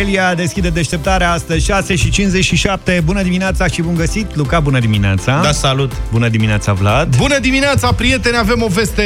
Aurelia 0.00 0.34
deschide 0.34 0.68
deșteptarea 0.68 1.32
astăzi 1.32 1.64
6 1.64 1.94
și 1.96 2.10
57. 2.10 3.02
Bună 3.04 3.22
dimineața 3.22 3.66
și 3.66 3.82
bun 3.82 3.94
găsit. 3.94 4.36
Luca, 4.36 4.60
bună 4.60 4.78
dimineața. 4.78 5.40
Da, 5.42 5.52
salut. 5.52 5.92
Bună 6.10 6.28
dimineața, 6.28 6.72
Vlad. 6.72 7.16
Bună 7.16 7.38
dimineața, 7.38 7.92
prieteni. 7.92 8.36
Avem 8.36 8.62
o 8.62 8.66
veste 8.66 9.04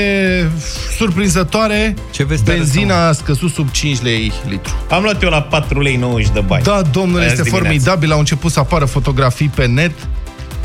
surprinzătoare. 0.97 1.95
Ce 2.11 2.25
veste 2.25 2.53
Benzina 2.53 3.07
a 3.09 3.13
scăzut 3.13 3.51
sub 3.53 3.71
5 3.71 4.03
lei 4.03 4.33
litru. 4.49 4.73
Am 4.91 5.03
luat 5.03 5.23
eu 5.23 5.29
la 5.29 5.43
4 5.43 5.81
lei 5.81 5.97
90 5.97 6.33
de 6.33 6.41
bani. 6.41 6.63
Da, 6.63 6.83
domnule, 6.93 7.23
Azi 7.23 7.31
este 7.33 7.43
dimineața. 7.43 7.67
formidabil. 7.69 8.13
Au 8.13 8.19
început 8.19 8.53
să 8.53 8.61
apară 8.61 8.85
fotografii 8.85 9.51
pe 9.55 9.67
net. 9.67 9.93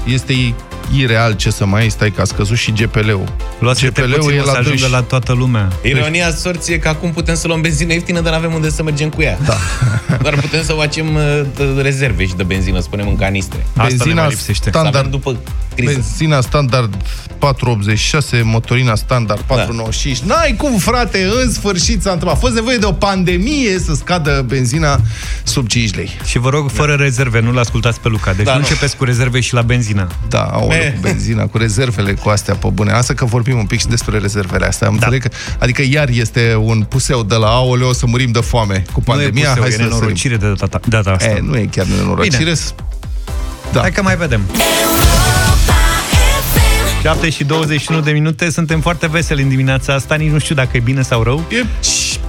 Este 0.05 0.33
ireal 0.97 1.33
ce 1.35 1.49
să 1.49 1.65
mai 1.65 1.89
stai 1.89 2.11
că 2.11 2.21
a 2.21 2.23
scăzut 2.23 2.57
și 2.57 2.71
GPL-ul. 2.71 3.33
Luați-te 3.59 3.87
GPL-ul 4.01 4.13
puțin, 4.19 4.37
e 4.37 4.39
o 4.39 4.43
să 4.43 4.51
la 4.51 4.57
ajungă 4.57 4.69
12. 4.69 4.89
la 4.89 5.01
toată 5.01 5.33
lumea. 5.33 5.67
Ironia 5.83 6.31
sorții 6.31 6.73
e 6.73 6.77
că 6.77 6.87
acum 6.87 7.11
putem 7.11 7.35
să 7.35 7.47
luăm 7.47 7.61
benzină 7.61 7.93
ieftină, 7.93 8.19
dar 8.21 8.31
nu 8.31 8.37
avem 8.37 8.53
unde 8.53 8.69
să 8.69 8.83
mergem 8.83 9.09
cu 9.09 9.21
ea. 9.21 9.37
Da. 9.45 9.57
Doar 10.21 10.33
putem 10.35 10.63
să 10.63 10.73
facem 10.73 11.15
uh, 11.15 11.41
de- 11.55 11.81
rezerve 11.81 12.25
și 12.25 12.33
de 12.35 12.43
benzină, 12.43 12.79
spunem 12.79 13.07
în 13.07 13.15
canistre. 13.15 13.65
Asta 13.67 13.81
ne 13.83 13.87
Benzina 13.87 14.21
mai 14.21 14.29
lipsește. 14.29 14.69
Să 14.71 14.77
avem 14.77 14.91
standard, 14.91 15.11
după 15.11 15.37
criză. 15.75 15.91
benzina 15.93 16.41
standard 16.41 16.95
4,86, 17.39 18.41
motorina 18.43 18.95
standard 18.95 19.41
4,95. 19.41 20.17
N-ai 20.25 20.55
cum, 20.57 20.77
frate, 20.77 21.29
în 21.43 21.51
sfârșit 21.51 22.01
s-a 22.01 22.11
întâmplat. 22.11 22.35
A 22.35 22.39
fost 22.39 22.53
nevoie 22.53 22.77
de 22.77 22.85
o 22.85 22.91
pandemie 22.91 23.79
să 23.79 23.93
scadă 23.95 24.45
benzina 24.47 24.99
sub 25.43 25.67
5 25.67 25.95
lei. 25.95 26.17
Și 26.25 26.37
vă 26.39 26.49
rog, 26.49 26.69
fără 26.69 26.93
rezerve, 26.93 27.39
nu-l 27.39 27.57
ascultați 27.57 27.99
pe 27.99 28.07
Luca. 28.07 28.33
Deci 28.33 28.45
Da, 28.45 28.51
nu 28.53 28.57
nu. 28.59 28.65
începeți 28.69 28.95
cu 28.97 29.03
rezerve 29.03 29.39
și 29.39 29.53
la 29.53 29.61
benzină. 29.61 30.07
Da, 30.29 30.41
au 30.43 30.67
Eh. 30.85 30.93
cu 30.93 30.99
benzina, 31.01 31.45
cu 31.47 31.57
rezervele, 31.57 32.13
cu 32.13 32.29
astea 32.29 32.55
pe 32.55 32.67
bune. 32.73 32.91
Asta 32.91 33.13
că 33.13 33.25
vorbim 33.25 33.57
un 33.57 33.65
pic 33.65 33.79
și 33.79 33.87
despre 33.87 34.17
rezervele 34.17 34.65
astea. 34.65 34.87
Am 34.87 34.93
înțeleg 34.93 35.21
că, 35.21 35.29
adică 35.59 35.81
iar 35.89 36.09
este 36.09 36.55
un 36.59 36.83
puseu 36.83 37.23
de 37.23 37.35
la 37.35 37.47
aoleo 37.47 37.87
o 37.87 37.93
să 37.93 38.05
murim 38.05 38.31
de 38.31 38.39
foame 38.39 38.83
cu 38.93 39.01
pandemia. 39.01 39.31
nu 39.33 39.39
e 39.39 39.43
Hai 39.45 39.53
puseu, 39.53 39.63
să 39.63 39.69
e 39.69 39.75
sărim. 39.75 39.93
nenorocire 39.93 40.37
de 40.37 40.53
data, 40.57 40.79
data 40.87 41.09
asta. 41.11 41.29
E, 41.29 41.39
nu 41.41 41.57
e 41.57 41.67
chiar 41.71 41.85
nenorocire. 41.85 42.53
Da. 43.71 43.79
Hai 43.81 43.91
că 43.91 44.01
mai 44.01 44.17
vedem. 44.17 44.41
7 47.01 47.29
și 47.29 47.43
21 47.43 48.01
de 48.01 48.11
minute, 48.11 48.49
suntem 48.49 48.81
foarte 48.81 49.07
veseli 49.07 49.41
în 49.41 49.49
dimineața 49.49 49.93
asta, 49.93 50.15
nici 50.15 50.31
nu 50.31 50.39
știu 50.39 50.55
dacă 50.55 50.77
e 50.77 50.79
bine 50.79 51.01
sau 51.01 51.23
rău. 51.23 51.43
E, 51.49 51.65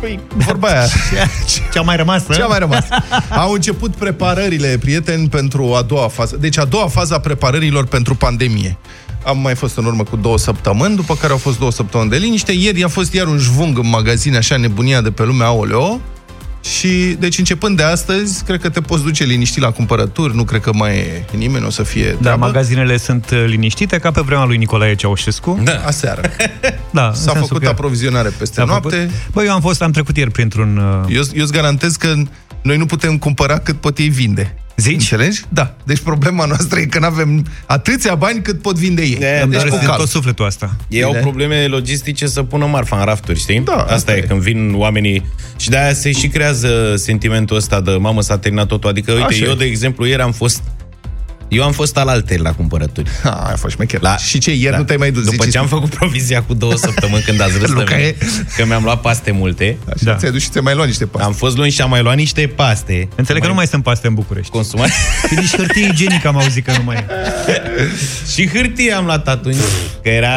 păi, 0.01 0.21
vorba 0.37 0.69
aia. 0.69 0.87
Ce-a 1.73 1.83
mai 1.83 1.97
rămas, 1.97 2.25
Ce 2.35 2.43
a 2.43 2.47
mai 2.47 2.59
rămas? 2.59 2.85
Au 3.31 3.53
început 3.53 3.95
preparările, 3.95 4.79
prieteni, 4.81 5.29
pentru 5.29 5.75
a 5.75 5.83
doua 5.83 6.09
fază. 6.09 6.37
Deci 6.37 6.59
a 6.59 6.65
doua 6.65 6.89
fază 6.89 7.15
a 7.15 7.21
preparărilor 7.21 7.87
pentru 7.87 8.15
pandemie. 8.15 8.77
Am 9.25 9.39
mai 9.39 9.55
fost 9.55 9.77
în 9.77 9.85
urmă 9.85 10.03
cu 10.03 10.17
două 10.17 10.39
săptămâni, 10.39 10.97
după 10.97 11.17
care 11.17 11.33
au 11.33 11.39
fost 11.39 11.59
două 11.59 11.71
săptămâni 11.71 12.11
de 12.11 12.17
liniște. 12.17 12.53
Ieri 12.53 12.85
a 12.85 12.89
fost 12.89 13.13
iar 13.13 13.27
un 13.27 13.39
jvung 13.39 13.79
în 13.79 13.89
magazine, 13.89 14.37
așa 14.37 14.57
nebunia 14.57 15.01
de 15.01 15.11
pe 15.11 15.25
lumea 15.25 15.47
aoleo. 15.47 16.01
Și, 16.63 17.17
deci, 17.19 17.39
începând 17.39 17.77
de 17.77 17.83
astăzi, 17.83 18.45
cred 18.45 18.61
că 18.61 18.69
te 18.69 18.81
poți 18.81 19.03
duce 19.03 19.25
liniștit 19.25 19.63
la 19.63 19.71
cumpărături, 19.71 20.35
nu 20.37 20.45
cred 20.45 20.61
că 20.61 20.71
mai 20.75 20.97
e 20.99 21.25
nimeni, 21.37 21.65
o 21.65 21.71
să 21.71 21.83
fie 21.83 22.11
Da, 22.11 22.17
treabă. 22.21 22.45
magazinele 22.45 22.97
sunt 22.97 23.31
uh, 23.31 23.45
liniștite, 23.47 23.99
ca 23.99 24.11
pe 24.11 24.21
vremea 24.21 24.45
lui 24.45 24.57
Nicolae 24.57 24.95
Ceaușescu. 24.95 25.61
Da. 25.65 25.83
Aseară. 25.87 26.21
Da, 26.93 27.07
în 27.07 27.15
S-a 27.15 27.21
sensul 27.21 27.47
făcut 27.47 27.63
că 27.63 27.69
aprovizionare 27.69 28.29
peste 28.39 28.55
s-a 28.55 28.65
noapte. 28.65 28.97
făcut- 28.97 29.33
Băi, 29.33 29.47
eu 29.47 29.53
am 29.53 29.61
fost, 29.61 29.83
am 29.83 29.91
trecut 29.91 30.17
ieri 30.17 30.31
printr-un... 30.31 30.77
uh, 30.77 31.15
Eu, 31.15 31.23
eu 31.35 31.43
îți 31.43 31.53
garantez 31.53 31.97
că 31.97 32.13
noi 32.63 32.77
nu 32.77 32.87
putem 32.87 33.19
cumpăra 33.19 33.59
cât 33.59 33.77
pot 33.81 33.99
ei 33.99 34.09
vinde. 34.09 34.55
Zici? 34.81 34.95
Înțelegi? 34.95 35.43
Da. 35.49 35.75
Deci 35.85 35.99
problema 35.99 36.45
noastră 36.45 36.79
e 36.81 36.85
că 36.85 36.99
nu 36.99 37.07
avem 37.07 37.47
atâția 37.67 38.15
bani 38.15 38.43
cât 38.43 38.63
pot 38.63 38.77
vinde 38.77 39.03
ei. 39.03 39.19
E, 39.21 39.41
Îmi 39.43 39.51
deci 39.51 39.59
doresc 39.61 39.75
cu 39.75 39.79
din 39.81 39.89
cal. 39.89 39.99
tot 39.99 40.09
sufletul 40.09 40.45
asta. 40.47 40.77
Ei 40.89 41.03
au 41.03 41.11
Bine. 41.11 41.23
probleme 41.23 41.67
logistice 41.67 42.27
să 42.27 42.43
pună 42.43 42.67
marfa 42.67 42.99
în 42.99 43.05
rafturi, 43.05 43.39
știi? 43.39 43.61
Da, 43.61 43.73
asta, 43.73 43.95
asta 43.95 44.15
e, 44.15 44.17
e. 44.17 44.21
când 44.21 44.41
vin 44.41 44.73
oamenii 44.75 45.27
și 45.57 45.69
de-aia 45.69 45.93
se 45.93 46.13
și 46.13 46.29
creează 46.29 46.95
sentimentul 46.97 47.57
ăsta 47.57 47.81
de 47.81 47.91
mamă 47.91 48.23
s-a 48.23 48.39
terminat 48.39 48.67
totul. 48.67 48.89
Adică, 48.91 49.13
uite, 49.13 49.25
Așa 49.25 49.45
e. 49.45 49.49
eu, 49.49 49.55
de 49.55 49.65
exemplu, 49.65 50.07
ieri 50.07 50.23
am 50.23 50.33
fost 50.33 50.63
eu 51.51 51.65
am 51.65 51.73
fost 51.73 51.97
al 51.97 52.09
alteri 52.09 52.41
la 52.43 52.53
cumpărături. 52.53 53.11
Ha, 53.23 53.31
aia 53.31 53.53
a 53.53 53.57
fost 53.57 53.75
șmecher. 53.75 54.01
La- 54.01 54.17
Și 54.17 54.39
ce, 54.39 54.55
ieri 54.55 54.71
Da. 54.73 54.77
nu 54.79 54.85
te-ai 54.85 54.99
mai 54.99 55.11
dus? 55.11 55.25
După 55.25 55.43
zici? 55.43 55.53
ce 55.53 55.59
am 55.59 55.67
făcut 55.67 55.95
provizia 55.95 56.43
cu 56.43 56.55
două 56.55 56.77
săptămâni 56.87 57.23
când 57.23 57.41
ați 57.41 57.53
râs 57.59 57.69
de 57.69 57.73
Luca 57.79 57.95
mine, 57.95 58.07
e- 58.07 58.17
că 58.57 58.65
mi-am 58.67 58.83
luat 58.83 59.01
paste 59.01 59.31
multe, 59.31 59.77
Așa, 59.89 60.05
Da. 60.05 60.15
ți-ai 60.17 60.31
dus 60.33 60.43
și 60.43 60.49
ți-ai 60.49 60.63
mai 60.65 60.75
luat 60.75 60.87
niște 60.87 61.07
paste. 61.07 61.27
am 61.27 61.33
fost 61.33 61.57
luni 61.57 61.71
și 61.71 61.81
am 61.81 61.91
mai 61.91 62.03
luat 62.03 62.17
niște 62.17 62.47
paste. 62.57 63.09
Înțeleg 63.17 63.43
că 63.43 63.49
nu 63.49 63.55
mai 63.55 63.67
sunt 63.67 63.83
paste 63.83 64.07
în 64.07 64.15
București. 64.15 64.51
consumat. 64.51 64.89
Și 65.29 65.35
nici 65.35 65.57
hârtie 65.57 65.87
igienică 65.93 66.29
am 66.29 66.37
auzit 66.39 66.65
că 66.65 66.73
nu 66.77 66.83
mai 66.85 66.97
e. 66.97 67.05
și 68.33 68.49
hârtie 68.49 68.93
am 68.93 69.05
luat 69.05 69.29
atunci, 69.29 69.57
că 70.03 70.09
era 70.09 70.31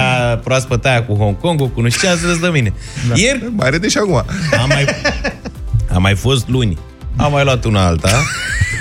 proaspăt 0.44 0.86
aia 0.86 1.04
cu 1.04 1.14
Hong 1.16 1.38
Kong, 1.40 1.74
cu 1.74 1.82
nu 1.82 1.90
știu 1.90 2.08
ce, 2.08 2.14
ați 2.14 2.26
râs 2.26 2.40
de 2.40 2.48
mine. 2.48 2.74
Da. 3.08 3.14
Ieri 3.18 3.44
Mai 3.56 3.70
râde 3.70 3.88
și 3.88 3.98
acum. 3.98 4.16
am 4.62 4.68
mai, 4.68 4.86
am 5.94 6.02
mai 6.02 6.16
fost 6.16 6.48
luni. 6.48 6.78
Am 7.16 7.32
mai 7.32 7.44
luat 7.44 7.64
una 7.66 7.86
alta, 7.86 8.24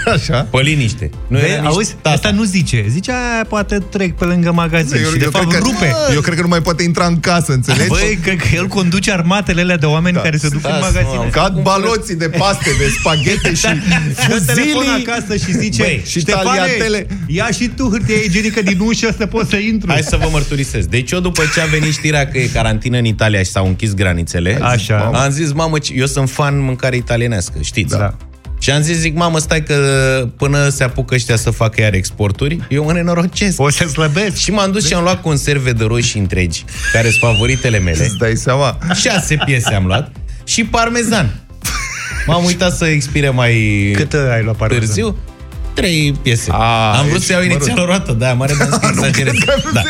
Așa. 0.15 0.47
pe 0.51 0.61
liniște. 0.61 1.11
Nu 1.27 1.39
Vei, 1.39 1.51
era 1.51 1.61
nici 1.61 1.71
auzi? 1.71 1.95
tata. 2.03 2.15
Asta 2.15 2.31
nu 2.31 2.43
zice. 2.43 2.85
Zice, 2.89 3.11
aia 3.11 3.45
poate 3.49 3.79
trec 3.79 4.15
pe 4.17 4.25
lângă 4.25 4.53
magazin. 4.53 4.97
Eu, 5.05 5.11
și 5.11 5.17
de 5.17 5.25
eu 5.25 5.31
fapt 5.31 5.49
cred 5.49 5.61
că, 5.63 5.69
rupe. 5.69 5.95
Eu 6.15 6.21
cred 6.21 6.35
că 6.37 6.43
nu 6.43 6.49
mai 6.49 6.61
poate 6.63 6.83
intra 6.83 7.07
în 7.07 7.21
casă, 7.21 7.53
înțelegi? 7.53 7.89
Băi, 7.89 8.19
că, 8.25 8.31
că 8.31 8.47
el 8.55 8.67
conduce 8.67 9.13
armatele 9.13 9.61
alea 9.61 9.77
de 9.77 9.87
oameni 9.87 10.15
Da. 10.15 10.21
care 10.23 10.37
se 10.37 10.49
duc 10.49 10.59
Stați, 10.61 10.75
în 10.75 10.81
magazine. 10.81 11.17
mă, 11.25 11.29
Cad 11.31 11.63
baloții 11.63 12.15
de 12.17 12.29
paste, 12.29 12.71
de 12.79 12.89
spaghete 12.99 13.55
și 13.55 13.63
Dă 14.29 14.43
telefon 14.47 14.73
fuzilii. 14.83 15.07
acasă 15.07 15.37
și 15.37 15.53
zice 15.53 15.83
Băi, 15.83 16.03
și 16.07 16.19
Ștefane, 16.21 16.45
taliatele." 16.59 17.07
ia 17.27 17.49
și 17.51 17.69
tu 17.77 17.89
hârtie 17.91 18.25
igienică 18.25 18.63
din 18.63 18.79
ușă 18.81 19.15
să 19.19 19.27
poți 19.27 19.51
să 19.51 19.57
intru. 19.57 19.91
Hai 19.91 20.03
să 20.03 20.17
vă 20.17 20.29
mărturisesc. 20.31 20.89
Deci 20.89 21.11
eu 21.11 21.21
după 21.21 21.43
ce 21.55 21.61
a 21.61 21.65
venit 21.65 21.93
știrea 21.93 22.29
că 22.29 22.39
e 22.39 22.47
carantină 22.53 22.99
în 22.99 23.05
Italia 23.05 23.39
și 23.43 23.51
s-au 23.51 23.67
închis 23.67 23.95
granițele, 23.95 24.59
Așa. 24.63 25.11
am 25.15 25.31
zis, 25.31 25.53
mamă, 25.53 25.79
ce- 25.79 25.93
eu 25.97 26.07
sunt 26.07 26.31
fan 26.31 26.59
mâncare 26.63 26.97
italienească, 26.97 27.59
știți? 27.63 27.97
Da. 27.97 28.15
Și 28.63 28.71
am 28.71 28.83
zis, 28.83 28.97
zic, 28.97 29.15
mamă, 29.15 29.39
stai 29.39 29.63
că 29.63 29.75
până 30.37 30.69
se 30.69 30.85
apucă 30.85 31.15
ăștia 31.15 31.37
să 31.37 31.51
facă 31.51 31.81
iar 31.81 31.95
exporturi, 31.95 32.59
eu 32.69 32.85
mă 32.85 32.93
nenorocesc. 32.93 33.61
O 33.61 33.71
să 33.71 33.87
slăbesc. 33.87 34.37
Și 34.37 34.51
m-am 34.51 34.73
dus 34.73 34.87
și 34.87 34.95
am 34.95 35.03
luat 35.03 35.21
conserve 35.21 35.73
de 35.73 35.85
roșii 35.85 36.21
întregi, 36.21 36.65
care 36.93 37.09
sunt 37.09 37.21
favoritele 37.21 37.79
mele. 37.79 38.05
Îți 38.05 38.17
dai 38.17 38.37
seama? 38.37 38.79
Șase 38.95 39.37
piese 39.45 39.75
am 39.75 39.87
luat 39.87 40.13
și 40.45 40.65
parmezan. 40.65 41.41
M-am 42.27 42.45
uitat 42.45 42.77
să 42.77 42.85
expire 42.85 43.31
mai 43.31 43.91
Cât 43.97 44.13
uh, 44.13 44.21
ai 44.33 44.43
luat 44.43 44.57
parmezan? 44.57 44.85
târziu. 44.85 45.17
Trei 45.75 46.15
piese. 46.23 46.51
A, 46.53 46.97
am 46.99 47.05
vrut 47.07 47.15
ești 47.15 47.27
să 47.27 47.33
iau 47.33 47.43
mărunt. 47.43 47.61
inițial 47.63 47.85
o 47.85 47.87
roată, 47.87 48.13
da, 48.23 48.33
mare 48.33 48.53
de 48.59 48.65
să 48.65 48.79
exagerez. 48.89 49.35
Da. 49.73 49.81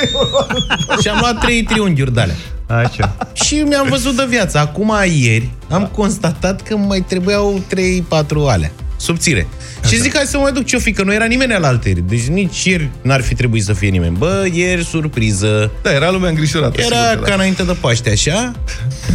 și 1.00 1.08
am 1.08 1.16
luat 1.20 1.40
trei 1.40 1.62
triunghiuri 1.62 2.14
de 2.14 2.20
alea. 2.20 2.34
Așa. 2.66 3.16
Și 3.32 3.54
mi-am 3.54 3.86
văzut 3.88 4.16
de 4.16 4.24
viață. 4.28 4.58
Acum, 4.58 4.92
ieri, 5.06 5.50
am 5.70 5.86
constatat 5.86 6.62
că 6.62 6.76
mai 6.76 7.04
trebuiau 7.08 7.62
3-4 7.68 8.24
alea. 8.48 8.72
Subțire. 9.02 9.46
Și 9.88 10.00
zic, 10.00 10.14
hai 10.14 10.24
să 10.24 10.36
mă 10.36 10.42
mai 10.42 10.52
duc 10.52 10.64
ce-o 10.64 10.78
fi, 10.78 10.92
că 10.92 11.02
nu 11.02 11.12
era 11.12 11.24
nimeni 11.24 11.52
al 11.52 11.64
alteri. 11.64 12.00
Deci 12.08 12.26
nici 12.26 12.64
ieri 12.64 12.90
n-ar 13.02 13.22
fi 13.22 13.34
trebuit 13.34 13.64
să 13.64 13.72
fie 13.72 13.88
nimeni. 13.88 14.16
Bă, 14.16 14.46
ieri, 14.52 14.84
surpriză. 14.84 15.70
Da, 15.82 15.92
era 15.92 16.10
lumea 16.10 16.28
îngrijorată. 16.28 16.80
Era 16.80 16.96
sigur 16.96 17.14
că 17.14 17.20
ca 17.20 17.28
da. 17.28 17.34
înainte 17.34 17.62
de 17.62 17.76
Paște, 17.80 18.10
așa? 18.10 18.52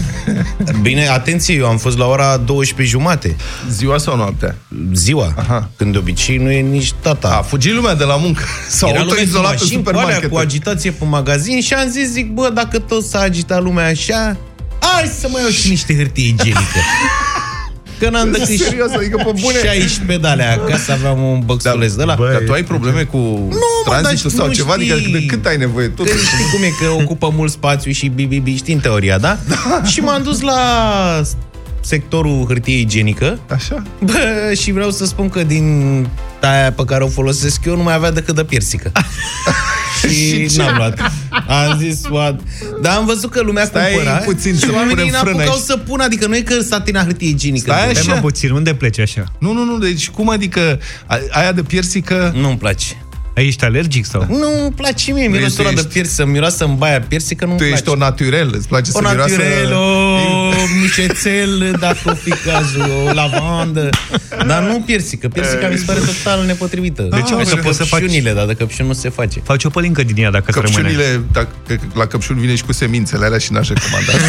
Bine, 0.81 1.07
atenție, 1.07 1.55
eu 1.55 1.67
am 1.67 1.77
fost 1.77 1.97
la 1.97 2.05
ora 2.05 2.37
12 2.37 2.97
jumate. 2.97 3.35
Ziua 3.69 3.97
sau 3.97 4.15
noaptea? 4.15 4.55
Ziua. 4.93 5.33
Aha. 5.37 5.69
Când 5.75 5.91
de 5.91 5.97
obicei 5.97 6.37
nu 6.37 6.51
e 6.51 6.61
nici 6.61 6.93
tata. 7.01 7.27
A 7.27 7.41
fugit 7.41 7.73
lumea 7.73 7.95
de 7.95 8.03
la 8.03 8.15
muncă. 8.15 8.43
S-au 8.69 8.89
Era 8.89 8.99
lumea 8.99 9.13
cu 9.13 9.19
autoizolat 9.19 9.51
în 9.51 9.57
mașini, 9.61 9.83
cu 9.83 9.89
alea, 9.89 10.01
supermarket. 10.01 10.31
cu 10.31 10.37
agitație 10.37 10.91
pe 10.91 11.05
magazin 11.05 11.61
și 11.61 11.73
am 11.73 11.89
zis, 11.89 12.11
zic, 12.11 12.31
bă, 12.31 12.51
dacă 12.53 12.79
tot 12.79 13.03
s-a 13.05 13.19
agitat 13.19 13.61
lumea 13.63 13.85
așa, 13.85 14.37
hai 14.79 15.11
să 15.19 15.27
mai 15.31 15.41
iau 15.41 15.49
și 15.49 15.69
niște 15.69 15.95
hârtie 15.95 16.27
igienică. 16.27 16.79
Că 17.99 18.09
n-am 18.09 18.31
decât 18.31 18.47
și 18.49 18.57
Serios, 18.57 18.91
adică 18.91 19.17
pe 19.25 19.31
bune. 19.41 19.55
16 19.63 20.17
de 20.17 20.27
alea 20.27 20.51
acasă, 20.53 20.91
aveam 20.91 21.21
un 21.23 21.41
băxuleț 21.45 21.93
de 21.93 22.03
la. 22.03 22.15
bă, 22.15 22.29
Dar 22.31 22.41
tu 22.45 22.51
ai 22.51 22.63
probleme 22.63 23.03
cu 23.03 23.17
mă, 23.49 23.57
tranzitul 23.85 24.29
dar 24.29 24.39
sau 24.39 24.47
nu 24.47 24.53
ceva? 24.53 24.73
știi. 24.73 24.91
Adică 24.91 25.09
de 25.17 25.25
cât 25.25 25.45
ai 25.45 25.57
nevoie? 25.57 25.87
Tu? 25.87 26.03
Că 26.03 26.09
știi 26.09 26.45
cum 26.53 26.63
e, 26.63 26.67
că 26.85 27.01
ocupă 27.03 27.31
mult 27.35 27.51
spațiu 27.51 27.91
și 27.91 28.07
bibibi, 28.07 28.55
știi 28.55 28.73
în 28.73 28.79
teoria, 28.79 29.17
da? 29.17 29.37
Și 29.85 29.99
m-am 29.99 30.23
dus 30.23 30.41
la 30.41 30.61
sectorul 31.87 32.45
hârtie 32.47 32.79
igienică 32.79 33.39
Așa? 33.49 33.83
Bă, 33.99 34.53
și 34.61 34.71
vreau 34.71 34.91
să 34.91 35.05
spun 35.05 35.29
că 35.29 35.43
din 35.43 36.07
aia 36.41 36.71
pe 36.71 36.83
care 36.85 37.03
o 37.03 37.07
folosesc 37.07 37.65
eu 37.65 37.75
nu 37.75 37.83
mai 37.83 37.93
avea 37.93 38.11
decât 38.11 38.35
de 38.35 38.43
piersică. 38.43 38.91
și 40.09 40.57
n-am 40.57 40.75
luat. 40.77 40.99
Am 41.47 41.77
zis, 41.79 42.01
what? 42.09 42.39
Dar 42.81 42.95
am 42.95 43.05
văzut 43.05 43.31
că 43.31 43.41
lumea 43.41 43.65
Stai 43.65 43.91
cumpăra 43.91 44.15
puțin 44.15 44.53
și 44.53 44.59
să 44.59 44.71
oamenii 44.73 44.95
punem 44.95 45.07
frână 45.07 45.31
n-apucau 45.31 45.53
aici. 45.55 45.63
să 45.63 45.77
pună, 45.77 46.03
adică 46.03 46.27
nu 46.27 46.35
e 46.35 46.41
că 46.41 46.61
s-a 46.61 46.79
terminat 46.81 47.05
hârtie 47.05 47.27
igienică. 47.29 47.71
Stai 47.71 47.83
Bă, 47.83 47.89
așa. 47.89 48.01
Stai 48.01 48.13
mă 48.15 48.21
puțin, 48.21 48.51
unde 48.51 48.73
pleci 48.73 48.99
așa? 48.99 49.23
Nu, 49.39 49.53
nu, 49.53 49.63
nu, 49.63 49.77
deci 49.77 50.09
cum 50.09 50.29
adică 50.29 50.79
a- 51.05 51.19
aia 51.31 51.51
de 51.51 51.61
piersică... 51.63 52.31
Nu-mi 52.35 52.57
place. 52.57 52.85
Ai 53.37 53.47
ești 53.47 53.63
alergic 53.63 54.05
sau? 54.05 54.25
Nu-mi 54.29 54.71
place 54.75 55.11
mie 55.11 55.27
mirosul 55.27 55.59
ăla 55.59 55.69
tu 55.69 55.73
de 55.75 55.81
ești- 55.81 55.93
piersi, 55.93 56.13
să 56.15 56.25
miroasă 56.25 56.63
în 56.65 56.75
baia 56.75 57.01
piersică, 57.01 57.45
nu-mi 57.45 57.57
Tu 57.57 57.63
place. 57.63 57.77
ești 57.79 57.89
o 57.89 57.95
naturel, 57.95 58.49
îți 58.57 58.67
place 58.67 58.89
o 58.93 59.01
să 59.01 59.07
miroasă... 59.09 59.35
naturel, 59.37 59.73
o 59.73 60.51
mișețel, 60.81 61.75
dacă 61.79 61.97
o 62.05 62.13
fi 62.13 62.29
cazul, 62.29 62.91
o 63.07 63.13
lavandă. 63.13 63.89
Dar 64.47 64.63
nu 64.63 64.79
piersică. 64.85 65.27
Piersica 65.27 65.67
mi 65.67 65.77
se 65.77 65.83
pare 65.85 65.99
total 65.99 66.45
nepotrivită. 66.45 67.01
De 67.01 67.21
ce, 67.21 67.33
mă, 67.33 67.39
Așa 67.39 67.49
să 67.49 67.55
poți 67.55 67.77
să 67.77 67.83
faci- 67.83 67.99
căpșunile, 67.99 68.33
dar 68.33 68.45
de 68.45 68.53
căpșuni 68.53 68.87
nu 68.87 68.93
se 68.93 69.09
face. 69.09 69.39
Faci 69.43 69.63
o 69.63 69.69
pălincă 69.69 70.03
din 70.03 70.23
ea 70.23 70.31
dacă 70.31 70.45
îți 70.47 70.59
rămâne. 70.59 70.81
Căpșunile, 70.93 71.21
dacă, 71.31 71.49
la 71.93 72.05
căpșuni 72.05 72.39
vine 72.39 72.55
și 72.55 72.63
cu 72.63 72.71
semințele 72.73 73.25
alea 73.25 73.37
și 73.37 73.51
n-aș 73.51 73.67
recomanda. 73.67 74.11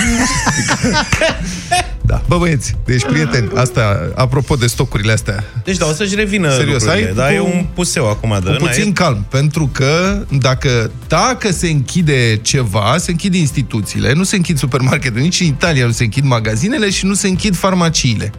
Da. 2.08 2.22
Bă, 2.26 2.38
băieți, 2.38 2.74
deci, 2.84 3.04
prieteni, 3.04 3.48
asta, 3.54 4.12
apropo 4.14 4.54
de 4.54 4.66
stocurile 4.66 5.12
astea. 5.12 5.44
Deci, 5.64 5.76
da, 5.76 5.86
o 5.86 5.92
să-și 5.92 6.14
revină 6.14 6.50
Serios, 6.56 6.82
lucrurile, 6.82 7.08
ai 7.08 7.14
dar 7.14 7.28
cu- 7.28 7.34
e 7.34 7.40
un 7.40 7.66
puseu 7.74 8.08
acum 8.08 8.38
de 8.44 8.50
Cu 8.50 8.64
puțin 8.64 8.92
calm, 8.92 9.26
pentru 9.30 9.70
că 9.72 10.22
dacă, 10.30 10.90
dacă 11.08 11.52
se 11.52 11.68
închide 11.68 12.36
ceva, 12.42 12.94
se 12.98 13.10
închid 13.10 13.34
instituțiile, 13.34 14.12
nu 14.12 14.22
se 14.22 14.36
închid 14.36 14.58
supermarketele, 14.58 15.22
nici 15.22 15.40
în 15.40 15.46
Italia 15.46 15.86
nu 15.86 15.92
se 15.92 16.04
închid 16.04 16.24
magazinele 16.24 16.90
și 16.90 17.06
nu 17.06 17.14
se 17.14 17.28
închid 17.28 17.56
farmaciile. 17.56 18.30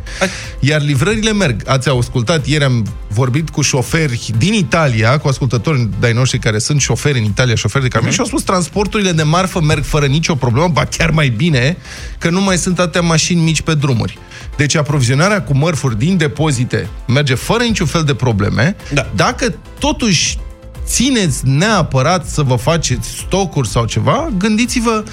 Iar 0.60 0.82
livrările 0.82 1.34
merg. 1.34 1.62
Ați 1.66 1.90
ascultat, 1.90 2.48
ieri 2.48 2.64
am 2.64 2.86
vorbit 3.08 3.50
cu 3.50 3.62
șoferi 3.62 4.32
din 4.38 4.54
Italia, 4.54 5.18
cu 5.18 5.28
ascultători 5.28 5.90
de-ai 6.00 6.14
noștri 6.14 6.40
care 6.40 6.58
sunt 6.60 6.82
șoferi 6.82 7.18
în 7.18 7.24
Italia, 7.24 7.56
șoferi 7.56 7.84
de 7.84 7.90
camion, 7.90 8.12
și 8.12 8.20
au 8.20 8.26
spus 8.26 8.44
transporturile 8.44 9.12
de 9.12 9.24
marfă 9.24 9.62
merg 9.62 9.84
fără 9.84 10.06
nicio 10.06 10.36
problemă, 10.36 10.68
ba 10.68 10.86
chiar 10.86 11.10
mai 11.12 11.30
bine, 11.30 11.78
că 12.18 12.30
nu 12.30 12.42
mai 12.42 12.58
sunt 12.58 12.80
atâtea 12.80 13.02
mașini 13.02 13.42
mici 13.42 13.59
pe 13.62 13.74
drumuri. 13.74 14.18
Deci 14.58 14.76
aprovizionarea 14.76 15.44
cu 15.44 15.58
mărfuri 15.58 15.98
din 15.98 16.18
depozite 16.18 16.90
merge 17.08 17.36
fără 17.36 17.64
niciun 17.64 17.86
fel 17.86 18.04
de 18.04 18.14
probleme. 18.14 18.76
Da. 18.94 19.10
Dacă 19.16 19.56
totuși 19.80 20.38
țineți 20.86 21.48
neapărat 21.48 22.28
să 22.28 22.42
vă 22.42 22.56
faceți 22.56 23.10
stocuri 23.10 23.68
sau 23.68 23.86
ceva, 23.86 24.30
gândiți-vă 24.38 25.04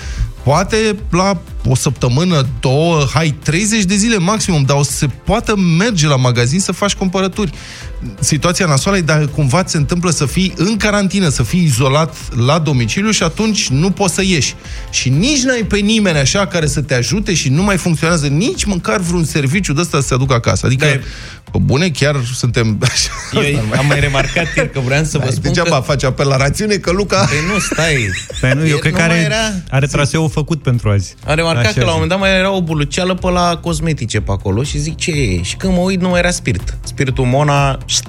poate 0.47 0.97
la 1.11 1.41
o 1.69 1.75
săptămână, 1.75 2.47
două, 2.61 3.07
hai, 3.15 3.35
30 3.43 3.85
de 3.85 3.95
zile 3.95 4.17
maximum, 4.19 4.63
dar 4.63 4.77
o 4.77 4.83
să 4.83 4.93
se 4.93 5.07
poată 5.07 5.57
merge 5.57 6.07
la 6.07 6.17
magazin 6.17 6.61
să 6.61 6.73
faci 6.73 6.95
cumpărături. 6.95 7.53
Situația 8.19 8.67
nasoală 8.67 8.99
e 8.99 9.01
dacă 9.01 9.27
cumva 9.27 9.63
ți 9.63 9.71
se 9.71 9.77
întâmplă 9.77 10.11
să 10.11 10.27
fii 10.27 10.53
în 10.57 10.77
carantină, 10.77 11.29
să 11.29 11.43
fii 11.43 11.63
izolat 11.63 12.15
la 12.47 12.59
domiciliu 12.59 13.11
și 13.11 13.23
atunci 13.23 13.69
nu 13.69 13.91
poți 13.91 14.15
să 14.15 14.23
ieși. 14.23 14.55
Și 14.91 15.09
nici 15.09 15.43
n-ai 15.43 15.65
pe 15.69 15.79
nimeni 15.79 16.19
așa 16.19 16.47
care 16.47 16.67
să 16.67 16.81
te 16.81 16.95
ajute 16.95 17.35
și 17.35 17.49
nu 17.49 17.63
mai 17.63 17.77
funcționează 17.77 18.27
nici 18.27 18.65
măcar 18.65 19.01
vreun 19.01 19.25
serviciu 19.25 19.73
de 19.73 19.81
ăsta 19.81 20.01
să 20.01 20.07
se 20.07 20.15
aducă 20.15 20.35
acasă. 20.35 20.67
Adică, 20.67 20.85
Da, 20.85 20.91
e- 20.91 20.97
pe 20.97 21.05
bune, 21.59 21.89
chiar 21.89 22.17
suntem... 22.35 22.79
așa, 22.83 23.11
Eu 23.51 23.61
am 23.79 23.87
mai 23.87 24.01
remarcat 24.01 24.47
ieri 24.57 24.71
că 24.73 24.81
vreau 24.81 25.05
să 25.05 25.19
vă 25.19 25.23
Hai, 25.25 25.33
spun 25.33 25.43
degeaba 25.43 25.77
că... 25.77 25.83
faci 25.83 26.05
apel 26.05 26.29
la 26.29 26.37
rațiune, 26.37 26.75
că 26.75 26.91
Luca... 26.93 27.17
Păi 27.25 27.37
nu, 27.53 27.59
stai. 27.59 28.11
Păi 28.41 28.53
nu, 28.55 28.61
eu 28.61 28.67
Ieri 28.67 28.79
cred 28.81 28.93
că 28.93 29.01
nu 29.01 29.07
mai 29.07 29.17
are, 29.17 29.25
era- 29.25 29.53
are 29.71 29.87
traseul 29.87 30.29
făcut 30.31 30.63
pentru 30.63 30.91
azi. 30.91 31.15
Am 31.27 31.35
remarcat 31.35 31.65
Așa 31.65 31.73
că 31.73 31.85
la 31.85 31.85
un 31.85 31.91
zic. 31.91 31.93
moment 31.93 32.11
dat 32.11 32.19
mai 32.19 32.39
era 32.39 32.51
o 32.53 32.63
buluceală 32.63 33.15
pe 33.15 33.31
la 33.31 33.59
cosmetice 33.63 34.21
pe 34.21 34.31
acolo 34.33 34.63
și 34.63 34.79
zic 34.79 34.97
ce 34.97 35.11
e? 35.11 35.43
Și 35.43 35.57
când 35.57 35.73
mă 35.73 35.79
uit 35.81 36.01
nu 36.01 36.09
mai 36.09 36.19
era 36.19 36.31
spirit. 36.31 36.75
Spiritul 36.85 37.25
Mona 37.25 37.79
șt, 37.87 38.05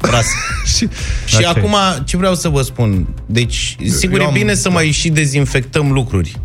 ras. 0.00 0.26
și, 0.76 0.88
și 1.24 1.36
Așa 1.36 1.52
e. 1.56 1.58
acum 1.58 1.76
ce 2.04 2.16
vreau 2.16 2.34
să 2.34 2.48
vă 2.48 2.62
spun? 2.62 3.06
Deci, 3.26 3.76
sigur 3.98 4.18
eu 4.18 4.24
e 4.24 4.28
am- 4.28 4.32
bine 4.34 4.54
să 4.54 4.70
mai 4.70 4.90
și 4.90 5.08
dezinfectăm 5.08 5.92
lucruri. 5.92 6.36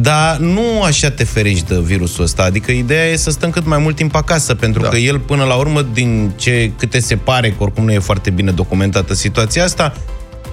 Dar 0.00 0.36
nu 0.36 0.82
așa 0.82 1.10
te 1.10 1.24
ferești 1.24 1.66
de 1.68 1.80
virusul 1.82 2.24
ăsta. 2.24 2.42
Adică 2.42 2.70
ideea 2.70 3.04
e 3.06 3.16
să 3.16 3.30
stăm 3.30 3.50
cât 3.50 3.66
mai 3.66 3.78
mult 3.78 3.96
timp 3.96 4.14
acasă, 4.14 4.54
pentru 4.54 4.82
Da. 4.82 4.88
că 4.88 4.96
el 4.96 5.18
până 5.18 5.44
la 5.44 5.54
urmă, 5.54 5.82
din 5.92 6.32
ce 6.36 6.70
câte 6.78 7.00
se 7.00 7.16
pare, 7.16 7.48
că 7.48 7.56
oricum 7.62 7.84
nu 7.84 7.92
e 7.92 7.98
foarte 7.98 8.30
bine 8.30 8.50
documentată 8.50 9.14
situația 9.14 9.64
asta, 9.64 9.94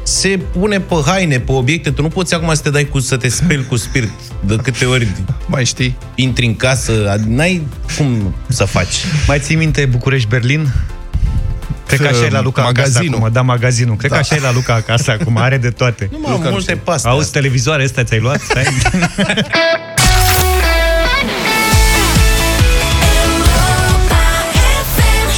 se 0.03 0.39
pune 0.51 0.79
pe 0.79 0.95
haine, 1.05 1.39
pe 1.39 1.51
obiecte. 1.51 1.89
Tu 1.91 2.01
nu 2.01 2.07
poți 2.07 2.33
acum 2.33 2.53
să 2.53 2.61
te 2.61 2.69
dai 2.69 2.85
cu 2.85 2.99
să 2.99 3.17
te 3.17 3.27
speli 3.29 3.65
cu 3.65 3.75
spirit 3.75 4.11
de 4.45 4.55
câte 4.55 4.85
ori 4.85 5.07
mai 5.47 5.65
știi? 5.65 5.95
intri 6.15 6.45
în 6.45 6.55
casă, 6.55 7.15
ad- 7.17 7.27
n-ai 7.27 7.61
cum 7.97 8.33
să 8.47 8.63
faci. 8.65 8.95
Mai 9.27 9.39
ții 9.39 9.55
minte 9.55 9.85
București-Berlin? 9.85 10.73
Cred 11.87 11.99
că 11.99 12.07
așa 12.07 12.25
e 12.25 12.29
la 12.29 12.41
Luca 12.41 12.61
Magazinul. 12.61 12.97
acasă 13.07 13.15
acum. 13.17 13.31
Da, 13.33 13.41
magazinul. 13.41 13.95
Cred 13.95 14.09
Da. 14.11 14.15
că 14.17 14.21
așa 14.29 14.35
e 14.35 14.39
la 14.39 14.51
Luca 14.53 14.73
acasă 14.73 15.11
acum. 15.11 15.37
Are 15.37 15.57
de 15.57 15.69
toate. 15.69 16.09
Nu 16.11 16.17
mă, 16.21 16.29
am 16.29 16.41
multe 16.49 16.75
paste. 16.75 17.07
Auzi, 17.07 17.31
televizoare 17.31 17.83
astea 17.83 18.03
ți-ai 18.03 18.19
luat? 18.19 18.39
Stai. 18.39 18.63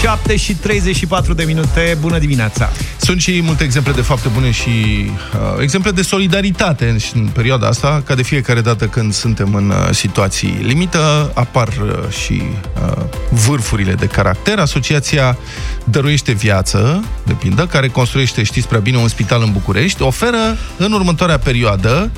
7 0.02 0.36
și 0.36 0.54
34 0.56 1.34
de 1.34 1.44
minute. 1.44 1.98
Bună 2.00 2.18
dimineața! 2.20 2.70
Sunt 3.10 3.22
și 3.22 3.42
multe 3.44 3.64
exemple 3.64 3.92
de 3.92 4.02
fapte 4.02 4.28
bune 4.28 4.52
și 4.52 4.70
uh, 4.70 5.62
exemple 5.62 5.92
de 5.92 6.02
solidaritate 6.02 6.90
în, 6.90 6.98
în 7.14 7.28
perioada 7.28 7.68
asta, 7.68 8.02
ca 8.06 8.16
de 8.16 8.24
fiecare 8.24 8.62
dată 8.62 8.88
când 8.88 9.14
suntem 9.14 9.54
în 9.54 9.70
uh, 9.70 9.90
situații 9.92 10.58
limită, 10.62 11.32
apar 11.34 11.68
uh, 11.68 12.10
și 12.24 12.42
uh, 12.84 13.04
vârfurile 13.30 13.94
de 13.94 14.06
caracter. 14.06 14.60
Asociația 14.60 15.38
Dăruiește 15.84 16.32
Viață, 16.32 17.04
de 17.26 17.34
pildă, 17.34 17.66
care 17.66 17.88
construiește, 17.88 18.44
știți 18.44 18.68
prea 18.68 18.80
bine, 18.80 18.98
un 18.98 19.08
spital 19.08 19.42
în 19.42 19.52
București, 19.52 20.02
oferă 20.02 20.58
în 20.78 20.92
următoarea 20.92 21.40
perioadă 21.40 22.12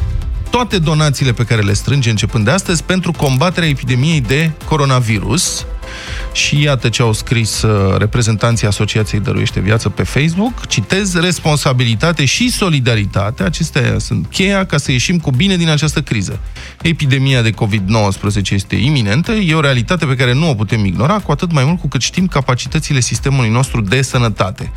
toate 0.50 0.78
donațiile 0.78 1.32
pe 1.32 1.44
care 1.44 1.62
le 1.62 1.74
strânge 1.74 2.10
începând 2.10 2.46
de 2.46 2.52
astăzi 2.52 2.84
pentru 2.84 3.12
combaterea 3.12 3.70
epidemiei 3.70 4.22
de 4.22 4.52
coronavirus. 4.66 5.66
Și 6.32 6.62
iată 6.62 6.90
ce 6.90 7.02
au 7.02 7.14
scris 7.14 7.62
uh, 7.62 7.98
reprezentanții 7.98 8.68
Asociației 8.68 9.22
Dăruiește 9.22 9.60
Viață 9.60 9.90
pe 9.90 10.04
Facebook. 10.04 10.68
Citez, 10.68 11.14
responsabilitate 11.14 12.26
și 12.26 12.52
solidaritate. 12.52 13.44
Acestea 13.44 14.00
sunt 14.00 14.28
cheia 14.28 14.66
ca 14.66 14.78
să 14.78 14.92
ieșim 14.92 15.20
cu 15.20 15.32
bine 15.32 15.56
din 15.58 15.70
această 15.70 16.02
criză. 16.02 16.40
Epidemia 16.82 17.42
de 17.42 17.52
COVID-19 17.52 18.50
este 18.50 18.76
iminentă, 18.76 19.32
e 19.32 19.54
o 19.54 19.60
realitate 19.60 20.06
pe 20.06 20.16
care 20.16 20.34
nu 20.34 20.50
o 20.50 20.54
putem 20.54 20.86
ignora, 20.86 21.20
cu 21.20 21.32
atât 21.32 21.52
mai 21.52 21.64
mult 21.64 21.80
cu 21.80 21.88
cât 21.88 22.02
știm 22.02 22.28
capacitățile 22.28 23.00
sistemului 23.00 23.50
nostru 23.50 23.82
de 23.82 24.02
sănătate. 24.02 24.72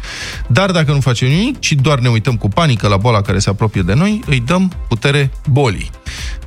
Dar 0.47 0.71
dacă 0.71 0.93
nu 0.93 1.01
facem 1.01 1.29
nimic, 1.29 1.61
ci 1.61 1.73
doar 1.73 1.99
ne 1.99 2.09
uităm 2.09 2.37
cu 2.37 2.49
panică 2.49 2.89
la 2.89 2.97
boala 2.97 3.21
care 3.21 3.39
se 3.39 3.51
apropie 3.51 3.83
de 3.83 3.95
noi, 3.95 4.21
îi 4.27 4.43
dăm 4.47 4.73
putere 4.89 5.31
bolii. 5.51 5.91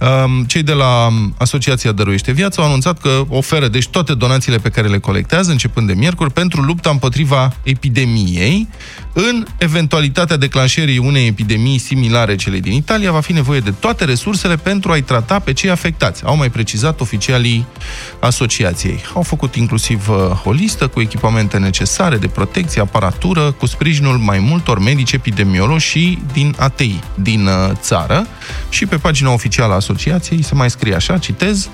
Um, 0.01 0.43
Cei 0.43 0.63
de 0.63 0.73
la 0.73 1.09
Asociația 1.37 1.91
Dăruiește 1.91 2.31
Viața 2.31 2.61
au 2.61 2.67
anunțat 2.67 2.99
că 2.99 3.23
oferă 3.29 3.67
deci 3.67 3.87
toate 3.87 4.13
donațiile 4.13 4.56
pe 4.57 4.69
care 4.69 4.87
le 4.87 4.97
colectează 4.97 5.51
începând 5.51 5.87
de 5.87 5.93
miercuri 5.93 6.31
pentru 6.31 6.61
lupta 6.61 6.89
împotriva 6.89 7.53
epidemiei. 7.63 8.67
În 9.13 9.45
eventualitatea 9.57 10.37
declanșării 10.37 10.97
unei 10.97 11.27
epidemii 11.27 11.77
similare 11.77 12.35
celei 12.35 12.61
din 12.61 12.71
Italia, 12.73 13.11
va 13.11 13.19
fi 13.19 13.33
nevoie 13.33 13.59
de 13.59 13.71
toate 13.71 14.05
resursele 14.05 14.55
pentru 14.55 14.91
a-i 14.91 15.01
trata 15.01 15.39
pe 15.39 15.53
cei 15.53 15.69
afectați. 15.69 16.23
Au 16.25 16.37
mai 16.37 16.49
precizat 16.49 16.99
oficialii 16.99 17.65
asociației. 18.19 19.03
Au 19.13 19.21
făcut 19.21 19.55
inclusiv 19.55 20.09
uh, 20.09 20.15
o 20.43 20.51
listă 20.51 20.87
cu 20.87 21.01
echipamente 21.01 21.57
necesare 21.57 22.17
de 22.17 22.27
protecție, 22.27 22.81
aparatură, 22.81 23.51
cu 23.51 23.65
sprijinul 23.65 24.17
mai 24.17 24.39
multor 24.39 24.79
medici 24.79 25.11
epidemiologi 25.11 25.85
și 25.85 26.19
din 26.33 26.55
ATI 26.57 26.99
din 27.15 27.45
uh, 27.45 27.71
țară. 27.73 28.27
Și 28.69 28.85
pe 28.85 28.97
pagina 28.97 29.31
oficială 29.31 29.73
a 29.73 29.75
asociației 29.75 30.41
se 30.41 30.55
mai 30.55 30.69
scrie 30.69 30.95
așa, 30.95 31.17
citez, 31.17 31.69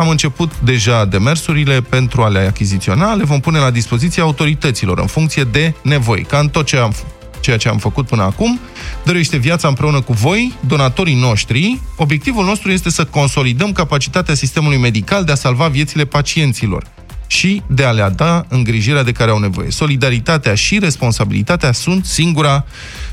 am 0.00 0.08
început 0.08 0.52
deja 0.60 1.04
demersurile 1.04 1.80
pentru 1.80 2.22
a 2.22 2.28
le 2.28 2.38
achiziționa, 2.38 3.14
le 3.14 3.24
vom 3.24 3.40
pune 3.40 3.58
la 3.58 3.70
dispoziția 3.70 4.22
autorităților 4.22 4.98
în 4.98 5.06
funcție 5.06 5.44
de 5.44 5.74
nevoi, 5.82 6.22
ca 6.22 6.38
în 6.38 6.48
tot 6.48 6.66
ce 6.66 6.76
am, 6.76 6.94
ceea 7.40 7.56
ce 7.56 7.68
am 7.68 7.78
făcut 7.78 8.06
până 8.06 8.22
acum. 8.22 8.60
Dăruiește 9.04 9.36
viața 9.36 9.68
împreună 9.68 10.00
cu 10.00 10.12
voi, 10.12 10.54
donatorii 10.66 11.20
noștri. 11.20 11.80
Obiectivul 11.96 12.44
nostru 12.44 12.70
este 12.70 12.90
să 12.90 13.04
consolidăm 13.04 13.72
capacitatea 13.72 14.34
sistemului 14.34 14.78
medical 14.78 15.24
de 15.24 15.32
a 15.32 15.34
salva 15.34 15.68
viețile 15.68 16.04
pacienților 16.04 16.86
și 17.30 17.62
de 17.66 17.84
a 17.84 17.90
le 17.90 18.12
da 18.16 18.44
îngrijirea 18.48 19.02
de 19.02 19.12
care 19.12 19.30
au 19.30 19.38
nevoie. 19.38 19.70
Solidaritatea 19.70 20.54
și 20.54 20.78
responsabilitatea 20.78 21.72
sunt 21.72 22.04
singura 22.04 22.64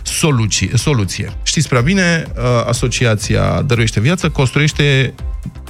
soluție. 0.01 0.69
soluție. 0.75 1.33
Știți 1.43 1.67
prea 1.67 1.81
bine, 1.81 2.23
uh, 2.35 2.43
Asociația 2.67 3.61
Dăruiește 3.61 3.99
Viață 3.99 4.29
construiește 4.29 5.13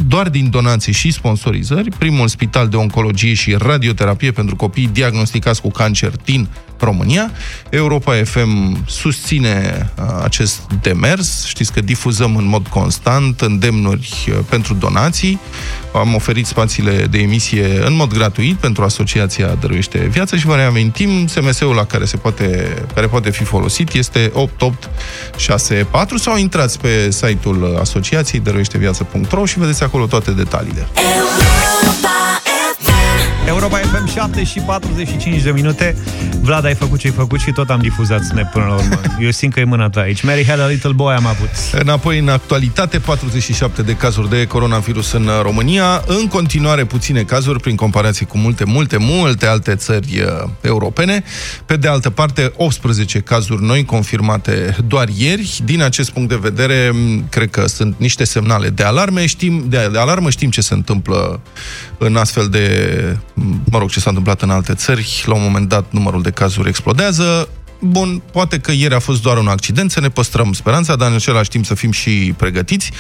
doar 0.08 0.30
din 0.30 0.50
donații 0.50 0.94
și 0.94 1.12
sponsorizări 1.12 1.90
primul 1.90 2.28
spital 2.28 2.68
de 2.68 2.76
oncologie 2.76 3.34
și 3.34 3.56
radioterapie 3.58 4.32
pentru 4.32 4.56
copii 4.56 4.90
diagnosticați 4.92 5.62
cu 5.62 5.70
cancer 5.70 6.12
din 6.24 6.48
România. 6.80 7.32
Europa 7.70 8.14
FM 8.24 8.84
susține 8.88 9.90
uh, 10.00 10.06
acest 10.24 10.62
demers. 10.82 11.46
Știți 11.46 11.74
că 11.74 11.82
difuzăm 11.82 12.36
în 12.36 12.48
mod 12.48 12.68
constant 12.68 13.42
îndemnuri 13.42 14.28
uh, 14.30 14.38
pentru 14.50 14.74
donații. 14.74 15.40
Am 15.94 16.16
oferit 16.16 16.46
spațiile 16.46 17.06
de 17.10 17.18
emisie 17.18 17.86
în 17.86 17.96
mod 17.96 18.14
gratuit 18.14 18.56
pentru 18.56 18.84
Asociația 18.84 19.58
Dăruiește 19.60 19.98
Viață 19.98 20.36
și 20.36 20.46
vă 20.46 20.56
reamintim, 20.56 21.28
SMS-ul 21.28 21.76
la 21.76 21.86
care, 21.86 22.06
se 22.06 22.18
poate, 22.18 22.74
care 22.94 23.08
poate 23.08 23.30
fi 23.30 23.44
folosit 23.44 23.94
este 23.94 24.32
8864 24.34 26.18
sau 26.18 26.38
intrați 26.38 26.80
pe 26.80 27.12
site-ul 27.12 27.78
asociației 27.80 28.42
dăruieșteviață.ro 28.42 29.46
și 29.46 29.60
vedeți 29.60 29.84
acolo 29.84 30.06
toate 30.06 30.32
detaliile. 30.32 30.88
Europa 30.94 31.98
FM 32.02 32.17
Europa 33.48 33.78
FM 33.78 34.08
7 34.08 34.44
și 34.44 34.60
45 34.60 35.42
de 35.42 35.52
minute. 35.52 35.96
Vlad, 36.42 36.66
ai 36.66 36.76
făcut 36.76 37.00
ce 37.00 37.08
ai 37.08 37.14
făcut 37.14 37.40
și 37.40 37.52
tot 37.52 37.70
am 37.70 37.80
difuzat 37.80 38.24
Snap 38.24 38.52
până 38.52 38.66
la 38.66 38.74
urmă. 38.74 39.02
Eu 39.26 39.32
simt 39.32 39.54
că 39.54 39.60
e 39.60 39.64
mâna 39.64 39.90
ta 39.90 40.00
aici. 40.00 40.22
Mary 40.22 40.46
had 40.46 40.60
a 40.60 40.68
little 40.68 40.92
boy 40.92 41.14
am 41.14 41.26
avut. 41.26 41.50
Înapoi 41.72 42.20
în 42.20 42.30
actualitate, 42.30 43.00
47 43.00 43.82
de 43.82 43.96
cazuri 43.96 44.30
de 44.30 44.46
coronavirus 44.46 45.12
în 45.12 45.30
România. 45.42 46.04
În 46.06 46.28
continuare 46.28 46.86
puține 46.86 47.22
cazuri 47.24 47.60
prin 47.60 47.76
comparație 47.76 48.26
cu 48.26 48.38
multe, 48.38 48.64
multe, 48.64 48.98
multe 48.98 49.46
alte 49.46 49.76
țări 49.76 50.22
uh, 50.22 50.50
europene. 50.62 51.24
Pe 51.66 51.76
de 51.76 51.88
altă 51.88 52.10
parte, 52.10 52.52
18 52.56 53.20
cazuri 53.20 53.64
noi 53.64 53.86
confirmate 53.86 54.76
doar 54.88 55.08
ieri. 55.18 55.60
Din 55.66 55.82
acest 55.82 56.10
punct 56.10 56.30
de 56.30 56.40
vedere, 56.42 56.92
cred 57.30 57.50
că 57.50 57.68
sunt 57.68 57.96
niște 57.98 58.24
semnale 58.24 58.70
de 58.70 58.84
alarme. 58.84 59.26
Știm, 59.26 59.66
de, 59.68 59.90
de 59.92 60.00
alarmă 60.00 60.30
știm 60.30 60.50
ce 60.50 60.62
se 60.62 60.74
întâmplă 60.74 61.40
în 61.98 62.16
astfel 62.16 62.48
de, 62.48 63.18
mă 63.72 63.78
rog, 63.78 63.90
ce 63.90 64.00
s-a 64.00 64.10
întâmplat 64.10 64.42
în 64.42 64.50
alte 64.50 64.74
țări. 64.74 65.24
La 65.26 65.36
un 65.36 65.42
moment 65.42 65.70
dat, 65.70 65.86
numărul 65.92 66.22
de 66.22 66.32
cazuri 66.32 66.70
explodează. 66.70 67.50
Bun, 67.80 68.22
poate 68.32 68.60
că 68.60 68.72
ieri 68.72 68.94
a 68.94 69.00
fost 69.00 69.22
doar 69.22 69.38
un 69.38 69.48
accident, 69.48 69.92
să 69.92 70.00
ne 70.00 70.10
păstrăm 70.10 70.54
speranța, 70.54 70.96
dar 70.96 71.10
în 71.10 71.16
același 71.16 71.50
timp 71.50 71.66
să 71.66 71.74
fim 71.74 71.92
și 71.92 72.34
pregătiți. 72.38 72.92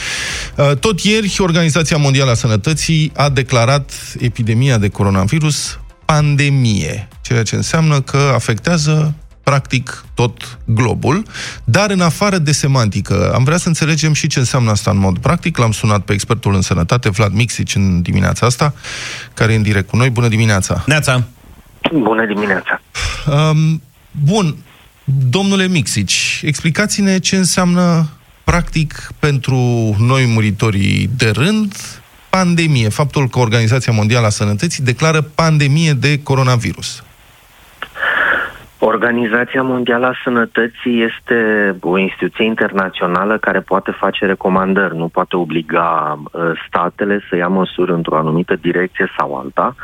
Uh, 0.56 0.72
tot 0.79 1.00
ieri, 1.00 1.36
Organizația 1.39 1.98
Mondială 1.98 2.32
a 2.32 2.34
Sănătății 2.34 3.12
a 3.15 3.29
declarat 3.29 3.91
epidemia 4.20 4.77
de 4.77 4.88
coronavirus 4.88 5.79
pandemie, 6.06 7.08
ceea 7.22 7.44
ce 7.44 7.56
înseamnă 7.56 8.01
că 8.01 8.32
afectează 8.34 9.13
practic 9.48 10.06
tot 10.13 10.58
globul, 10.66 11.25
dar 11.63 11.89
în 11.92 12.01
afară 12.01 12.38
de 12.38 12.51
semantică. 12.51 13.32
Am 13.34 13.44
vrea 13.44 13.58
să 13.58 13.68
înțelegem 13.68 14.13
și 14.13 14.27
ce 14.27 14.39
înseamnă 14.39 14.72
asta 14.72 14.92
în 14.92 14.98
mod 14.98 15.18
practic. 15.18 15.58
L-am 15.58 15.72
sunat 15.72 16.01
pe 16.01 16.13
expertul 16.13 16.54
în 16.54 16.62
sănătate, 16.62 17.10
Vlad 17.10 17.34
Mixici, 17.34 17.75
în 17.75 18.01
dimineața 18.01 18.46
asta, 18.46 18.74
care 19.34 19.54
e 19.54 19.56
în 19.56 19.62
direct 19.62 19.89
cu 19.89 19.96
noi. 19.96 20.10
Bună 20.10 20.27
dimineața! 20.27 20.84
Neața! 20.86 21.24
Bună 21.94 22.25
dimineața! 22.25 22.82
Um, 23.27 23.82
bun, 24.12 24.56
domnule 25.30 25.68
Mixici, 25.68 26.42
explicați-ne 26.44 27.18
ce 27.20 27.36
înseamnă 27.36 28.10
practic 28.44 29.12
pentru 29.20 29.58
noi 30.00 30.25
muritorii 30.25 31.10
de 31.18 31.30
rând 31.30 31.75
pandemie, 32.30 32.89
faptul 32.89 33.30
că 33.30 33.39
Organizația 33.39 33.94
Mondială 33.94 34.25
a 34.25 34.30
Sănătății 34.30 34.84
declară 34.84 35.22
pandemie 35.22 35.94
de 35.94 36.20
coronavirus. 36.24 37.01
Organizația 38.79 39.63
Mondială 39.63 40.05
a 40.05 40.19
Sănătății 40.24 41.03
este 41.03 41.38
o 41.81 41.98
instituție 41.98 42.46
internațională 42.46 43.38
care 43.38 43.60
poate 43.60 43.91
face 43.91 44.25
recomandări, 44.25 44.98
nu 44.98 45.07
poate 45.07 45.36
obliga 45.36 46.19
uh, 46.22 46.51
statele 46.67 47.19
să 47.29 47.36
ia 47.36 47.48
măsuri 47.48 47.91
într-o 47.91 48.17
anumită 48.17 48.55
direcție 48.55 49.12
sau 49.17 49.36
alta, 49.36 49.75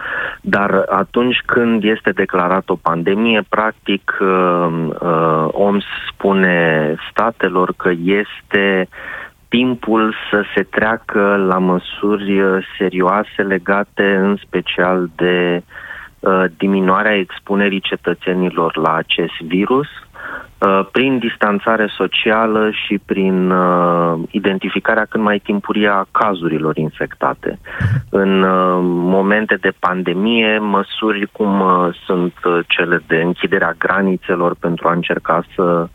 dar 0.42 0.86
atunci 0.90 1.42
când 1.46 1.84
este 1.84 2.12
declarat 2.12 2.70
o 2.70 2.76
pandemie, 2.76 3.44
practic 3.50 4.18
uh, 4.20 4.28
uh, 5.00 5.46
OMS 5.52 5.86
spune 6.12 6.96
statelor 7.12 7.74
că 7.78 7.92
este 8.04 8.88
timpul 9.48 10.16
să 10.32 10.44
se 10.56 10.64
treacă 10.64 11.46
la 11.48 11.58
măsuri 11.58 12.42
serioase 12.78 13.42
legate 13.42 14.16
în 14.16 14.36
special 14.36 15.10
de 15.16 15.56
uh, 15.56 15.64
Uh, 15.64 15.93
diminuarea 16.58 17.18
expunerii 17.18 17.80
cetățenilor 17.80 18.78
la 18.78 18.94
acest 18.96 19.42
virus 19.42 19.88
uh, 19.88 20.14
prin 20.92 21.18
distanțare 21.18 21.88
socială 21.98 22.70
și 22.72 23.00
prin 23.06 23.50
uh, 23.52 24.20
identificarea 24.32 25.06
cât 25.06 25.22
mai 25.22 25.40
timpurie 25.40 25.88
a 25.88 26.06
cazurilor 26.12 26.78
infectate. 26.78 27.60
În 28.10 28.42
uh, 28.42 28.80
momente 28.84 29.56
de 29.56 29.72
pandemie, 29.80 30.58
măsuri 30.58 31.30
cum 31.32 31.60
uh, 31.60 31.96
sunt 32.06 32.34
uh, 32.44 32.60
cele 32.68 33.04
de 33.08 33.22
închiderea 33.22 33.76
granițelor 33.78 34.56
pentru 34.60 34.88
a 34.88 34.92
încerca 34.92 35.44
să 35.56 35.88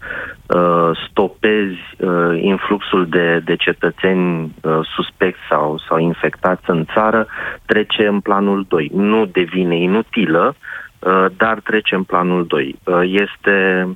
uh, 0.46 0.90
stopezi 1.08 1.78
uh, 1.98 2.40
influxul 2.42 3.06
de, 3.06 3.40
de 3.44 3.56
cetățeni 3.56 4.54
uh, 4.62 4.78
suspecți 4.94 5.40
sau, 5.48 5.80
sau 5.88 5.98
infectați 5.98 6.70
în 6.70 6.84
țară, 6.94 7.26
trece 7.66 8.06
în 8.06 8.20
planul 8.20 8.64
2. 8.68 8.90
Nu 8.94 9.26
devine 9.26 9.76
inutilă, 9.76 10.54
uh, 10.98 11.26
dar 11.37 11.60
trece 11.60 11.94
în 11.94 12.02
planul 12.02 12.46
2. 12.46 12.78
Uh, 12.84 13.00
este 13.04 13.87
uh, 13.87 13.94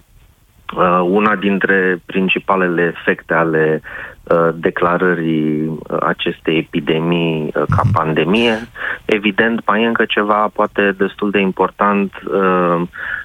una 1.03 1.37
dintre 1.37 2.03
principalele 2.07 2.95
efecte 2.97 3.35
ale 3.35 3.83
uh, 4.23 4.49
declarării 4.55 5.67
uh, 5.67 5.97
acestei 6.01 6.59
epidemii 6.59 7.43
uh, 7.45 7.53
ca 7.53 7.83
mhm. 7.85 7.93
pandemie. 7.93 8.69
Evident, 9.05 9.67
mai 9.67 9.83
e 9.83 9.87
încă 9.87 10.05
ceva 10.05 10.51
poate 10.53 10.95
destul 10.99 11.31
de 11.31 11.41
important 11.41 12.13
uh, 12.25 12.83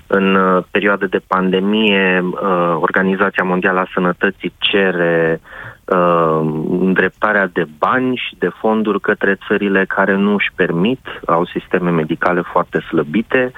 în 0.07 0.35
uh, 0.35 0.63
perioade 0.71 1.05
de 1.05 1.21
pandemie, 1.27 2.23
uh, 2.23 2.77
Organizația 2.79 3.43
Mondială 3.43 3.79
a 3.79 3.89
Sănătății 3.93 4.53
cere 4.57 5.41
uh, 5.85 6.39
îndreptarea 6.69 7.49
de 7.53 7.65
bani 7.77 8.15
și 8.15 8.35
de 8.39 8.49
fonduri 8.59 9.01
către 9.01 9.37
țările 9.47 9.85
care 9.87 10.15
nu 10.15 10.33
își 10.33 10.51
permit, 10.55 10.99
au 11.25 11.45
sisteme 11.45 11.89
medicale 11.89 12.41
foarte 12.41 12.79
slăbite, 12.79 13.51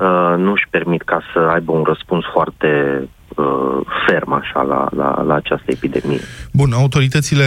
uh, 0.00 0.34
nu 0.36 0.50
își 0.50 0.66
permit 0.70 1.02
ca 1.02 1.20
să 1.32 1.38
aibă 1.38 1.72
un 1.72 1.82
răspuns 1.82 2.24
foarte 2.32 2.98
uh, 3.00 3.08
ferm 4.06 4.32
așa 4.32 4.62
la, 4.62 4.88
la, 4.96 5.22
la 5.22 5.34
această 5.34 5.64
epidemie. 5.66 6.20
Bun, 6.52 6.72
autoritățile 6.72 7.44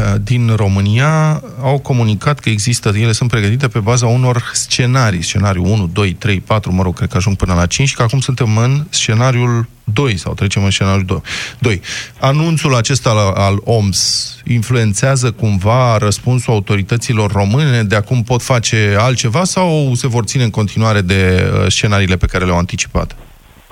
uh, 0.00 0.20
din 0.22 0.52
România 0.56 1.42
au 1.62 1.78
comunicat 1.78 2.38
că 2.38 2.48
există, 2.48 2.88
ele 2.88 3.12
sunt 3.12 3.30
pregătite 3.30 3.68
pe 3.68 3.78
baza 3.78 4.06
unor 4.06 4.50
scenarii, 4.52 5.22
scenariul 5.22 5.64
1, 5.66 5.90
2, 5.92 6.12
3, 6.12 6.40
4, 6.40 6.72
mă 6.72 6.82
rog, 6.82 6.94
cred 6.94 7.08
că 7.08 7.16
ajung 7.16 7.36
până 7.36 7.54
la 7.54 7.66
5, 7.66 7.88
și 7.88 7.94
că 7.94 8.02
acum 8.02 8.20
suntem 8.20 8.56
în 8.56 8.84
scenariul 8.88 9.66
2 9.84 10.16
sau 10.16 10.34
trecem 10.34 10.64
în 10.64 10.70
scenariul 10.70 11.04
2. 11.04 11.20
2. 11.58 11.80
Anunțul 12.20 12.74
acesta 12.74 13.10
al, 13.10 13.32
al 13.34 13.60
OMS 13.64 14.34
influențează 14.44 15.30
cumva 15.30 15.98
răspunsul 15.98 16.52
autorităților 16.52 17.32
române 17.32 17.82
de 17.82 17.96
acum 17.96 18.22
pot 18.22 18.42
face 18.42 18.96
altceva 18.98 19.44
sau 19.44 19.92
se 19.94 20.08
vor 20.08 20.24
ține 20.24 20.44
în 20.44 20.50
continuare 20.50 21.00
de 21.00 21.50
uh, 21.52 21.70
scenariile 21.70 22.16
pe 22.16 22.26
care 22.26 22.44
le-au 22.44 22.58
anticipat? 22.58 23.16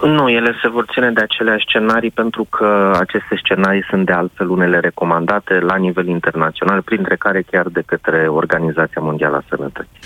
Nu, 0.02 0.28
ele 0.28 0.52
se 0.62 0.68
vor 0.68 0.86
ține 0.92 1.10
de 1.10 1.20
aceleași 1.20 1.64
scenarii 1.68 2.10
pentru 2.10 2.44
că 2.44 2.96
aceste 3.00 3.40
scenarii 3.44 3.84
sunt 3.90 4.06
de 4.06 4.12
altfel 4.12 4.48
unele 4.48 4.78
recomandate 4.78 5.58
la 5.58 5.76
nivel 5.76 6.06
internațional, 6.06 6.82
printre 6.82 7.16
care 7.16 7.42
chiar 7.50 7.68
de 7.68 7.82
către 7.86 8.26
Organizația 8.28 9.00
Mondială 9.02 9.36
a 9.36 9.44
Sănătății. 9.48 9.98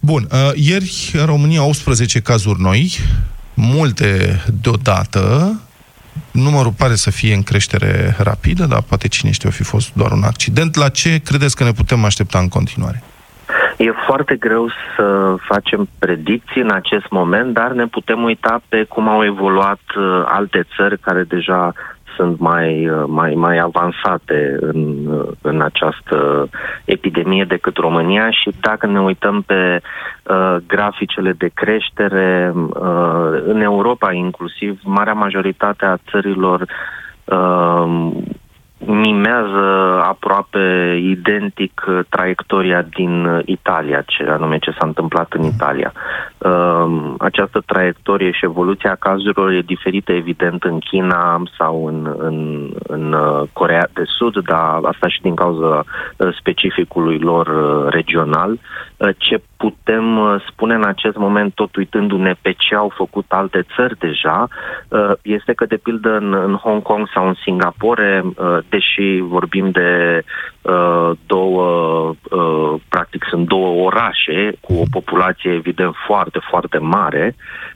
Bun, 0.00 0.22
uh, 0.32 0.50
ieri 0.54 1.10
în 1.20 1.26
România 1.26 1.64
18 1.64 2.20
cazuri 2.20 2.60
noi, 2.60 2.92
multe 3.54 4.40
deodată, 4.62 5.52
numărul 6.30 6.74
pare 6.76 6.94
să 6.94 7.10
fie 7.10 7.34
în 7.34 7.42
creștere 7.42 8.16
rapidă, 8.18 8.64
dar 8.64 8.82
poate 8.82 9.08
cine 9.08 9.30
știe, 9.30 9.48
o 9.48 9.52
fi 9.52 9.62
fost 9.62 9.92
doar 9.92 10.12
un 10.12 10.22
accident. 10.22 10.74
La 10.74 10.88
ce 10.88 11.20
credeți 11.24 11.56
că 11.56 11.64
ne 11.64 11.72
putem 11.72 12.04
aștepta 12.04 12.38
în 12.38 12.48
continuare? 12.48 13.02
E 13.76 13.90
foarte 14.06 14.36
greu 14.36 14.68
să 14.96 15.34
facem 15.38 15.88
predicții 15.98 16.60
în 16.60 16.70
acest 16.70 17.10
moment, 17.10 17.54
dar 17.54 17.72
ne 17.72 17.86
putem 17.86 18.22
uita 18.22 18.60
pe 18.68 18.84
cum 18.84 19.08
au 19.08 19.24
evoluat 19.24 19.80
uh, 19.96 20.22
alte 20.26 20.66
țări 20.76 20.98
care 20.98 21.22
deja 21.22 21.72
sunt 22.16 22.38
mai, 22.38 22.88
uh, 22.88 23.04
mai, 23.06 23.34
mai 23.34 23.58
avansate 23.58 24.56
în, 24.60 25.06
uh, 25.06 25.28
în 25.40 25.60
această 25.60 26.48
epidemie 26.84 27.44
decât 27.44 27.76
România. 27.76 28.30
Și 28.30 28.50
dacă 28.60 28.86
ne 28.86 29.00
uităm 29.00 29.42
pe 29.42 29.80
uh, 30.22 30.56
graficele 30.66 31.32
de 31.32 31.50
creștere 31.54 32.52
uh, 32.54 33.42
în 33.46 33.60
Europa 33.60 34.12
inclusiv, 34.12 34.80
marea 34.82 35.12
majoritate 35.12 35.84
a 35.84 35.96
țărilor 36.10 36.66
uh, 37.24 38.12
mimează 38.78 40.00
aproape 40.02 40.96
identic 41.02 41.84
uh, 41.88 42.00
traiectoria 42.08 42.82
din 42.82 43.24
uh, 43.24 43.40
Italia, 43.44 44.02
ce 44.06 44.22
anume 44.22 44.58
ce 44.58 44.70
s-a 44.70 44.86
întâmplat 44.86 45.32
în 45.32 45.42
Italia. 45.42 45.92
Um, 46.38 47.14
această 47.18 47.62
traiectorie 47.66 48.30
și 48.30 48.44
evoluția 48.44 48.94
cazurilor 48.94 49.50
e 49.50 49.60
diferită, 49.60 50.12
evident, 50.12 50.62
în 50.62 50.78
China 50.78 51.42
sau 51.58 51.86
în, 51.86 52.14
în, 52.18 52.68
în 52.82 53.12
uh, 53.12 53.42
Corea 53.52 53.88
de 53.92 54.02
Sud, 54.18 54.38
dar 54.38 54.80
asta 54.82 55.08
și 55.08 55.20
din 55.20 55.34
cauza 55.34 55.84
specificului 56.38 57.18
lor 57.18 57.48
regional. 57.88 58.58
Ce 59.18 59.42
putem 59.56 60.40
spune 60.48 60.74
în 60.74 60.84
acest 60.84 61.16
moment, 61.16 61.54
tot 61.54 61.76
uitându-ne 61.76 62.34
pe 62.42 62.54
ce 62.58 62.74
au 62.74 62.92
făcut 62.94 63.24
alte 63.28 63.66
țări 63.76 63.98
deja, 63.98 64.48
este 65.22 65.52
că, 65.52 65.64
de 65.66 65.76
pildă, 65.76 66.16
în, 66.16 66.32
în 66.32 66.54
Hong 66.54 66.82
Kong 66.82 67.08
sau 67.14 67.26
în 67.26 67.34
Singapore, 67.42 68.22
deși 68.68 69.20
vorbim 69.20 69.70
de 69.70 70.22
uh, 70.62 71.10
două, 71.26 71.66
uh, 72.30 72.80
practic 72.88 73.24
sunt 73.28 73.48
două 73.48 73.84
orașe 73.84 74.52
cu 74.60 74.72
o 74.72 74.84
populație 74.90 75.52
evident 75.52 75.94
foarte, 76.06 76.38
foarte 76.50 76.78
mare, 76.78 77.34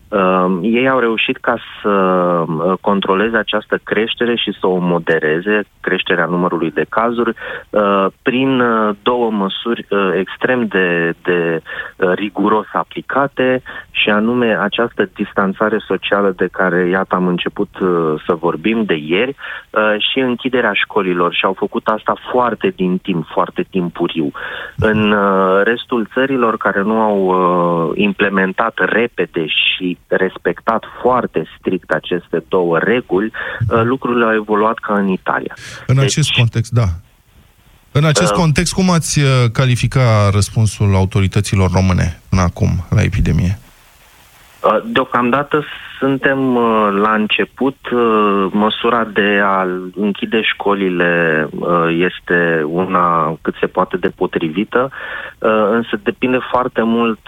Uh, 0.09 0.59
ei 0.62 0.88
au 0.88 0.99
reușit 0.99 1.37
ca 1.37 1.57
să 1.83 1.88
uh, 1.88 2.73
controleze 2.81 3.37
această 3.37 3.79
creștere 3.83 4.37
și 4.37 4.57
să 4.61 4.67
o 4.67 4.77
modereze, 4.77 5.65
creșterea 5.81 6.25
numărului 6.25 6.71
de 6.71 6.87
cazuri, 6.88 7.35
uh, 7.71 8.07
prin 8.23 8.61
uh, 8.61 8.95
două 9.03 9.31
măsuri 9.31 9.87
uh, 9.91 10.11
extrem 10.15 10.67
de, 10.67 11.15
de 11.23 11.61
uh, 11.97 12.12
riguros 12.15 12.67
aplicate, 12.73 13.62
și 13.91 14.11
anume 14.11 14.59
această 14.61 15.11
distanțare 15.15 15.79
socială 15.87 16.33
de 16.37 16.49
care, 16.53 16.88
iată, 16.88 17.15
am 17.15 17.27
început 17.27 17.79
uh, 17.79 18.23
să 18.27 18.35
vorbim 18.35 18.85
de 18.85 18.95
ieri, 18.95 19.37
uh, 19.71 19.95
și 20.11 20.19
închiderea 20.19 20.73
școlilor. 20.73 21.35
Și 21.35 21.45
au 21.45 21.53
făcut 21.53 21.87
asta 21.87 22.15
foarte 22.31 22.73
din 22.77 22.99
timp, 22.99 23.27
foarte 23.33 23.67
timpuriu. 23.71 24.31
În 24.77 25.12
uh, 25.12 25.62
restul 25.62 26.09
țărilor 26.15 26.57
care 26.57 26.83
nu 26.83 27.00
au 27.00 27.19
uh, 27.27 27.93
implementat 27.95 28.75
repede 28.77 29.47
și 29.47 29.98
respectat 30.07 30.85
foarte 31.02 31.45
strict 31.59 31.90
aceste 31.90 32.45
două 32.49 32.78
reguli, 32.78 33.33
uh, 33.69 33.83
lucrurile 33.83 34.25
au 34.25 34.35
evoluat 34.35 34.78
ca 34.78 34.95
în 34.95 35.09
Italia. 35.09 35.55
În 35.87 35.95
deci, 35.95 36.05
acest 36.05 36.31
context, 36.31 36.73
da. 36.73 36.87
În 37.93 38.05
acest 38.05 38.31
uh, 38.31 38.37
context, 38.37 38.73
cum 38.73 38.90
ați 38.90 39.19
uh, 39.19 39.26
califica 39.52 40.31
răspunsul 40.33 40.95
autorităților 40.95 41.71
române 41.71 42.21
până 42.28 42.43
acum 42.43 42.87
la 42.90 43.02
epidemie? 43.02 43.59
Uh, 44.62 44.83
deocamdată 44.93 45.64
suntem 45.99 46.57
uh, 46.57 46.88
la 47.00 47.14
început. 47.14 47.76
Uh, 47.93 48.47
măsura 48.52 49.05
de 49.05 49.40
a 49.45 49.67
închide 49.95 50.40
școlile 50.43 51.49
este 52.09 52.62
una 52.67 53.38
cât 53.43 53.55
se 53.61 53.67
poate 53.67 53.97
de 53.97 54.09
potrivită, 54.09 54.90
însă 55.71 56.00
depinde 56.02 56.38
foarte 56.50 56.83
mult 56.83 57.21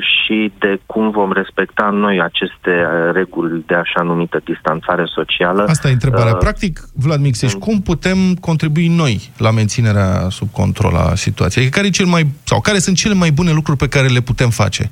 și 0.00 0.52
de 0.58 0.80
cum 0.86 1.10
vom 1.10 1.32
respecta 1.32 1.90
noi 1.92 2.20
aceste 2.20 2.86
reguli 3.12 3.64
de 3.66 3.74
așa 3.74 4.02
numită 4.02 4.40
distanțare 4.44 5.04
socială. 5.06 5.64
Asta 5.68 5.88
e 5.88 5.92
întrebarea. 5.92 6.34
Practic, 6.34 6.80
Vlad 6.94 7.20
Mixeș, 7.20 7.52
mm. 7.52 7.60
cum 7.60 7.80
putem 7.80 8.34
contribui 8.40 8.88
noi 8.88 9.30
la 9.36 9.50
menținerea 9.50 10.28
sub 10.28 10.48
control 10.52 10.94
a 10.94 11.14
situației? 11.14 11.68
Care, 11.68 11.86
e 11.86 11.90
cel 11.90 12.06
mai, 12.06 12.26
sau 12.44 12.60
care 12.60 12.78
sunt 12.78 12.96
cele 12.96 13.14
mai 13.14 13.30
bune 13.30 13.52
lucruri 13.52 13.78
pe 13.78 13.88
care 13.88 14.06
le 14.06 14.20
putem 14.20 14.50
face? 14.50 14.90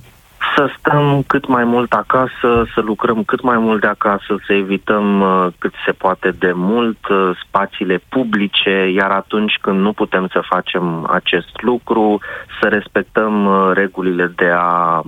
Să 0.55 0.71
stăm 0.79 1.23
cât 1.27 1.47
mai 1.47 1.65
mult 1.65 1.93
acasă, 1.93 2.65
să 2.75 2.81
lucrăm 2.81 3.23
cât 3.25 3.43
mai 3.43 3.59
mult 3.59 3.81
de 3.81 3.87
acasă, 3.87 4.37
să 4.47 4.53
evităm 4.53 5.21
uh, 5.21 5.47
cât 5.59 5.73
se 5.87 5.93
poate 5.93 6.31
de 6.39 6.53
mult 6.55 7.09
uh, 7.09 7.31
spațiile 7.47 8.01
publice, 8.09 8.91
iar 8.95 9.11
atunci 9.11 9.59
când 9.61 9.81
nu 9.81 9.93
putem 9.93 10.29
să 10.33 10.41
facem 10.49 11.09
acest 11.11 11.63
lucru, 11.63 12.21
să 12.61 12.69
respectăm 12.69 13.47
uh, 13.47 13.71
regulile 13.75 14.33
de 14.37 14.51
a 14.55 15.03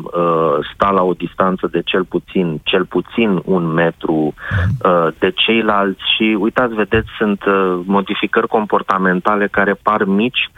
sta 0.74 0.90
la 0.90 1.02
o 1.02 1.12
distanță 1.12 1.66
de 1.66 1.82
cel 1.84 2.04
puțin, 2.04 2.60
cel 2.64 2.84
puțin 2.84 3.40
un 3.44 3.66
metru 3.66 4.34
de 5.18 5.30
ceilalți 5.30 6.02
și 6.16 6.36
uitați, 6.40 6.74
vedeți, 6.74 7.08
sunt 7.18 7.42
modificări 7.84 8.48
comportamentale 8.48 9.46
care 9.46 9.74
par 9.82 10.04
mici 10.04 10.50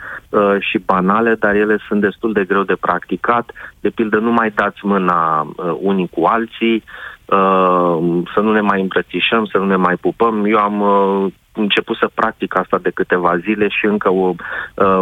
și 0.58 0.78
banale, 0.78 1.34
dar 1.34 1.54
ele 1.54 1.78
sunt 1.88 2.00
destul 2.00 2.32
de 2.32 2.44
greu 2.44 2.62
de 2.62 2.76
practicat. 2.80 3.50
De 3.80 3.90
pildă, 3.90 4.18
nu 4.18 4.32
mai 4.32 4.50
dați 4.50 4.78
mâna 4.82 5.40
uh, 5.40 5.76
unii 5.80 6.08
cu 6.08 6.24
alții, 6.24 6.84
uh, 7.24 8.22
să 8.34 8.40
nu 8.40 8.52
ne 8.52 8.60
mai 8.60 8.80
îmbrățișăm, 8.80 9.44
să 9.44 9.58
nu 9.58 9.66
ne 9.66 9.76
mai 9.76 9.96
pupăm. 9.96 10.44
Eu 10.44 10.58
am 10.58 10.80
uh, 10.80 11.32
început 11.52 11.96
să 11.96 12.10
practic 12.14 12.58
asta 12.58 12.78
de 12.82 12.90
câteva 12.90 13.36
zile 13.36 13.68
și 13.68 13.84
încă 13.86 14.08
uh, 14.08 14.34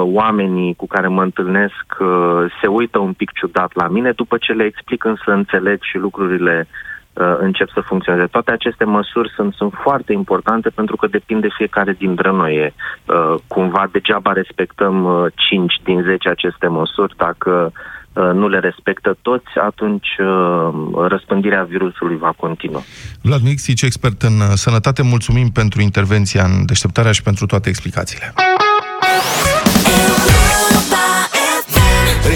oamenii 0.01 0.75
cu 0.75 0.87
care 0.87 1.09
mă 1.09 1.23
întâlnesc 1.23 1.87
uh, 1.99 2.45
se 2.61 2.67
uită 2.67 2.99
un 2.99 3.13
pic 3.13 3.31
ciudat 3.33 3.71
la 3.75 3.89
mine, 3.89 4.11
după 4.13 4.37
ce 4.37 4.53
le 4.53 4.65
explic 4.65 5.05
însă 5.05 5.31
înțeleg 5.33 5.83
și 5.83 5.97
lucrurile 5.97 6.69
uh, 7.13 7.37
încep 7.39 7.69
să 7.69 7.81
funcționeze. 7.81 8.27
Toate 8.27 8.51
aceste 8.51 8.85
măsuri 8.85 9.33
sunt, 9.37 9.55
sunt 9.55 9.73
foarte 9.83 10.13
importante 10.13 10.69
pentru 10.71 10.97
că 10.97 11.07
depinde 11.07 11.49
fiecare 11.57 11.93
dintre 11.93 12.31
noi. 12.31 12.55
E, 12.57 12.75
uh, 13.07 13.35
cumva 13.47 13.89
degeaba 13.93 14.33
respectăm 14.33 15.05
uh, 15.05 15.27
5 15.35 15.75
din 15.85 16.03
10 16.03 16.29
aceste 16.29 16.67
măsuri 16.67 17.17
dacă 17.17 17.73
uh, 17.73 17.73
Uh, 17.73 17.98
nu 18.23 18.49
le 18.49 18.59
respectă 18.59 19.17
toți, 19.23 19.51
atunci 19.65 20.09
uh, 20.19 21.07
răspândirea 21.09 21.63
virusului 21.63 22.17
va 22.17 22.33
continua. 22.37 22.83
Vlad 23.23 23.43
Mixici, 23.43 23.83
expert 23.83 24.23
în 24.23 24.41
uh, 24.41 24.47
sănătate, 24.55 25.03
mulțumim 25.03 25.49
pentru 25.51 25.81
intervenția 25.81 26.45
în 26.45 26.67
deșteptarea 26.67 27.13
și 27.13 27.23
pentru 27.23 27.47
toate 27.47 27.69
explicațiile. 27.69 28.33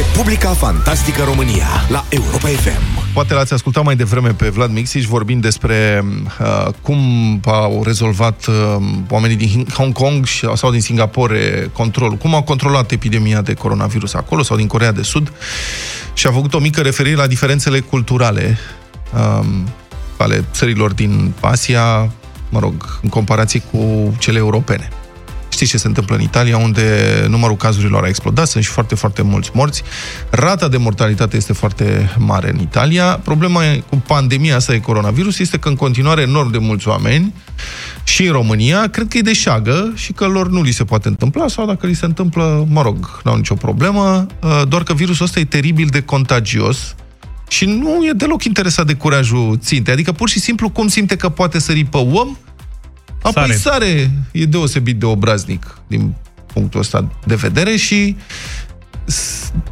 Republica 0.00 0.48
Fantastică 0.48 1.22
România 1.24 1.66
la 1.88 2.04
Europa 2.10 2.48
FM. 2.48 3.01
Poate 3.12 3.34
l-ați 3.34 3.52
ascultat 3.52 3.84
mai 3.84 3.96
devreme 3.96 4.28
pe 4.28 4.48
Vlad 4.48 4.70
Mixiș 4.70 5.04
vorbind 5.04 5.42
despre 5.42 6.04
uh, 6.40 6.72
cum 6.82 6.98
au 7.44 7.82
rezolvat 7.84 8.46
uh, 8.46 8.76
oamenii 9.08 9.36
din 9.36 9.66
Hong 9.74 9.92
Kong 9.92 10.26
sau 10.54 10.70
din 10.70 10.80
Singapore 10.80 11.70
controlul, 11.72 12.16
cum 12.16 12.34
au 12.34 12.42
controlat 12.42 12.90
epidemia 12.90 13.40
de 13.40 13.54
coronavirus 13.54 14.14
acolo 14.14 14.42
sau 14.42 14.56
din 14.56 14.66
Corea 14.66 14.92
de 14.92 15.02
Sud 15.02 15.32
și 16.14 16.26
a 16.26 16.32
făcut 16.32 16.54
o 16.54 16.58
mică 16.58 16.80
referire 16.80 17.16
la 17.16 17.26
diferențele 17.26 17.80
culturale 17.80 18.58
uh, 19.14 19.46
ale 20.16 20.44
țărilor 20.52 20.92
din 20.92 21.32
Asia, 21.40 22.12
mă 22.50 22.58
rog, 22.58 22.98
în 23.02 23.08
comparație 23.08 23.62
cu 23.70 24.14
cele 24.18 24.38
europene. 24.38 24.88
Știți 25.52 25.70
ce 25.70 25.78
se 25.78 25.86
întâmplă 25.86 26.16
în 26.16 26.22
Italia, 26.22 26.56
unde 26.56 27.26
numărul 27.28 27.56
cazurilor 27.56 28.04
a 28.04 28.08
explodat, 28.08 28.48
sunt 28.48 28.64
și 28.64 28.70
foarte, 28.70 28.94
foarte 28.94 29.22
mulți 29.22 29.50
morți. 29.54 29.82
Rata 30.30 30.68
de 30.68 30.76
mortalitate 30.76 31.36
este 31.36 31.52
foarte 31.52 32.14
mare 32.18 32.50
în 32.50 32.60
Italia. 32.60 33.20
Problema 33.24 33.60
cu 33.88 33.96
pandemia 33.96 34.56
asta 34.56 34.72
de 34.72 34.80
coronavirus 34.80 35.38
este 35.38 35.58
că 35.58 35.68
în 35.68 35.76
continuare 35.76 36.22
enorm 36.22 36.50
de 36.50 36.58
mulți 36.58 36.88
oameni 36.88 37.34
și 38.04 38.26
în 38.26 38.32
România 38.32 38.88
cred 38.88 39.08
că 39.08 39.18
e 39.18 39.20
de 39.20 39.32
șagă 39.32 39.92
și 39.94 40.12
că 40.12 40.26
lor 40.26 40.50
nu 40.50 40.62
li 40.62 40.70
se 40.70 40.84
poate 40.84 41.08
întâmpla 41.08 41.48
sau 41.48 41.66
dacă 41.66 41.86
li 41.86 41.94
se 41.94 42.04
întâmplă, 42.04 42.66
mă 42.68 42.82
rog, 42.82 43.20
n-au 43.24 43.36
nicio 43.36 43.54
problemă, 43.54 44.26
uh, 44.42 44.62
doar 44.68 44.82
că 44.82 44.94
virusul 44.94 45.24
ăsta 45.24 45.40
e 45.40 45.44
teribil 45.44 45.88
de 45.90 46.02
contagios 46.02 46.94
și 47.48 47.64
nu 47.64 48.06
e 48.06 48.12
deloc 48.12 48.44
interesat 48.44 48.86
de 48.86 48.94
curajul 48.94 49.58
ținte. 49.60 49.90
Adică 49.90 50.12
pur 50.12 50.28
și 50.28 50.40
simplu 50.40 50.68
cum 50.68 50.88
simte 50.88 51.16
că 51.16 51.28
poate 51.28 51.58
sări 51.58 51.84
pe 51.84 51.96
om, 51.96 52.36
Apoi 53.22 53.54
sare. 53.54 53.56
sare 53.56 54.10
e 54.32 54.44
deosebit 54.44 54.98
de 54.98 55.06
obraznic 55.06 55.78
din 55.86 56.14
punctul 56.52 56.80
ăsta 56.80 57.12
de 57.26 57.34
vedere 57.34 57.76
și 57.76 58.16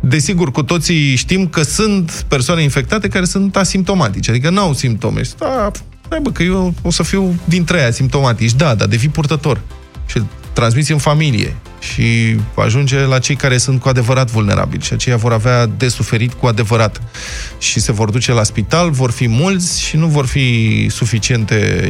desigur, 0.00 0.50
cu 0.50 0.62
toții 0.62 1.14
știm 1.14 1.46
că 1.48 1.62
sunt 1.62 2.24
persoane 2.28 2.62
infectate 2.62 3.08
care 3.08 3.24
sunt 3.24 3.56
asimptomatice, 3.56 4.30
adică 4.30 4.50
nu 4.50 4.60
au 4.60 4.72
simptome. 4.72 5.22
Și, 5.22 5.30
da, 5.38 6.18
bă, 6.22 6.30
că 6.30 6.42
eu 6.42 6.74
o 6.82 6.90
să 6.90 7.02
fiu 7.02 7.40
dintre 7.44 7.78
ei 7.78 7.84
asimptomatici. 7.84 8.52
Da, 8.52 8.74
dar 8.74 8.88
devii 8.88 9.08
purtător. 9.08 9.60
Și 10.06 10.22
transmiți 10.52 10.92
în 10.92 10.98
familie 10.98 11.56
și 11.80 12.36
ajunge 12.54 12.98
la 12.98 13.18
cei 13.18 13.36
care 13.36 13.58
sunt 13.58 13.80
cu 13.80 13.88
adevărat 13.88 14.30
vulnerabili 14.30 14.82
și 14.82 14.92
aceia 14.92 15.16
vor 15.16 15.32
avea 15.32 15.66
de 15.66 15.88
suferit 15.88 16.32
cu 16.32 16.46
adevărat 16.46 17.00
și 17.58 17.80
se 17.80 17.92
vor 17.92 18.10
duce 18.10 18.32
la 18.32 18.42
spital, 18.42 18.90
vor 18.90 19.10
fi 19.10 19.28
mulți 19.28 19.82
și 19.82 19.96
nu 19.96 20.06
vor 20.06 20.26
fi 20.26 20.86
suficiente 20.90 21.88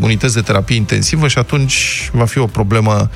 unități 0.00 0.34
de 0.34 0.40
terapie 0.40 0.76
intensivă 0.76 1.28
și 1.28 1.38
atunci 1.38 2.08
va 2.12 2.24
fi 2.24 2.38
o 2.38 2.46
problemă 2.46 3.10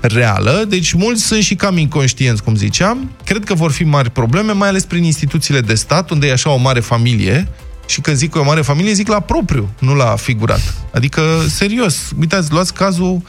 reală. 0.00 0.64
Deci 0.68 0.92
mulți 0.92 1.22
sunt 1.22 1.42
și 1.42 1.54
cam 1.54 1.78
inconștienți, 1.78 2.42
cum 2.42 2.56
ziceam. 2.56 3.10
Cred 3.24 3.44
că 3.44 3.54
vor 3.54 3.72
fi 3.72 3.84
mari 3.84 4.10
probleme, 4.10 4.52
mai 4.52 4.68
ales 4.68 4.84
prin 4.84 5.04
instituțiile 5.04 5.60
de 5.60 5.74
stat, 5.74 6.10
unde 6.10 6.26
e 6.26 6.32
așa 6.32 6.50
o 6.50 6.56
mare 6.56 6.80
familie 6.80 7.48
și 7.86 8.00
când 8.00 8.16
zic 8.16 8.34
o 8.36 8.44
mare 8.44 8.60
familie, 8.60 8.92
zic 8.92 9.08
la 9.08 9.20
propriu, 9.20 9.70
nu 9.78 9.94
la 9.94 10.16
figurat. 10.16 10.74
Adică, 10.92 11.22
serios, 11.48 12.12
uitați, 12.20 12.52
luați 12.52 12.74
cazul, 12.74 13.22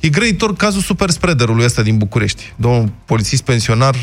e 0.00 0.08
grăitor 0.08 0.56
cazul 0.56 0.80
super 0.80 1.10
spreaderului 1.10 1.64
ăsta 1.64 1.82
din 1.82 1.98
București. 1.98 2.52
Domnul 2.56 2.92
polițist 3.04 3.42
pensionar 3.42 3.96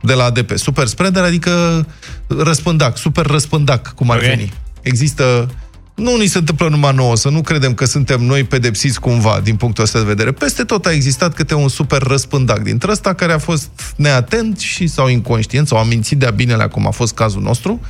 de 0.00 0.12
la 0.12 0.24
ADP. 0.24 0.58
Super 0.58 0.86
spreader, 0.86 1.22
adică 1.22 1.86
răspândac, 2.26 2.96
super 2.96 3.26
răspândac, 3.26 3.94
cum 3.94 4.10
ar 4.10 4.16
okay. 4.16 4.28
veni. 4.28 4.52
Există 4.80 5.50
nu 5.96 6.16
ni 6.16 6.26
se 6.26 6.38
întâmplă 6.38 6.68
numai 6.68 6.94
nouă, 6.94 7.16
să 7.16 7.28
nu 7.28 7.40
credem 7.40 7.74
că 7.74 7.84
suntem 7.84 8.20
noi 8.20 8.44
pedepsiți 8.44 9.00
cumva 9.00 9.40
din 9.42 9.56
punctul 9.56 9.84
ăsta 9.84 9.98
de 9.98 10.04
vedere. 10.04 10.32
Peste 10.32 10.64
tot 10.64 10.86
a 10.86 10.92
existat 10.92 11.34
câte 11.34 11.54
un 11.54 11.68
super 11.68 12.02
răspândac 12.02 12.62
dintre 12.62 12.90
ăsta 12.90 13.14
care 13.14 13.32
a 13.32 13.38
fost 13.38 13.68
neatent 13.96 14.58
și 14.58 14.86
sau 14.86 15.08
inconștient 15.08 15.66
sau 15.66 15.78
a 15.78 15.82
mințit 15.82 16.18
de-a 16.18 16.30
binele, 16.30 16.66
cum 16.66 16.86
a 16.86 16.90
fost 16.90 17.14
cazul 17.14 17.42
nostru 17.42 17.80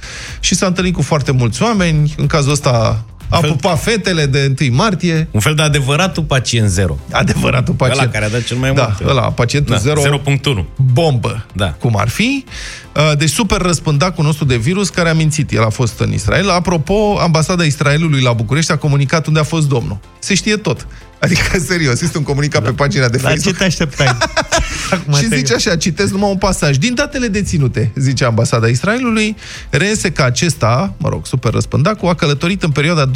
și 0.40 0.54
s-a 0.54 0.66
întâlnit 0.66 0.94
cu 0.94 1.02
foarte 1.02 1.32
mulți 1.32 1.62
oameni. 1.62 2.14
În 2.16 2.26
cazul 2.26 2.52
ăsta 2.52 3.04
a 3.28 3.38
fel... 3.38 3.50
pupat 3.50 3.82
fetele 3.82 4.26
de 4.26 4.54
1 4.60 4.74
martie. 4.74 5.28
Un 5.30 5.40
fel 5.40 5.54
de 5.54 5.62
adevăratul 5.62 6.22
pacient 6.22 6.68
zero. 6.68 6.98
Adevăratul 7.10 7.74
pacient. 7.74 8.00
Ăla 8.00 8.10
care 8.10 8.24
a 8.24 8.28
dat 8.28 8.44
cel 8.44 8.56
mai 8.56 8.74
da, 8.74 8.94
mult. 8.98 9.10
ăla, 9.10 9.22
pacientul 9.22 9.74
da, 9.74 9.80
zero. 9.80 10.20
0.1. 10.60 10.64
Bombă. 10.92 11.46
Da. 11.52 11.72
Cum 11.72 11.96
ar 11.96 12.08
fi. 12.08 12.44
Uh, 12.96 13.16
deci 13.18 13.30
super 13.30 13.60
răspândacul 13.60 14.24
nostru 14.24 14.44
de 14.44 14.56
virus 14.56 14.88
care 14.88 15.08
a 15.08 15.14
mințit. 15.14 15.52
El 15.52 15.64
a 15.64 15.68
fost 15.68 16.00
în 16.00 16.12
Israel. 16.12 16.50
Apropo, 16.50 17.18
ambasada 17.20 17.64
Israelului 17.64 18.22
la 18.22 18.32
București 18.32 18.72
a 18.72 18.76
comunicat 18.76 19.26
unde 19.26 19.40
a 19.40 19.42
fost 19.42 19.68
domnul. 19.68 19.98
Se 20.18 20.34
știe 20.34 20.56
tot. 20.56 20.86
Adică, 21.26 21.58
serios, 21.58 22.00
este 22.00 22.18
un 22.18 22.24
comunicat 22.24 22.62
da. 22.62 22.68
pe 22.68 22.74
pagina 22.74 23.08
de 23.08 23.18
Facebook. 23.18 23.44
La 23.44 23.50
ce 23.50 23.58
te 23.58 23.64
așteptai? 23.64 24.06
Acum 24.90 25.14
și 25.14 25.24
te- 25.24 25.36
zice 25.36 25.54
așa, 25.54 25.76
citesc 25.76 26.12
numai 26.12 26.30
un 26.30 26.36
pasaj. 26.36 26.76
Din 26.76 26.94
datele 26.94 27.26
deținute, 27.28 27.92
zice 27.96 28.24
ambasada 28.24 28.66
Israelului, 28.66 29.36
reiese 29.70 30.12
că 30.12 30.22
acesta, 30.22 30.94
mă 30.98 31.08
rog, 31.08 31.26
super 31.26 31.52
răspândacu, 31.52 32.06
a 32.06 32.14
călătorit 32.14 32.62
în 32.62 32.70
perioada 32.70 33.10
21-26 33.10 33.12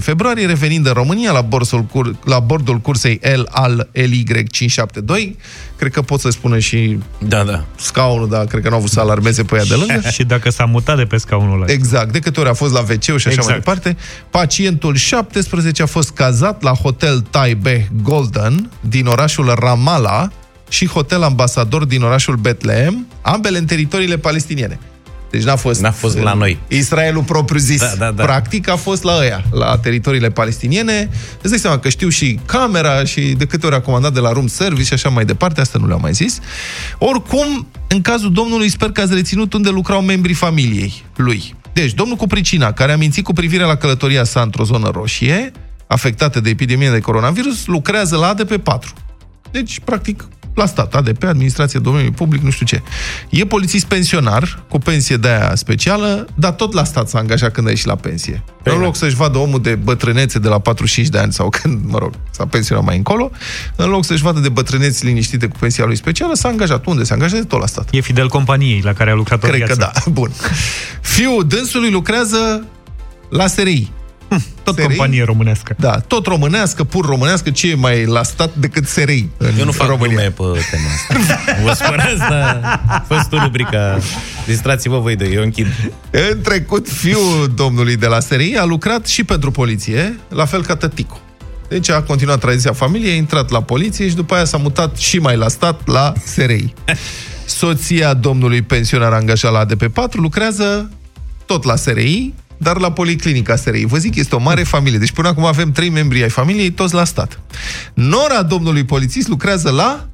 februarie, 0.00 0.46
revenind 0.46 0.86
în 0.86 0.92
România 0.92 1.32
la, 1.32 1.40
borsul 1.40 1.82
cur- 1.84 2.16
la 2.24 2.38
bordul 2.38 2.78
cursei 2.78 3.20
L 3.34 3.40
al 3.50 3.88
LY572. 3.94 5.36
Cred 5.76 5.92
că 5.92 6.02
pot 6.02 6.20
să 6.20 6.30
spună 6.30 6.58
și 6.58 6.98
Da, 7.18 7.42
da. 7.44 7.64
scaunul, 7.80 8.28
dar 8.28 8.44
cred 8.44 8.62
că 8.62 8.68
nu 8.68 8.74
au 8.74 8.80
vrut 8.80 8.92
să 8.92 9.00
alarmeze 9.00 9.42
pe 9.42 9.56
ea 9.56 9.64
de 9.64 9.74
lângă. 9.74 10.08
Și 10.16 10.24
dacă 10.24 10.50
s-a 10.50 10.64
mutat 10.64 10.96
de 10.96 11.04
pe 11.04 11.16
scaunul 11.16 11.54
ăla. 11.62 11.72
Exact, 11.72 12.12
de 12.12 12.18
câte 12.18 12.40
ori 12.40 12.48
a 12.48 12.52
fost 12.52 12.72
la 12.72 12.80
wc 12.80 13.02
și 13.02 13.10
așa 13.10 13.28
Exact. 13.28 13.46
mai 13.48 13.56
departe. 13.56 13.96
Pacientul 14.30 14.94
17 14.94 15.82
a 15.82 15.86
fost 15.86 16.10
cazat 16.10 16.62
la 16.62 16.67
Hotel 16.72 17.20
Taibeh 17.20 17.84
Golden 18.02 18.70
din 18.80 19.06
orașul 19.06 19.54
Ramallah 19.58 20.26
și 20.68 20.86
Hotel 20.86 21.22
Ambasador 21.22 21.84
din 21.84 22.02
orașul 22.02 22.36
Bethlehem, 22.36 23.06
ambele 23.22 23.58
în 23.58 23.64
teritoriile 23.64 24.18
palestiniene. 24.18 24.78
Deci 25.30 25.42
n-a 25.42 25.56
fost, 25.56 25.80
N-a 25.80 25.90
fost 25.90 26.18
la 26.18 26.32
noi. 26.32 26.58
Israelul 26.68 27.22
propriu 27.22 27.58
zis. 27.58 27.80
Da, 27.80 27.94
da, 27.98 28.10
da. 28.10 28.22
Practic 28.22 28.68
a 28.68 28.76
fost 28.76 29.02
la 29.02 29.18
ăia, 29.20 29.44
la 29.50 29.78
teritoriile 29.78 30.30
palestiniene. 30.30 31.08
Îți 31.42 31.50
dai 31.50 31.58
seama 31.58 31.78
că 31.78 31.88
știu 31.88 32.08
și 32.08 32.38
camera 32.46 33.04
și 33.04 33.20
de 33.20 33.44
câte 33.44 33.66
ori 33.66 33.74
a 33.74 33.80
comandat 33.80 34.12
de 34.12 34.20
la 34.20 34.32
room 34.32 34.46
service 34.46 34.84
și 34.84 34.92
așa 34.92 35.08
mai 35.08 35.24
departe, 35.24 35.60
asta 35.60 35.78
nu 35.78 35.86
le-am 35.86 36.00
mai 36.00 36.12
zis. 36.12 36.38
Oricum, 36.98 37.66
în 37.88 38.00
cazul 38.00 38.32
domnului, 38.32 38.68
sper 38.68 38.90
că 38.90 39.00
ați 39.00 39.14
reținut 39.14 39.52
unde 39.52 39.68
lucrau 39.68 40.00
membrii 40.00 40.34
familiei 40.34 41.04
lui. 41.16 41.54
Deci, 41.72 41.92
domnul 41.92 42.16
Cupricina, 42.16 42.72
care 42.72 42.92
a 42.92 42.96
mințit 42.96 43.24
cu 43.24 43.32
privire 43.32 43.64
la 43.64 43.76
călătoria 43.76 44.24
sa 44.24 44.40
într-o 44.40 44.64
zonă 44.64 44.90
roșie, 44.94 45.52
afectată 45.88 46.40
de 46.40 46.50
epidemie 46.50 46.90
de 46.90 47.00
coronavirus, 47.00 47.66
lucrează 47.66 48.16
la 48.16 48.26
ADP 48.28 48.56
4. 48.56 48.92
Deci, 49.50 49.80
practic, 49.84 50.28
la 50.58 50.66
stat, 50.66 50.94
ADP, 50.94 51.22
Administrație 51.22 51.80
Domeniului 51.80 52.14
Public, 52.14 52.42
nu 52.42 52.50
știu 52.50 52.66
ce. 52.66 52.82
E 53.30 53.44
polițist 53.46 53.84
pensionar, 53.84 54.64
cu 54.68 54.78
pensie 54.78 55.16
de 55.16 55.28
aia 55.28 55.54
specială, 55.54 56.26
dar 56.34 56.52
tot 56.52 56.72
la 56.72 56.84
stat 56.84 57.08
s-a 57.08 57.18
angajat 57.18 57.52
când 57.52 57.66
a 57.66 57.70
ieșit 57.70 57.86
la 57.86 57.94
pensie. 57.94 58.44
Păi 58.62 58.72
în 58.72 58.78
da. 58.78 58.84
loc 58.84 58.96
să-și 58.96 59.14
vadă 59.14 59.38
omul 59.38 59.62
de 59.62 59.74
bătrânețe 59.74 60.38
de 60.38 60.48
la 60.48 60.58
45 60.58 61.08
de 61.08 61.18
ani 61.18 61.32
sau 61.32 61.48
când, 61.48 61.80
mă 61.84 61.98
rog, 61.98 62.12
s-a 62.30 62.46
pensionat 62.46 62.84
mai 62.84 62.96
încolo, 62.96 63.30
în 63.76 63.88
loc 63.88 64.04
să-și 64.04 64.22
vadă 64.22 64.40
de 64.40 64.48
bătrâneți 64.48 65.04
liniștite 65.04 65.46
cu 65.46 65.56
pensia 65.58 65.84
lui 65.84 65.96
specială, 65.96 66.34
s-a 66.34 66.48
angajat. 66.48 66.86
Unde 66.86 67.04
se 67.04 67.12
angajează? 67.12 67.44
Tot 67.44 67.60
la 67.60 67.66
stat. 67.66 67.88
E 67.92 68.00
fidel 68.00 68.28
companiei 68.28 68.80
la 68.84 68.92
care 68.92 69.10
a 69.10 69.14
lucrat 69.14 69.44
o 69.44 69.46
Cred 69.46 69.60
că 69.60 69.74
viață. 69.74 69.92
da. 69.94 70.10
Bun. 70.20 70.30
Fiul 71.00 71.44
dânsului 71.46 71.90
lucrează 71.90 72.66
la 73.28 73.46
SRI. 73.46 73.90
Tot 74.62 74.74
SRI? 74.74 74.86
companie 74.86 75.24
românească. 75.24 75.74
Da, 75.78 75.98
tot 75.98 76.26
românească, 76.26 76.84
pur 76.84 77.04
românească, 77.04 77.50
ce 77.50 77.70
e 77.70 77.74
mai 77.74 78.04
la 78.04 78.22
stat 78.22 78.54
decât 78.54 78.86
SRI 78.86 79.28
în 79.36 79.50
Eu 79.58 79.64
nu 79.64 79.72
fac 79.72 79.88
România. 79.88 80.14
glume 80.14 80.52
pe 80.54 80.64
tema 80.70 80.88
asta. 80.94 81.42
Vă 81.64 81.72
spărați, 81.72 82.18
dar 82.18 82.80
a 82.88 83.04
fost 83.08 83.32
o 83.32 83.38
rubrica 83.42 83.98
Distrați-vă 84.46 84.98
voi 84.98 85.16
doi, 85.16 85.34
eu 85.34 85.42
închid. 85.42 85.66
În 86.10 86.40
trecut, 86.40 86.88
fiul 86.88 87.52
domnului 87.54 87.96
de 87.96 88.06
la 88.06 88.20
SRI 88.20 88.56
a 88.58 88.64
lucrat 88.64 89.06
și 89.06 89.24
pentru 89.24 89.50
poliție, 89.50 90.18
la 90.28 90.44
fel 90.44 90.64
ca 90.64 90.76
tăticu. 90.76 91.20
Deci 91.68 91.90
a 91.90 92.02
continuat 92.02 92.40
tradiția 92.40 92.72
familiei, 92.72 93.12
a 93.12 93.16
intrat 93.16 93.50
la 93.50 93.62
poliție 93.62 94.08
și 94.08 94.14
după 94.14 94.34
aia 94.34 94.44
s-a 94.44 94.56
mutat 94.56 94.96
și 94.96 95.18
mai 95.18 95.36
la 95.36 95.48
stat, 95.48 95.86
la 95.86 96.12
SRI. 96.24 96.74
Soția 97.44 98.14
domnului 98.14 98.62
pensionar 98.62 99.12
angajat 99.12 99.52
la 99.52 99.66
ADP4 99.66 100.12
lucrează 100.12 100.90
tot 101.46 101.64
la 101.64 101.76
SRI, 101.76 102.34
dar 102.58 102.78
la 102.78 102.92
Policlinica 102.92 103.56
SRI. 103.56 103.84
Vă 103.84 103.96
zic, 103.98 104.14
este 104.14 104.34
o 104.34 104.38
mare 104.38 104.62
familie. 104.62 104.98
Deci 104.98 105.12
până 105.12 105.28
acum 105.28 105.44
avem 105.44 105.72
trei 105.72 105.88
membri 105.90 106.22
ai 106.22 106.28
familiei, 106.28 106.70
toți 106.70 106.94
la 106.94 107.04
stat. 107.04 107.40
Nora 107.94 108.42
domnului 108.42 108.84
polițist 108.84 109.28
lucrează 109.28 109.70
la 109.70 110.06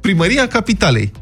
Primăria 0.00 0.46
Capitalei, 0.48 1.12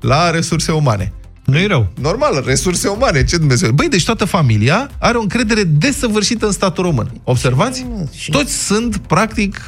la 0.00 0.30
resurse 0.30 0.72
umane. 0.72 1.12
nu 1.44 1.58
e 1.58 1.66
rău. 1.66 1.92
Normal, 2.00 2.42
resurse 2.46 2.88
umane, 2.88 3.24
ce 3.24 3.36
Dumnezeu. 3.36 3.70
Băi, 3.70 3.88
deci 3.88 4.04
toată 4.04 4.24
familia 4.24 4.90
are 4.98 5.16
o 5.16 5.20
încredere 5.20 5.62
desăvârșită 5.64 6.46
în 6.46 6.52
statul 6.52 6.84
român. 6.84 7.20
Observați? 7.24 7.86
Și- 8.16 8.30
Toți 8.30 8.64
sunt, 8.64 8.96
practic, 8.96 9.60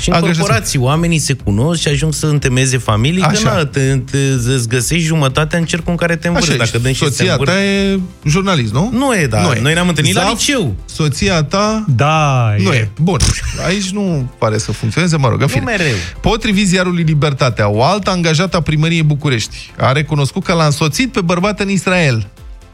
Și 0.00 0.08
în 0.08 0.14
Angajați- 0.14 0.38
corporații 0.38 0.78
oamenii 0.78 1.18
se 1.18 1.32
cunosc 1.32 1.80
și 1.80 1.88
ajung 1.88 2.12
să 2.14 2.26
întemeze 2.26 2.78
familii, 2.78 3.22
Așa. 3.22 3.48
că 3.48 3.54
na, 3.56 3.64
te, 3.64 3.96
te, 4.10 4.18
îți 4.54 4.68
găsești 4.68 5.04
jumătatea 5.04 5.58
în 5.58 5.64
cercul 5.64 5.90
în 5.90 5.96
care 5.96 6.16
te 6.16 6.26
învârți. 6.26 6.48
așa, 6.50 6.58
Dacă 6.64 6.78
dăm 6.78 6.92
și 6.92 6.98
te 6.98 7.04
soția 7.04 7.32
învârți- 7.32 7.54
ta 7.54 7.62
e 7.64 7.98
jurnalist, 8.24 8.72
nu? 8.72 8.90
Nu 8.92 9.14
e, 9.14 9.26
da. 9.26 9.52
Noi 9.62 9.72
ne-am 9.72 9.88
întâlnit 9.88 10.14
la 10.14 10.28
liceu. 10.30 10.74
Soția 10.84 11.42
ta 11.42 11.84
Da, 11.96 12.54
nu 12.58 12.72
e. 12.72 12.76
e. 12.76 12.88
Bun. 13.00 13.18
Aici 13.66 13.88
nu 13.90 14.30
pare 14.38 14.58
să 14.58 14.72
funcționeze, 14.72 15.16
mă 15.16 15.28
rog, 15.28 15.40
în 15.40 15.46
Nu 15.46 15.52
fine. 15.58 15.64
mereu. 15.64 15.94
Potrivit 16.20 16.66
ziarului 16.66 17.02
Libertatea, 17.02 17.68
o 17.68 17.82
altă 17.84 18.10
angajată 18.10 18.56
a 18.56 18.60
primăriei 18.60 19.02
București 19.02 19.72
a 19.78 19.92
recunoscut 19.92 20.44
că 20.44 20.52
l-a 20.52 20.64
însoțit 20.64 21.12
pe 21.12 21.20
bărbat 21.20 21.60
în 21.60 21.68
Israel. 21.68 22.26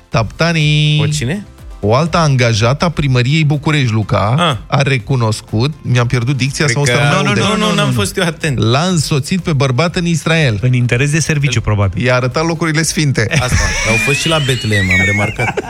Taptanii... 0.08 1.00
O 1.02 1.06
cine? 1.06 1.46
O 1.80 1.94
altă 1.94 2.16
angajată 2.16 2.84
a 2.84 2.88
primăriei 2.88 3.44
București, 3.44 3.92
Luca, 3.92 4.34
Ah. 4.38 4.56
a 4.78 4.82
recunoscut, 4.82 5.72
mi-am 5.82 6.06
pierdut 6.06 6.36
dicția 6.36 6.64
Cred 6.64 6.76
sau 6.76 6.84
că... 6.84 6.90
să 6.90 6.96
Nu, 7.16 7.16
nu, 7.16 7.22
nu, 7.22 7.28
aude. 7.28 7.40
nu, 7.62 7.68
nu, 7.68 7.74
n-am 7.74 7.92
fost 7.92 8.16
eu 8.16 8.24
atent. 8.24 8.58
L-a 8.58 8.82
însoțit 8.82 9.40
pe 9.40 9.52
bărbat 9.52 9.96
în 9.96 10.06
Israel. 10.06 10.58
În 10.62 10.72
interes 10.72 11.10
de 11.10 11.20
serviciu, 11.20 11.60
probabil. 11.60 12.04
I-a 12.04 12.14
arătat 12.14 12.46
locurile 12.46 12.82
sfinte. 12.82 13.26
Asta, 13.40 13.56
au 13.90 13.96
fost 14.04 14.18
și 14.18 14.28
la 14.28 14.38
Betlehem, 14.46 14.84
am 14.90 15.04
remarcat. 15.04 15.60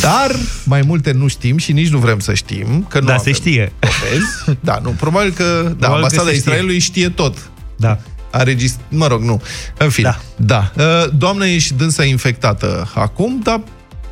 Dar 0.00 0.30
mai 0.64 0.82
multe 0.86 1.12
nu 1.12 1.26
știm 1.26 1.56
și 1.58 1.72
nici 1.72 1.88
nu 1.88 1.98
vrem 1.98 2.18
să 2.18 2.34
știm. 2.34 2.86
Că 2.88 3.00
nu 3.00 3.06
Da, 3.06 3.14
avem 3.14 3.24
se 3.32 3.38
știe. 3.40 3.72
dovezi. 3.78 4.58
Da, 4.60 4.78
nu, 4.82 4.90
probabil 4.90 5.32
că 5.32 5.74
da, 5.78 5.86
că 5.86 5.92
ambasada 5.94 6.22
se 6.22 6.26
știe. 6.28 6.38
Israelului 6.38 6.78
știe 6.78 7.08
tot. 7.08 7.36
Da. 7.76 7.98
A 8.30 8.42
registrat, 8.42 8.84
mă 8.88 9.06
rog, 9.06 9.22
nu. 9.22 9.42
În 9.76 9.88
fine, 9.90 10.16
da. 10.36 10.70
da. 10.76 10.84
Uh, 10.84 11.10
Doamna 11.18 11.46
e 11.46 11.58
și 11.58 11.74
dânsa 11.74 12.04
infectată 12.04 12.90
acum, 12.94 13.40
dar 13.42 13.60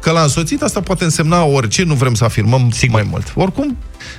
că 0.07 0.13
l-a 0.13 0.23
însoțit, 0.23 0.63
asta 0.63 0.81
poate 0.81 1.05
însemna 1.05 1.45
orice, 1.45 1.83
nu 1.83 1.95
vrem 1.95 2.15
să 2.15 2.25
afirmăm 2.25 2.71
Sigur. 2.71 2.95
mai 3.01 3.09
mult. 3.11 3.33
Oricum, 3.35 3.77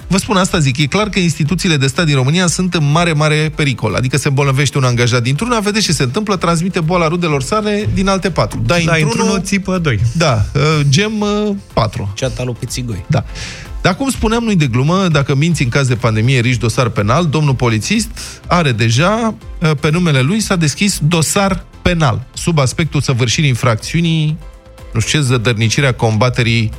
vă 0.07 0.17
spun 0.17 0.37
asta, 0.37 0.59
zic, 0.59 0.77
e 0.77 0.85
clar 0.85 1.09
că 1.09 1.19
instituțiile 1.19 1.77
de 1.77 1.87
stat 1.87 2.05
din 2.05 2.15
România 2.15 2.47
sunt 2.47 2.73
în 2.73 2.91
mare, 2.91 3.13
mare 3.13 3.51
pericol. 3.55 3.95
Adică 3.95 4.17
se 4.17 4.27
îmbolnăvește 4.27 4.77
un 4.77 4.83
angajat 4.83 5.21
dintr-una, 5.21 5.59
vedeți 5.59 5.85
ce 5.85 5.91
se 5.91 6.03
întâmplă, 6.03 6.35
transmite 6.35 6.79
boala 6.79 7.07
rudelor 7.07 7.41
sale 7.41 7.89
din 7.93 8.07
alte 8.07 8.31
patru. 8.31 8.61
Da, 8.65 8.73
Da, 8.73 8.79
într-unul, 8.79 9.03
într-unul 9.03 9.41
țipă 9.41 9.77
doi. 9.77 9.99
da, 10.11 10.45
uh, 10.53 10.61
gem 10.89 11.19
uh, 11.19 11.55
4. 11.73 12.11
Ceata 12.15 12.43
lui 12.43 12.55
Pițigoi. 12.59 13.05
Da. 13.07 13.25
Dar 13.81 13.95
cum 13.95 14.09
spuneam, 14.09 14.43
nu 14.43 14.53
de 14.53 14.67
glumă, 14.67 15.07
dacă 15.11 15.35
minți 15.35 15.63
în 15.63 15.69
caz 15.69 15.87
de 15.87 15.95
pandemie, 15.95 16.39
riști 16.39 16.59
dosar 16.59 16.89
penal, 16.89 17.25
domnul 17.25 17.53
polițist 17.53 18.09
are 18.47 18.71
deja, 18.71 19.33
uh, 19.61 19.71
pe 19.79 19.89
numele 19.91 20.21
lui 20.21 20.39
s-a 20.39 20.55
deschis 20.55 20.99
dosar 21.07 21.65
penal, 21.81 22.25
sub 22.33 22.59
aspectul 22.59 23.01
săvârșirii 23.01 23.49
infracțiunii, 23.49 24.37
nu 24.91 24.99
știu 24.99 25.19
ce, 25.19 25.25
zădărnicirea 25.25 25.93
combaterii 25.93 26.71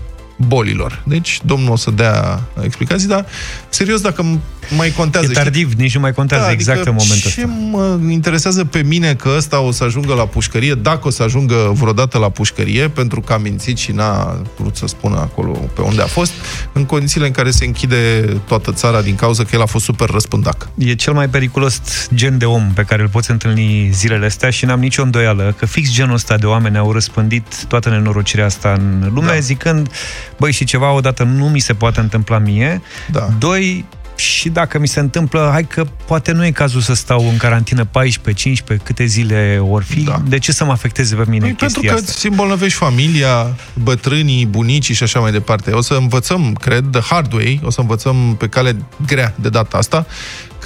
bolilor. 0.46 1.03
Deci, 1.05 1.40
domnul 1.44 1.70
o 1.72 1.77
să 1.77 1.90
dea 1.90 2.40
explicații, 2.62 3.09
dar, 3.09 3.27
serios, 3.68 4.01
dacă 4.01 4.22
m- 4.37 4.38
mai 4.77 4.90
contează... 4.90 5.27
E 5.31 5.35
tardiv, 5.35 5.72
nici 5.72 5.94
nu 5.94 6.01
mai 6.01 6.12
contează 6.12 6.44
Da, 6.44 6.51
exact 6.51 6.77
adică 6.79 6.90
în 6.90 6.96
momentul 7.01 7.31
ce 7.31 7.40
ăsta. 7.40 7.53
mă 7.70 7.98
interesează 8.12 8.64
pe 8.64 8.83
mine 8.83 9.14
că 9.14 9.31
ăsta 9.37 9.61
o 9.61 9.70
să 9.70 9.85
ajungă 9.85 10.14
la 10.14 10.27
pușcărie, 10.27 10.74
dacă 10.74 11.07
o 11.07 11.11
să 11.11 11.22
ajungă 11.22 11.72
vreodată 11.74 12.18
la 12.18 12.29
pușcărie, 12.29 12.88
pentru 12.88 13.20
că 13.20 13.33
a 13.33 13.37
mințit 13.38 13.77
și 13.79 13.92
n-a 13.92 14.42
vrut 14.59 14.77
să 14.77 14.87
spună 14.87 15.16
acolo 15.18 15.51
pe 15.53 15.81
unde 15.81 16.03
a 16.03 16.07
fost, 16.07 16.33
în 16.72 16.85
condițiile 16.85 17.27
în 17.27 17.33
care 17.33 17.51
se 17.51 17.64
închide 17.64 18.20
toată 18.46 18.72
țara 18.72 19.03
din 19.03 19.14
cauza 19.14 19.42
că 19.42 19.51
el 19.53 19.61
a 19.62 19.66
fost 19.66 19.85
super 19.85 20.09
răspândac. 20.11 20.68
E 20.79 20.94
cel 20.94 21.12
mai 21.12 21.29
periculos 21.29 21.81
gen 22.14 22.38
de 22.38 22.44
om 22.44 22.70
pe 22.74 22.83
care 22.83 23.03
îl 23.03 23.09
poți 23.09 23.31
întâlni 23.31 23.90
zilele 23.92 24.27
astea 24.27 24.51
și 24.51 24.64
n-am 24.64 24.81
nicio 24.81 25.03
îndoială 25.03 25.55
că 25.59 25.66
fix 25.66 25.90
genul 25.90 26.14
ăsta 26.14 26.37
de 26.37 26.46
oameni 26.46 26.77
au 26.77 26.92
răspândit 26.92 27.64
toată 27.64 27.88
nenorocirea 27.88 28.44
asta 28.44 28.72
în 28.72 29.11
lume, 29.14 29.27
Da. 29.33 29.38
zicând, 29.38 29.88
băi, 30.36 30.52
și 30.52 30.64
ceva 30.64 30.92
odată 30.92 31.22
nu 31.22 31.48
mi 31.48 31.58
se 31.58 31.74
poate 31.74 32.00
întâmpla 32.00 32.38
mie, 32.38 32.82
Da. 33.10 33.28
doi, 33.38 33.84
și 34.16 34.48
dacă 34.48 34.78
mi 34.78 34.88
se 34.88 35.00
întâmplă, 35.00 35.48
hai 35.52 35.64
că 35.66 35.84
poate 36.06 36.32
nu 36.32 36.44
e 36.44 36.50
cazul 36.50 36.80
să 36.80 36.94
stau 36.94 37.28
în 37.28 37.36
carantină 37.36 37.84
14, 37.84 38.42
15, 38.42 38.86
câte 38.86 39.04
zile 39.04 39.60
or 39.70 39.82
fi, 39.82 40.00
Da. 40.00 40.22
de 40.28 40.38
ce 40.38 40.52
să 40.52 40.64
mă 40.64 40.72
afecteze 40.72 41.14
pe 41.14 41.24
mine 41.26 41.44
Păi 41.44 41.54
pentru 41.54 41.66
chestia 41.80 41.90
că 41.90 41.98
asta? 41.98 42.12
îți 42.14 42.26
îmbolnăvești 42.26 42.78
familia, 42.78 43.56
bătrânii, 43.82 44.46
bunicii 44.46 44.94
și 44.94 45.02
așa 45.02 45.20
mai 45.20 45.32
departe. 45.32 45.70
O 45.70 45.80
să 45.80 45.94
învățăm, 45.94 46.52
cred, 46.60 46.84
the 46.90 47.00
hard 47.00 47.32
way, 47.32 47.60
o 47.64 47.70
să 47.70 47.80
învățăm 47.80 48.34
pe 48.38 48.48
cale 48.48 48.76
grea 49.06 49.34
de 49.40 49.48
data 49.48 49.76
asta, 49.76 50.06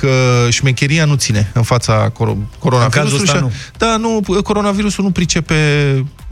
că 0.06 0.46
șmecheria 0.50 1.04
nu 1.04 1.14
ține 1.14 1.50
în 1.54 1.62
fața 1.62 2.08
coro- 2.12 2.36
coronavirusului. 2.58 2.84
În 2.84 2.90
cazul 2.90 3.22
ăsta 3.22 3.48
și- 3.50 3.78
Da, 3.78 3.96
nu, 3.96 4.20
coronavirusul 4.42 5.04
nu 5.04 5.10
pricepe 5.10 5.54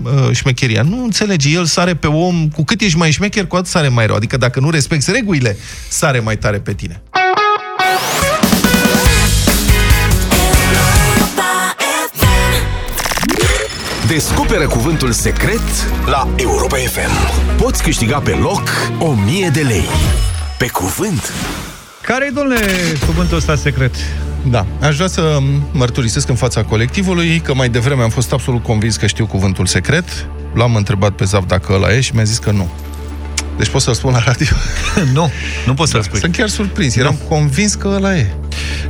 uh, 0.02 0.10
șmecheria. 0.32 0.82
Nu 0.82 1.02
înțelege, 1.02 1.48
el 1.48 1.64
sare 1.64 1.94
pe 1.94 2.06
om, 2.06 2.48
cu 2.48 2.64
cât 2.64 2.80
ești 2.80 2.96
mai 2.98 3.10
șmecher, 3.10 3.46
cu 3.46 3.56
atât 3.56 3.66
sare 3.68 3.88
mai 3.88 4.06
rău. 4.06 4.16
Adică 4.16 4.36
dacă 4.36 4.60
nu 4.60 4.70
respecti 4.70 5.10
regulile, 5.10 5.56
sare 5.88 6.20
mai 6.20 6.36
tare 6.38 6.58
pe 6.58 6.72
tine. 6.74 7.02
Descoperă 14.08 14.66
cuvântul 14.66 15.12
secret 15.12 15.60
la 16.06 16.28
Europa 16.36 16.76
FM. 16.76 17.10
Poți 17.56 17.82
câștiga 17.82 18.18
pe 18.18 18.30
loc 18.30 18.62
1000 18.98 19.50
de 19.52 19.60
lei. 19.60 19.84
Pe 20.58 20.66
cuvânt. 20.68 21.32
Care 22.02 22.26
e, 22.26 22.30
domnule, 22.30 22.60
cuvântul 23.06 23.36
ăsta 23.36 23.54
secret? 23.54 23.94
Da, 24.50 24.66
aș 24.80 24.94
vrea 24.94 25.06
să 25.06 25.38
mărturisesc 25.72 26.28
în 26.28 26.34
fața 26.34 26.64
colectivului 26.64 27.40
că 27.40 27.54
mai 27.54 27.68
devreme 27.68 28.02
am 28.02 28.10
fost 28.10 28.32
absolut 28.32 28.62
convins 28.62 28.96
că 28.96 29.06
știu 29.06 29.26
cuvântul 29.26 29.66
secret. 29.66 30.26
L-am 30.54 30.74
întrebat 30.74 31.12
pe 31.12 31.24
Zav 31.24 31.46
dacă 31.46 31.72
ăla 31.72 31.92
e 31.92 32.00
și 32.00 32.14
mi-a 32.14 32.24
zis 32.24 32.38
că 32.38 32.50
nu. 32.50 32.70
Deci 33.60 33.68
pot 33.68 33.80
să-l 33.80 33.94
spun 33.94 34.12
la 34.12 34.18
radio. 34.18 34.46
nu, 35.18 35.30
nu 35.66 35.74
poți 35.74 35.90
să-l 35.90 36.02
spui. 36.02 36.18
Sunt 36.18 36.36
chiar 36.36 36.48
surprins. 36.48 36.96
Eram 36.96 37.18
convins 37.28 37.74
că 37.74 37.88
ăla 37.88 38.16
e. 38.16 38.34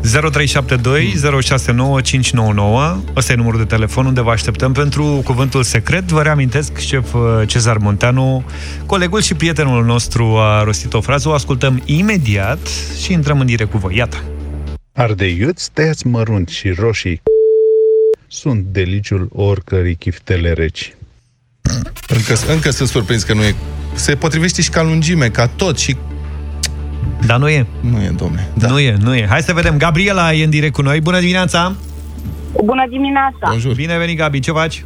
0372 0.03 1.15
069 1.41 2.01
599 2.01 3.01
Ăsta 3.17 3.33
e 3.33 3.35
numărul 3.35 3.59
de 3.59 3.65
telefon 3.65 4.07
unde 4.07 4.21
vă 4.21 4.31
așteptăm 4.31 4.73
pentru 4.73 5.21
cuvântul 5.25 5.63
secret. 5.63 6.05
Vă 6.05 6.23
reamintesc, 6.23 6.79
șef 6.79 7.15
uh, 7.15 7.21
Cezar 7.47 7.77
Monteanu, 7.77 8.45
colegul 8.87 9.21
și 9.21 9.35
prietenul 9.35 9.85
nostru 9.85 10.25
a 10.25 10.63
rostit 10.63 10.93
o 10.93 11.01
frază. 11.01 11.29
O 11.29 11.33
ascultăm 11.33 11.83
imediat 11.85 12.69
și 13.03 13.13
intrăm 13.13 13.41
în 13.41 13.47
direct 13.47 13.71
cu 13.71 13.79
voi. 13.79 13.97
Iată! 13.97 14.17
Ardeiuți 14.93 15.71
tăiați 15.73 16.07
mărunt 16.07 16.49
și 16.49 16.71
roșii 16.71 17.23
sunt 18.29 18.65
deliciul 18.65 19.29
oricărei 19.33 19.95
chiftele 19.95 20.53
reci. 20.53 20.95
Încă, 22.07 22.35
încă 22.53 22.71
sunt 22.71 22.89
surprins 22.89 23.23
că 23.23 23.35
nu 23.35 23.43
e... 23.43 23.55
Se 23.92 24.14
potrivește 24.14 24.62
și 24.62 24.70
ca 24.70 24.83
lungime, 24.83 25.29
ca 25.29 25.46
tot 25.46 25.79
și... 25.79 25.96
Dar 27.26 27.38
nu 27.38 27.48
e. 27.48 27.66
Nu 27.81 28.03
e, 28.03 28.12
domne. 28.16 28.48
Da. 28.55 28.68
Nu 28.68 28.79
e, 28.79 28.96
nu 29.00 29.14
e. 29.14 29.26
Hai 29.29 29.40
să 29.40 29.53
vedem. 29.53 29.76
Gabriela 29.76 30.33
e 30.33 30.44
în 30.44 30.50
direct 30.50 30.72
cu 30.72 30.83
noi. 30.83 31.00
Bună 31.00 31.20
dimineața! 31.20 31.72
Bună 32.64 32.85
dimineața! 32.88 33.48
Bonjour. 33.48 33.74
Bine 33.74 33.98
venit, 33.98 34.16
Gabi. 34.16 34.40
Ce 34.40 34.50
faci? 34.50 34.85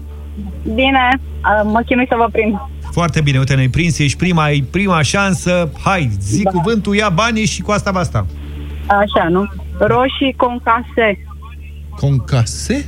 Bine, 0.62 1.08
uh, 1.12 1.70
mă 1.72 1.82
chinui 1.86 2.06
să 2.08 2.14
vă 2.18 2.28
prind. 2.32 2.54
Foarte 2.90 3.20
bine, 3.20 3.38
uite, 3.38 3.54
ne-ai 3.54 3.68
prins, 3.68 3.98
ești 3.98 4.18
prima, 4.18 4.50
e 4.50 4.64
prima 4.70 5.02
șansă. 5.02 5.70
Hai, 5.84 6.10
zi 6.20 6.42
da. 6.42 6.50
cuvântul, 6.50 6.94
ia 6.94 7.08
banii 7.08 7.46
și 7.46 7.62
cu 7.62 7.70
asta 7.70 7.90
basta. 7.90 8.26
Așa, 8.86 9.28
nu? 9.28 9.48
Roșii 9.78 10.34
concase. 10.36 11.26
Concase? 11.96 12.86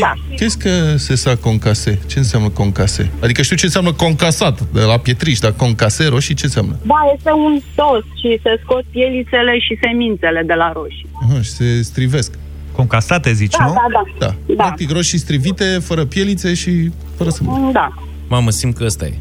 Da. 0.00 0.12
Qu'est-ce 0.36 0.56
que 0.58 0.96
c'est 0.98 1.16
ça 1.24 1.36
concase? 1.40 1.98
Ce 2.06 2.18
înseamnă 2.18 2.48
concase? 2.48 3.10
Adică 3.22 3.42
știu 3.42 3.56
ce 3.56 3.64
înseamnă 3.64 3.92
concasat 3.92 4.60
de 4.72 4.80
la 4.80 4.96
pietriș, 4.98 5.38
dar 5.38 5.52
concase 5.52 6.06
roșii 6.06 6.34
ce 6.34 6.44
înseamnă? 6.44 6.76
Da, 6.82 6.94
este 7.16 7.30
un 7.30 7.60
sos 7.74 8.04
și 8.20 8.40
se 8.42 8.60
scot 8.62 8.84
pielițele 8.90 9.58
și 9.58 9.78
semințele 9.82 10.42
de 10.46 10.54
la 10.54 10.72
roșii. 10.72 11.06
Aha, 11.22 11.42
și 11.42 11.50
se 11.50 11.82
strivesc. 11.82 12.32
Concasate, 12.72 13.32
zici, 13.32 13.54
Da, 13.58 13.64
nu? 13.64 13.72
da, 13.72 13.86
da. 13.92 14.02
Da. 14.26 14.34
Da. 14.56 14.62
Practic 14.64 14.90
roșii 14.90 15.18
strivite, 15.18 15.64
fără 15.64 16.04
pielițe 16.04 16.54
și 16.54 16.90
fără 17.16 17.30
să 17.30 17.40
Da. 17.72 17.94
Mamă, 18.28 18.50
simt 18.50 18.76
că 18.76 18.84
ăsta 18.84 19.06
e. 19.06 19.14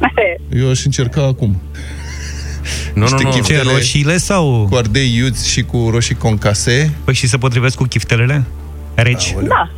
Eu 0.60 0.70
aș 0.70 0.84
încerca 0.84 1.22
acum. 1.24 1.60
Nu, 2.94 3.00
nu, 3.00 3.00
Niște 3.02 3.22
nu. 3.22 3.28
chifte- 3.30 3.52
Ce, 3.52 3.52
Chiftele- 3.54 3.72
roșiile 3.72 4.16
sau... 4.16 4.66
Cu 4.70 4.76
ardei 4.76 5.14
iuți 5.16 5.50
și 5.50 5.62
cu 5.62 5.88
roșii 5.90 6.14
concase. 6.14 6.92
Păi 7.04 7.14
și 7.14 7.26
se 7.26 7.36
potrivesc 7.38 7.76
cu 7.76 7.84
chiftelele? 7.84 8.44
Reci. 9.02 9.34
Da. 9.48 9.70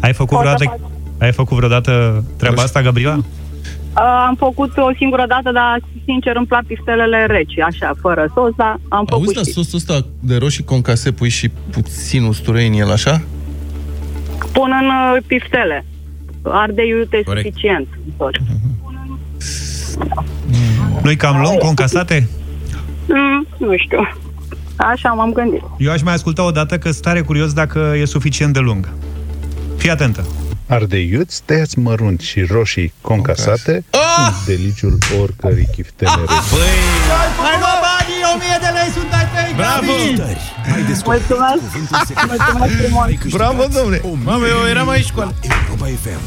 Ai 0.00 0.12
făcut 0.12 0.36
Pot 0.38 0.46
să 0.46 0.54
vreodată, 0.56 0.80
ai 1.18 1.32
făcut 1.32 1.56
vreodată 1.56 2.24
treaba 2.36 2.54
Roșii. 2.54 2.64
asta, 2.64 2.82
Gabriela? 2.82 3.16
Uh, 3.16 4.24
am 4.26 4.34
făcut 4.38 4.76
o 4.76 4.90
singură 4.96 5.24
dată, 5.28 5.50
dar 5.52 5.80
sincer 6.04 6.36
îmi 6.36 6.46
plac 6.46 6.64
piftelele 6.64 7.26
reci, 7.26 7.58
așa, 7.58 7.94
fără 8.00 8.30
sos, 8.34 8.52
dar 8.56 8.80
am 8.88 9.04
făcut 9.04 9.26
Auzi, 9.26 9.34
da, 9.34 9.40
și 9.40 9.50
sosul 9.50 9.78
ăsta 9.78 10.06
de 10.20 10.36
roșii 10.36 10.64
concase 10.64 11.12
pui 11.12 11.28
și 11.28 11.48
puțin 11.70 12.22
usturoi 12.22 12.66
în 12.66 12.72
el, 12.72 12.90
așa? 12.90 13.20
pun 14.52 14.70
în 14.80 14.86
uh, 14.86 15.22
piftele. 15.26 15.84
Ardeiul 16.42 17.00
este 17.02 17.22
Corect. 17.22 17.46
suficient. 17.46 17.88
Noi 21.02 21.16
cam 21.16 21.40
luăm 21.40 21.54
concasate? 21.56 22.28
Mm, 23.08 23.46
nu 23.58 23.76
știu. 23.76 24.08
Așa 24.76 25.08
m-am 25.08 25.32
gândit. 25.32 25.62
Eu 25.78 25.92
aș 25.92 26.02
mai 26.02 26.14
asculta 26.14 26.42
o 26.44 26.50
dată 26.50 26.78
că 26.78 26.90
sunt 26.90 27.02
tare 27.02 27.20
curios 27.20 27.52
dacă 27.52 27.94
e 28.00 28.04
suficient 28.04 28.52
de 28.52 28.58
lung. 28.58 28.88
Fii 29.76 29.90
atentă. 29.90 30.24
Ardeiuți 30.68 31.42
tăiați 31.44 31.78
mărunt 31.78 32.20
și 32.20 32.40
roșii 32.42 32.92
concasate 33.00 33.84
sunt 33.90 34.44
deliciul 34.46 34.98
oricărei 35.22 35.68
chiftele 35.74 36.10
reci. 36.18 36.28
Hai 37.44 37.56
mă, 37.64 37.72
banii, 37.86 38.22
1000 38.34 38.58
de 38.60 38.70
lei 38.78 38.90
sunt 38.96 39.12
ai 39.18 39.26
tăi, 39.34 39.52
Bravo! 39.56 39.92
Ai 40.74 40.82
descoperit 40.92 41.28
Mulțumesc! 41.28 41.62
cuvântul 41.72 41.96
secret. 42.06 42.28
Mulțumesc 42.28 42.74
frumos! 42.82 43.04
Ai 43.04 43.14
câștigat 43.22 43.38
Bravo, 43.40 43.62
domnule! 43.76 43.98
Mamă, 44.24 44.44
eu 44.54 44.60
eram 44.74 44.88
aici 44.88 45.10
cu 45.14 45.20
ale... 45.20 45.32
Europa 45.68 45.86
FM. 46.02 46.20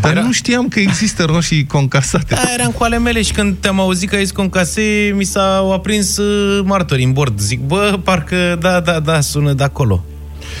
Dar 0.00 0.12
nu 0.12 0.32
știam 0.32 0.68
că 0.68 0.78
există 0.80 1.24
roșii 1.24 1.66
concasate. 1.66 2.34
Da, 2.34 2.52
eram 2.58 2.70
cu 2.70 2.82
ale 2.82 2.98
mele 2.98 3.22
și 3.22 3.32
când 3.32 3.56
te-am 3.60 3.80
auzit 3.80 4.08
că 4.08 4.14
ai 4.16 4.22
zis 4.22 4.30
concase, 4.32 5.12
mi 5.16 5.24
s-au 5.24 5.72
aprins 5.72 6.16
uh, 6.16 6.60
martorii 6.64 7.04
în 7.04 7.12
bord. 7.12 7.38
Zic, 7.40 7.60
bă, 7.60 7.98
parcă 8.04 8.56
da, 8.60 8.80
da, 8.80 9.00
da, 9.00 9.20
sună 9.20 9.52
de 9.52 9.62
acolo. 9.62 10.04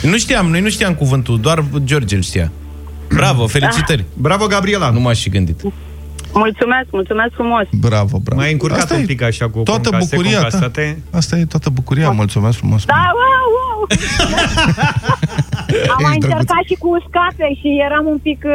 Nu 0.02 0.18
știam, 0.18 0.46
noi 0.50 0.60
nu 0.60 0.68
știam 0.68 0.94
cuvântul, 0.94 1.40
doar 1.40 1.64
George 1.84 2.16
îl 2.16 2.22
știa. 2.22 2.52
Bravo, 3.14 3.46
felicitări. 3.46 4.04
Bravo, 4.14 4.46
Gabriela. 4.46 4.90
Nu 4.90 5.00
m-aș 5.00 5.18
și 5.18 5.28
gândit. 5.28 5.60
Mulțumesc, 6.32 6.86
mulțumesc 6.90 7.32
frumos! 7.34 7.66
Bravo, 7.72 8.18
bravo. 8.18 8.40
Mai 8.40 8.52
încurcat 8.52 8.78
Asta 8.82 8.94
un 8.94 9.00
e 9.00 9.04
pic 9.04 9.22
așa 9.22 9.48
cu 9.48 9.58
toată 9.62 9.88
concase, 9.88 10.08
bucuria 10.16 10.36
ta. 10.36 10.42
concasate. 10.42 11.02
Asta 11.10 11.36
e 11.38 11.44
toată 11.44 11.70
bucuria. 11.70 12.10
Mulțumesc 12.10 12.56
frumos. 12.56 12.84
Da, 12.84 12.94
wow, 12.94 13.46
wow! 13.58 13.69
Am 15.94 16.00
mai 16.06 16.14
Ești 16.16 16.24
încercat 16.24 16.62
și 16.70 16.76
cu 16.82 16.88
uscate 16.98 17.44
și 17.60 17.68
eram 17.86 18.04
un 18.14 18.18
pic 18.18 18.40
uh, 18.44 18.52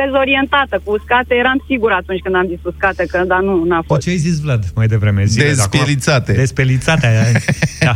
dezorientată. 0.00 0.74
Cu 0.84 0.90
uscate 0.98 1.32
eram 1.42 1.58
sigur 1.68 1.90
atunci 2.00 2.20
când 2.24 2.34
am 2.34 2.46
zis 2.52 2.60
uscate, 2.72 3.02
că 3.10 3.18
dar 3.32 3.40
nu, 3.48 3.64
n-a 3.64 3.76
Păi 3.76 3.84
fost. 3.86 4.00
ce 4.00 4.10
ai 4.10 4.16
zis, 4.16 4.36
Vlad, 4.40 4.62
mai 4.74 4.86
devreme? 4.86 5.24
Zile, 5.24 5.48
Despielițate. 5.48 6.32
Despelițate. 6.32 7.08
da. 7.88 7.94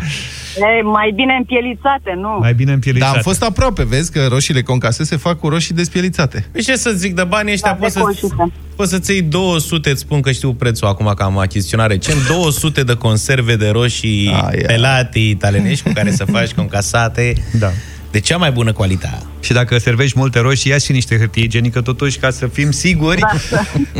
Ei, 0.56 0.82
mai 0.82 1.12
bine 1.14 1.34
împielițate, 1.38 2.12
nu? 2.16 2.36
Mai 2.40 2.54
bine 2.54 2.68
Da, 2.68 2.74
împielițate. 2.74 3.16
am 3.16 3.22
fost 3.22 3.42
aproape, 3.42 3.84
vezi 3.84 4.12
că 4.12 4.26
roșiile 4.28 4.62
concase 4.62 5.04
se 5.04 5.16
fac 5.16 5.38
cu 5.38 5.48
roșii 5.48 5.74
despielițate. 5.74 6.46
Păi 6.52 6.62
ce 6.62 6.76
să 6.76 6.90
zic, 6.90 7.14
de 7.14 7.24
banii 7.24 7.52
ăștia 7.52 7.70
Da, 7.70 7.76
poți 7.76 7.92
să 7.92 7.98
deconștită. 7.98 8.52
poți 8.76 8.90
să-ți 8.90 9.10
iei 9.12 9.22
200, 9.22 9.90
îți 9.90 10.00
spun 10.00 10.20
că 10.20 10.32
știu 10.32 10.52
prețul 10.54 10.86
acum 10.88 11.12
că 11.16 11.22
am 11.22 11.38
achiziționat 11.38 11.88
recent, 11.88 12.26
200 12.26 12.82
de 12.82 12.94
conserve 12.94 13.56
de 13.56 13.68
roșii 13.68 14.28
Ai, 14.28 14.40
ai. 14.50 14.62
pelate 14.66 15.18
italenești 15.18 15.84
cu 15.86 15.92
care 15.94 16.10
să 16.10 16.24
faci 16.24 16.52
concasate 16.56 17.32
Da. 17.58 17.70
de 18.10 18.20
cea 18.20 18.36
mai 18.36 18.50
bună 18.50 18.72
calitate. 18.72 19.22
Și 19.40 19.52
dacă 19.52 19.78
servești 19.78 20.18
multe 20.18 20.38
roșii, 20.38 20.70
ia 20.70 20.78
și 20.78 20.92
niște 20.92 21.18
hârtie 21.18 21.42
igienică 21.42 21.80
totuși 21.80 22.18
ca 22.18 22.30
să 22.30 22.46
fim 22.46 22.70
siguri. 22.70 23.20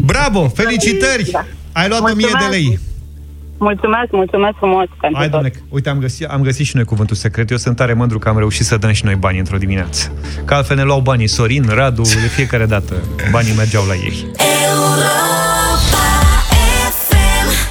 Bravo, 0.05 0.49
felicitări! 0.49 1.31
Da. 1.31 1.45
Ai 1.73 1.88
luat 1.88 2.01
1000 2.01 2.14
de 2.14 2.21
Mulțumesc. 2.21 2.51
lei. 2.51 2.79
Mulțumesc, 3.59 4.11
mulțumesc 4.11 4.55
frumos 4.57 4.87
pentru 5.01 5.19
Hai, 5.19 5.29
tot. 5.31 5.33
domne, 5.40 5.53
uite, 5.69 5.88
am 5.88 5.99
găsit, 5.99 6.27
am 6.27 6.43
găsit 6.43 6.67
și 6.67 6.77
noi 6.77 6.85
cuvântul 6.85 7.17
secret. 7.17 7.51
Eu 7.51 7.57
sunt 7.57 7.77
tare 7.77 7.93
mândru 7.93 8.19
că 8.19 8.29
am 8.29 8.38
reușit 8.38 8.64
să 8.67 8.77
dăm 8.77 8.93
și 8.93 9.05
noi 9.05 9.14
bani 9.14 9.38
într-o 9.38 9.57
dimineață. 9.57 10.12
Că 10.45 10.55
altfel 10.55 10.77
ne 10.77 10.83
luau 10.83 11.01
banii 11.01 11.27
Sorin, 11.27 11.64
Radu, 11.69 12.03
de 12.03 12.29
fiecare 12.35 12.67
dată. 12.67 12.95
Banii 13.31 13.55
mergeau 13.57 13.85
la 13.87 13.95
ei. 13.95 14.27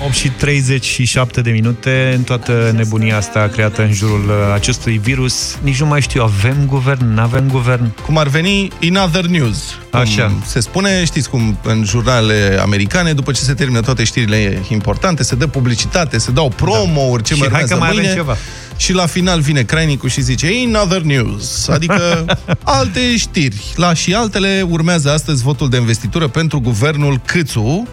8 0.06 0.14
și 0.14 0.30
37 0.30 1.42
de 1.42 1.52
minute 1.52 2.14
în 2.16 2.24
toată 2.24 2.74
nebunia 2.76 3.18
asta 3.18 3.48
creată 3.48 3.82
în 3.82 3.94
jurul 3.94 4.24
uh, 4.28 4.54
acestui 4.54 4.98
virus. 4.98 5.58
Nici 5.62 5.80
nu 5.80 5.86
mai 5.86 6.02
știu, 6.02 6.24
avem 6.24 6.56
guvern, 6.66 7.14
nu 7.14 7.22
avem 7.22 7.50
guvern. 7.50 7.94
Cum 8.06 8.18
ar 8.18 8.28
veni 8.28 8.68
in 8.80 8.96
other 8.96 9.26
news. 9.26 9.80
Cum 9.92 10.00
Așa. 10.00 10.34
Se 10.46 10.60
spune, 10.60 11.06
știți 11.06 11.30
cum, 11.30 11.58
în 11.64 11.84
jurnalele 11.86 12.60
americane, 12.62 13.14
după 13.14 13.32
ce 13.32 13.42
se 13.42 13.54
termină 13.54 13.80
toate 13.82 14.04
știrile 14.04 14.62
importante, 14.70 15.24
se 15.24 15.36
dă 15.36 15.48
publicitate, 15.48 16.18
se 16.18 16.32
dau 16.32 16.50
promo-uri, 16.56 17.24
ce 17.24 17.34
Și 17.34 17.40
hai 17.40 17.48
urmează 17.48 17.74
că 17.74 17.80
mai 17.80 17.90
avem 17.90 18.02
mâine. 18.02 18.16
ceva. 18.16 18.38
Și 18.78 18.94
la 18.94 19.06
final 19.06 19.40
vine 19.40 19.62
crainicul 19.62 20.10
și 20.10 20.22
zice 20.22 20.60
in 20.60 20.76
other 20.84 21.02
news, 21.02 21.68
adică 21.68 22.26
alte 22.64 23.18
știri. 23.18 23.74
La 23.76 23.94
și 23.94 24.14
altele 24.14 24.66
urmează 24.70 25.12
astăzi 25.12 25.44
votul 25.44 25.70
de 25.70 25.78
investitură 25.78 26.28
pentru 26.28 26.60
guvernul 26.60 27.22
Câțu. 27.26 27.88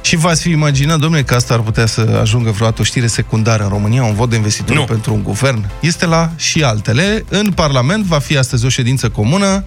Și 0.00 0.16
v-ați 0.16 0.42
fi 0.42 0.50
imaginat, 0.50 0.98
domnule, 0.98 1.22
că 1.22 1.34
asta 1.34 1.54
ar 1.54 1.60
putea 1.60 1.86
să 1.86 2.18
ajungă 2.20 2.50
vreodată 2.50 2.80
o 2.80 2.84
știre 2.84 3.06
secundară 3.06 3.62
în 3.62 3.68
România, 3.68 4.02
un 4.04 4.14
vot 4.14 4.30
de 4.30 4.36
investitură 4.36 4.78
Nu. 4.78 4.84
pentru 4.84 5.14
un 5.14 5.22
guvern? 5.22 5.64
Este 5.80 6.06
la 6.06 6.30
și 6.36 6.62
altele. 6.62 7.24
În 7.28 7.52
Parlament 7.52 8.04
va 8.04 8.18
fi 8.18 8.36
astăzi 8.36 8.64
o 8.64 8.68
ședință 8.68 9.08
comună, 9.08 9.64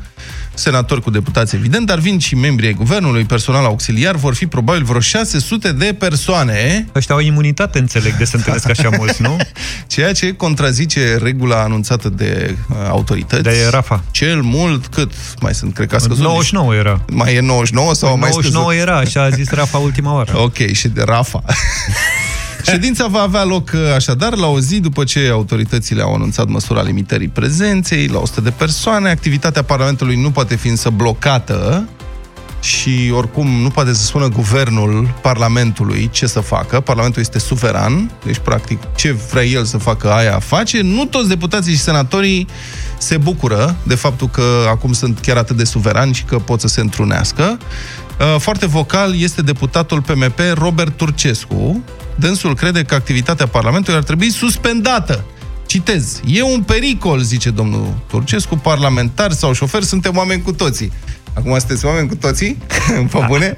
senatori 0.54 1.02
cu 1.02 1.10
deputați, 1.10 1.56
evident, 1.56 1.86
dar 1.86 2.00
vin 2.00 2.20
și 2.20 2.36
membrii 2.36 2.68
ai 2.68 2.74
guvernului, 2.74 3.24
personal 3.24 3.66
auxiliar, 3.66 4.16
vor 4.16 4.34
fi 4.36 4.48
probabil 4.48 4.84
vreo 4.84 5.00
600 5.00 5.72
de 5.72 5.96
persoane, 6.00 6.86
Ăștia 6.96 7.16
au 7.16 7.22
imunitate, 7.22 7.80
înțeleg, 7.80 8.16
de 8.18 8.26
să 8.26 8.36
întâlnesc 8.36 8.70
așa 8.70 8.90
mulți, 8.98 9.22
nu? 9.22 9.38
ceea 9.88 10.14
ce 10.14 10.34
contrazice 10.34 11.20
regula 11.24 11.62
anunțată 11.62 12.10
de 12.10 12.56
uh, 12.70 12.76
autorități. 12.90 13.44
De 13.44 13.68
Rafa. 13.72 14.04
Cel 14.12 14.42
mult 14.42 14.88
cât? 14.88 15.12
Mai 15.40 15.54
sunt, 15.54 15.74
cred 15.74 15.88
că 15.88 15.96
a 15.96 16.00
scăzut. 16.00 16.24
99 16.24 16.76
era. 16.76 17.02
Mai 17.12 17.36
e 17.36 17.40
99 17.40 17.94
sau 17.94 18.10
a 18.10 18.16
mai 18.16 18.30
99 18.30 18.66
scăzut? 18.66 18.88
era, 18.88 18.98
așa 18.98 19.22
a 19.24 19.30
zis 19.30 19.50
Rafa 19.50 19.78
ultima 19.78 20.14
oară. 20.14 20.38
Ok, 20.38 20.72
și 20.72 20.88
de 20.88 21.02
Rafa. 21.06 21.44
Ședința 22.64 23.08
va 23.08 23.22
avea 23.22 23.44
loc 23.44 23.72
uh, 23.74 23.94
așadar 23.96 24.36
la 24.36 24.48
o 24.48 24.60
zi 24.60 24.80
după 24.80 25.04
ce 25.04 25.30
autoritățile 25.32 26.02
au 26.02 26.14
anunțat 26.14 26.48
măsura 26.48 26.82
limitării 26.82 27.28
prezenței 27.28 28.08
la 28.08 28.20
100 28.20 28.42
de 28.42 28.50
persoane. 28.50 29.10
Activitatea 29.10 29.64
Parlamentului 29.64 30.16
nu 30.16 30.32
poate 30.32 30.56
fi 30.56 30.68
însă 30.68 30.90
blocată 30.90 31.88
și 32.62 33.12
oricum 33.16 33.48
nu 33.48 33.70
poate 33.70 33.94
să 33.94 34.04
spună 34.04 34.28
guvernul 34.28 35.14
Parlamentului 35.22 36.10
ce 36.12 36.26
să 36.26 36.40
facă. 36.40 36.80
Parlamentul 36.80 37.22
este 37.22 37.40
suveran, 37.40 38.12
deci 38.26 38.38
practic 38.38 38.80
ce 38.96 39.12
vrea 39.12 39.44
el 39.44 39.64
să 39.64 39.78
facă 39.78 40.12
aia 40.12 40.40
face. 40.40 40.82
Nu 40.82 41.06
toți 41.06 41.28
deputații 41.28 41.74
și 41.74 41.80
senatorii 41.80 42.48
se 42.98 43.18
bucură 43.18 43.76
de 43.84 43.96
faptul 43.96 44.28
că 44.28 44.44
acum 44.70 44.94
sunt 44.94 45.20
chiar 45.20 45.38
atât 45.38 45.58
de 45.58 45.64
suverani 45.64 46.14
și 46.14 46.24
că 46.24 46.40
pot 46.40 46.60
să 46.60 46.68
se 46.68 46.82
întrunească. 46.82 47.58
Uh, 48.22 48.40
Foarte 48.40 48.66
vocal 48.66 49.16
este 49.20 49.42
deputatul 49.42 50.02
PMP 50.02 50.40
Robert 50.54 50.98
Turcescu. 50.98 51.84
Dânsul 52.16 52.56
crede 52.56 52.84
că 52.84 52.96
activitatea 52.96 53.48
Parlamentului 53.48 54.00
ar 54.00 54.06
trebui 54.06 54.30
suspendată. 54.30 55.24
Citez, 55.66 56.22
e 56.26 56.42
un 56.42 56.64
pericol, 56.64 57.20
zice 57.20 57.50
domnul 57.50 57.94
Turcescu, 58.08 58.56
parlamentari 58.56 59.34
sau 59.34 59.54
șoferi, 59.54 59.86
suntem 59.86 60.18
oameni 60.18 60.42
cu 60.42 60.52
toții. 60.52 60.92
Acum 61.34 61.58
sunteți 61.58 61.86
oameni 61.86 62.08
cu 62.08 62.16
toții? 62.16 62.58
Pe 63.12 63.26
bune? 63.28 63.58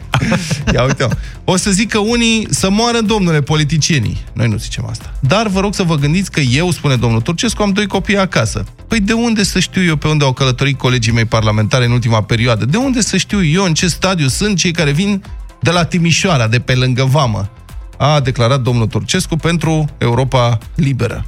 Ia 0.74 0.84
uite 0.84 1.08
O 1.44 1.56
să 1.56 1.72
zic 1.72 1.90
că 1.90 1.98
unii 1.98 2.48
să 2.50 2.70
moară, 2.70 3.00
domnule, 3.02 3.42
politicienii. 3.42 4.24
Noi 4.34 4.48
nu 4.48 4.58
zicem 4.58 4.86
asta. 4.90 5.14
Dar 5.20 5.48
vă 5.48 5.60
rog 5.60 5.74
să 5.74 5.84
vă 5.84 5.96
gândiți 5.96 6.32
că 6.32 6.40
eu, 6.40 6.72
spune 6.72 6.96
domnul 6.96 7.22
Turcescu, 7.22 7.62
am 7.62 7.72
doi 7.72 7.88
copii 7.88 8.18
acasă. 8.18 8.64
Păi 8.88 9.00
de 9.00 9.14
unde 9.14 9.44
să 9.44 9.60
știu 9.60 9.84
eu 9.84 9.96
pe 9.96 10.08
unde 10.08 10.24
au 10.24 10.34
călătorit 10.34 10.78
colegii 10.78 11.14
mei 11.14 11.26
parlamentare 11.26 11.86
în 11.86 11.92
ultima 11.92 12.22
perioadă? 12.22 12.66
De 12.66 12.78
unde 12.78 13.02
să 13.02 13.18
știu 13.18 13.44
eu 13.44 13.64
în 13.64 13.74
ce 13.74 13.88
stadiu 13.88 14.28
sunt 14.28 14.58
cei 14.58 14.72
care 14.72 14.92
vin 14.92 15.24
de 15.62 15.72
la 15.72 15.84
Timișoara, 15.84 16.48
de 16.48 16.60
pe 16.60 16.76
lângă 16.76 17.04
Vamă? 17.04 17.50
A 17.98 18.20
declarat 18.20 18.62
domnul 18.62 18.88
Turcescu 18.88 19.36
pentru 19.36 19.86
Europa 19.98 20.58
Liberă. 20.76 21.26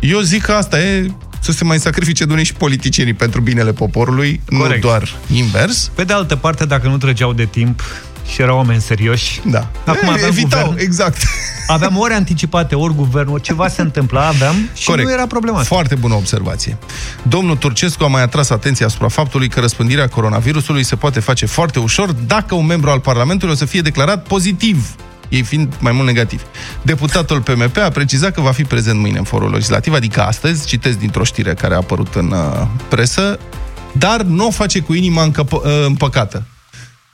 Eu 0.00 0.20
zic 0.20 0.42
că 0.42 0.52
asta 0.52 0.80
e 0.80 1.10
să 1.42 1.52
se 1.52 1.64
mai 1.64 1.78
sacrifice 1.78 2.24
de 2.24 2.32
unii 2.32 2.44
și 2.44 2.52
politicienii 2.54 3.14
pentru 3.14 3.40
binele 3.40 3.72
poporului, 3.72 4.40
Corect. 4.58 4.74
nu 4.82 4.88
doar 4.88 5.14
invers. 5.32 5.90
Pe 5.94 6.04
de 6.04 6.12
altă 6.12 6.36
parte, 6.36 6.64
dacă 6.64 6.88
nu 6.88 6.96
trăgeau 6.98 7.32
de 7.32 7.44
timp 7.44 7.82
și 8.32 8.42
erau 8.42 8.56
oameni 8.56 8.80
serioși, 8.80 9.40
Da. 9.44 9.70
Acum 9.86 10.08
E, 10.08 10.12
aveam 10.12 10.28
evitau, 10.30 10.62
guvern. 10.64 10.80
exact. 10.84 11.22
aveam 11.66 11.96
ori 11.98 12.12
anticipate, 12.14 12.74
ori 12.74 12.94
guvernul, 12.94 13.38
ceva 13.38 13.68
se 13.68 13.80
întâmpla, 13.82 14.26
aveam 14.26 14.54
și 14.74 14.84
Corect. 14.86 15.08
nu 15.08 15.14
era 15.14 15.26
problema. 15.26 15.62
Foarte 15.62 15.94
bună 15.94 16.14
observație. 16.14 16.76
Domnul 17.22 17.56
Turcescu 17.56 18.04
a 18.04 18.06
mai 18.06 18.22
atras 18.22 18.50
atenția 18.50 18.86
asupra 18.86 19.08
faptului 19.08 19.48
că 19.48 19.60
răspândirea 19.60 20.08
coronavirusului 20.08 20.82
se 20.84 20.96
poate 20.96 21.20
face 21.20 21.46
foarte 21.46 21.78
ușor 21.78 22.12
dacă 22.12 22.54
un 22.54 22.66
membru 22.66 22.90
al 22.90 23.00
Parlamentului 23.00 23.54
o 23.54 23.56
să 23.56 23.64
fie 23.64 23.80
declarat 23.80 24.26
pozitiv 24.26 24.94
ei 25.32 25.42
fiind 25.42 25.74
mai 25.78 25.92
mult 25.92 26.06
negativi. 26.06 26.42
Deputatul 26.82 27.40
PMP 27.40 27.76
a 27.76 27.88
precizat 27.88 28.34
că 28.34 28.40
va 28.40 28.50
fi 28.52 28.62
prezent 28.64 28.98
mâine 28.98 29.18
în 29.18 29.24
forul 29.24 29.50
legislativ, 29.50 29.92
adică 29.92 30.22
astăzi, 30.22 30.66
citesc 30.66 30.98
dintr-o 30.98 31.24
știre 31.24 31.54
care 31.54 31.74
a 31.74 31.76
apărut 31.76 32.14
în 32.14 32.30
uh, 32.30 32.66
presă, 32.88 33.38
dar 33.92 34.20
nu 34.22 34.46
o 34.46 34.50
face 34.50 34.80
cu 34.80 34.92
inima 34.94 35.22
încăpă, 35.22 35.56
uh, 35.64 35.84
împăcată. 35.86 36.42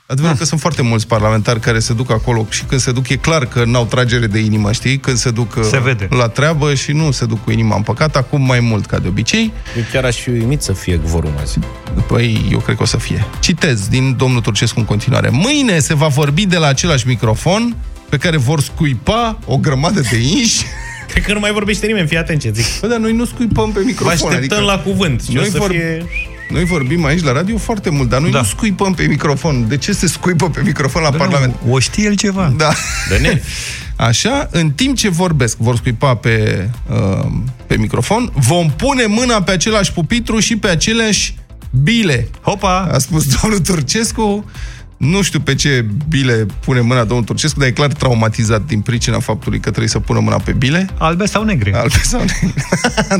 Adevărul 0.06 0.36
că 0.36 0.44
sunt 0.44 0.60
foarte 0.60 0.82
mulți 0.82 1.06
parlamentari 1.06 1.60
care 1.60 1.78
se 1.78 1.92
duc 1.92 2.10
acolo 2.10 2.46
și 2.50 2.64
când 2.64 2.80
se 2.80 2.92
duc 2.92 3.08
e 3.08 3.16
clar 3.16 3.46
că 3.46 3.64
n-au 3.64 3.84
tragere 3.84 4.26
de 4.26 4.38
inimă, 4.38 4.72
știi? 4.72 4.98
Când 4.98 5.16
se 5.16 5.30
duc 5.30 5.54
uh, 5.56 5.64
Se 5.70 5.78
vede. 5.78 6.08
la 6.10 6.28
treabă 6.28 6.74
și 6.74 6.92
nu 6.92 7.10
se 7.10 7.24
duc 7.26 7.44
cu 7.44 7.50
inima 7.50 7.76
împăcată, 7.76 8.18
acum 8.18 8.42
mai 8.42 8.60
mult 8.60 8.86
ca 8.86 8.98
de 8.98 9.08
obicei. 9.08 9.52
Eu 9.76 9.82
chiar 9.92 10.04
aș 10.04 10.16
fi 10.16 10.30
uimit 10.30 10.62
să 10.62 10.72
fie 10.72 10.96
vorum 10.96 11.32
azi. 11.40 11.58
Păi, 12.06 12.48
eu 12.50 12.58
cred 12.58 12.76
că 12.76 12.82
o 12.82 12.86
să 12.86 12.96
fie. 12.96 13.26
Citez 13.40 13.88
din 13.88 14.16
domnul 14.16 14.40
Turcescu 14.40 14.78
în 14.78 14.84
continuare. 14.84 15.28
Mâine 15.32 15.78
se 15.78 15.94
va 15.94 16.06
vorbi 16.06 16.46
de 16.46 16.56
la 16.56 16.66
același 16.66 17.06
microfon 17.06 17.76
pe 18.08 18.16
care 18.16 18.36
vor 18.36 18.60
scuipa 18.60 19.38
o 19.46 19.56
grămadă 19.58 20.00
de 20.00 20.16
inși. 20.16 20.62
Cred 21.12 21.24
că 21.24 21.32
nu 21.32 21.38
mai 21.40 21.52
vorbește 21.52 21.86
nimeni, 21.86 22.08
fii 22.08 22.16
atent 22.16 22.40
ce 22.40 22.50
zic. 22.54 22.80
Bă, 22.80 22.86
dar 22.86 22.98
noi 22.98 23.12
nu 23.12 23.24
scuipăm 23.24 23.72
pe 23.72 23.78
Vă 23.80 23.84
microfon. 23.86 24.12
așteptăm 24.12 24.36
adică 24.38 24.60
la 24.60 24.78
cuvânt. 24.82 25.22
Și 25.22 25.36
o 25.36 25.40
noi 25.40 25.50
să 25.50 25.58
vor- 25.58 25.70
fie... 25.70 26.04
Noi 26.50 26.64
vorbim 26.64 27.04
aici 27.04 27.22
la 27.22 27.32
radio 27.32 27.58
foarte 27.58 27.90
mult, 27.90 28.08
dar 28.08 28.20
noi 28.20 28.30
Da. 28.30 28.38
nu 28.38 28.44
scuipăm 28.44 28.94
pe 28.94 29.02
microfon. 29.02 29.68
De 29.68 29.76
ce 29.76 29.92
se 29.92 30.06
scuipă 30.06 30.50
pe 30.50 30.60
microfon 30.64 31.02
la 31.02 31.10
Parlament? 31.10 31.54
Nu, 31.64 31.72
o 31.72 31.78
știe 31.78 32.04
el 32.04 32.14
ceva. 32.16 32.52
Da. 32.56 32.72
De 33.08 33.16
ne. 33.18 33.40
Așa, 34.08 34.48
în 34.50 34.70
timp 34.70 34.96
ce 34.96 35.08
vorbesc, 35.08 35.56
vor 35.56 35.76
scuipa 35.76 36.14
pe, 36.14 36.68
uh, 36.90 37.26
pe 37.66 37.76
microfon, 37.76 38.30
vom 38.34 38.70
pune 38.70 39.06
mâna 39.06 39.42
pe 39.42 39.50
același 39.50 39.92
pupitru 39.92 40.38
și 40.38 40.56
pe 40.56 40.68
aceleași 40.68 41.34
bile. 41.82 42.28
Hopa! 42.42 42.88
A 42.92 42.98
spus 42.98 43.26
domnul 43.40 43.60
Turcescu. 43.60 44.50
Nu 44.98 45.22
știu 45.22 45.40
pe 45.40 45.54
ce 45.54 45.86
bile 46.08 46.46
pune 46.60 46.80
mâna 46.80 47.04
domnul 47.04 47.24
Turcescu, 47.24 47.58
dar 47.58 47.68
e 47.68 47.72
clar 47.72 47.92
traumatizat 47.92 48.66
din 48.66 48.80
pricina 48.80 49.18
faptului 49.18 49.58
că 49.58 49.68
trebuie 49.68 49.88
să 49.88 49.98
pună 49.98 50.20
mâna 50.20 50.36
pe 50.36 50.52
bile. 50.52 50.88
Albe 50.98 51.26
sau 51.26 51.44
negre? 51.44 51.74
Albe 51.76 52.00
sau 52.02 52.20
negre. 52.20 52.54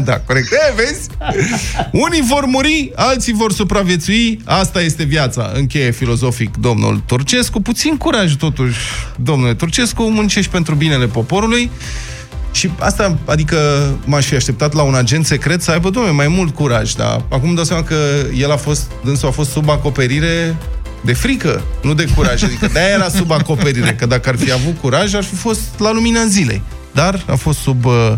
da, 0.11 0.21
corect. 0.21 0.53
E, 0.53 0.75
vezi? 0.77 1.09
Unii 1.93 2.23
vor 2.29 2.45
muri, 2.45 2.93
alții 2.95 3.33
vor 3.33 3.53
supraviețui. 3.53 4.41
Asta 4.45 4.81
este 4.81 5.05
viața. 5.05 5.53
Încheie 5.55 5.91
filozofic 5.91 6.57
domnul 6.57 7.03
Turcescu. 7.07 7.61
Puțin 7.61 7.97
curaj, 7.97 8.37
totuși, 8.37 8.79
domnule 9.17 9.55
Turcescu. 9.55 10.03
Muncești 10.03 10.51
pentru 10.51 10.75
binele 10.75 11.07
poporului. 11.07 11.71
Și 12.53 12.71
asta, 12.79 13.19
adică 13.25 13.57
m-aș 14.05 14.27
fi 14.27 14.35
așteptat 14.35 14.73
la 14.73 14.83
un 14.83 14.95
agent 14.95 15.27
secret 15.27 15.62
să 15.62 15.71
aibă, 15.71 15.91
domnule, 15.91 16.14
mai 16.14 16.29
mult 16.29 16.55
curaj, 16.55 16.93
dar 16.93 17.25
acum 17.31 17.47
îmi 17.47 17.55
dau 17.55 17.64
seama 17.64 17.83
că 17.83 17.97
el 18.35 18.51
a 18.51 18.57
fost, 18.57 18.91
dânsul 19.05 19.29
a 19.29 19.31
fost 19.31 19.51
sub 19.51 19.69
acoperire 19.69 20.57
de 21.00 21.12
frică, 21.12 21.62
nu 21.82 21.94
de 21.94 22.04
curaj. 22.14 22.42
Adică 22.42 22.66
de-aia 22.66 22.94
era 22.94 23.08
sub 23.08 23.30
acoperire, 23.30 23.94
că 23.94 24.06
dacă 24.06 24.28
ar 24.28 24.37
fi 24.37 24.52
avut 24.52 24.78
curaj, 24.80 25.14
ar 25.14 25.24
fi 25.24 25.34
fost 25.34 25.61
la 25.78 25.92
lumina 25.92 26.24
zilei. 26.26 26.62
Dar 26.92 27.24
a 27.26 27.34
fost 27.34 27.58
sub 27.58 27.84
uh, 27.84 28.12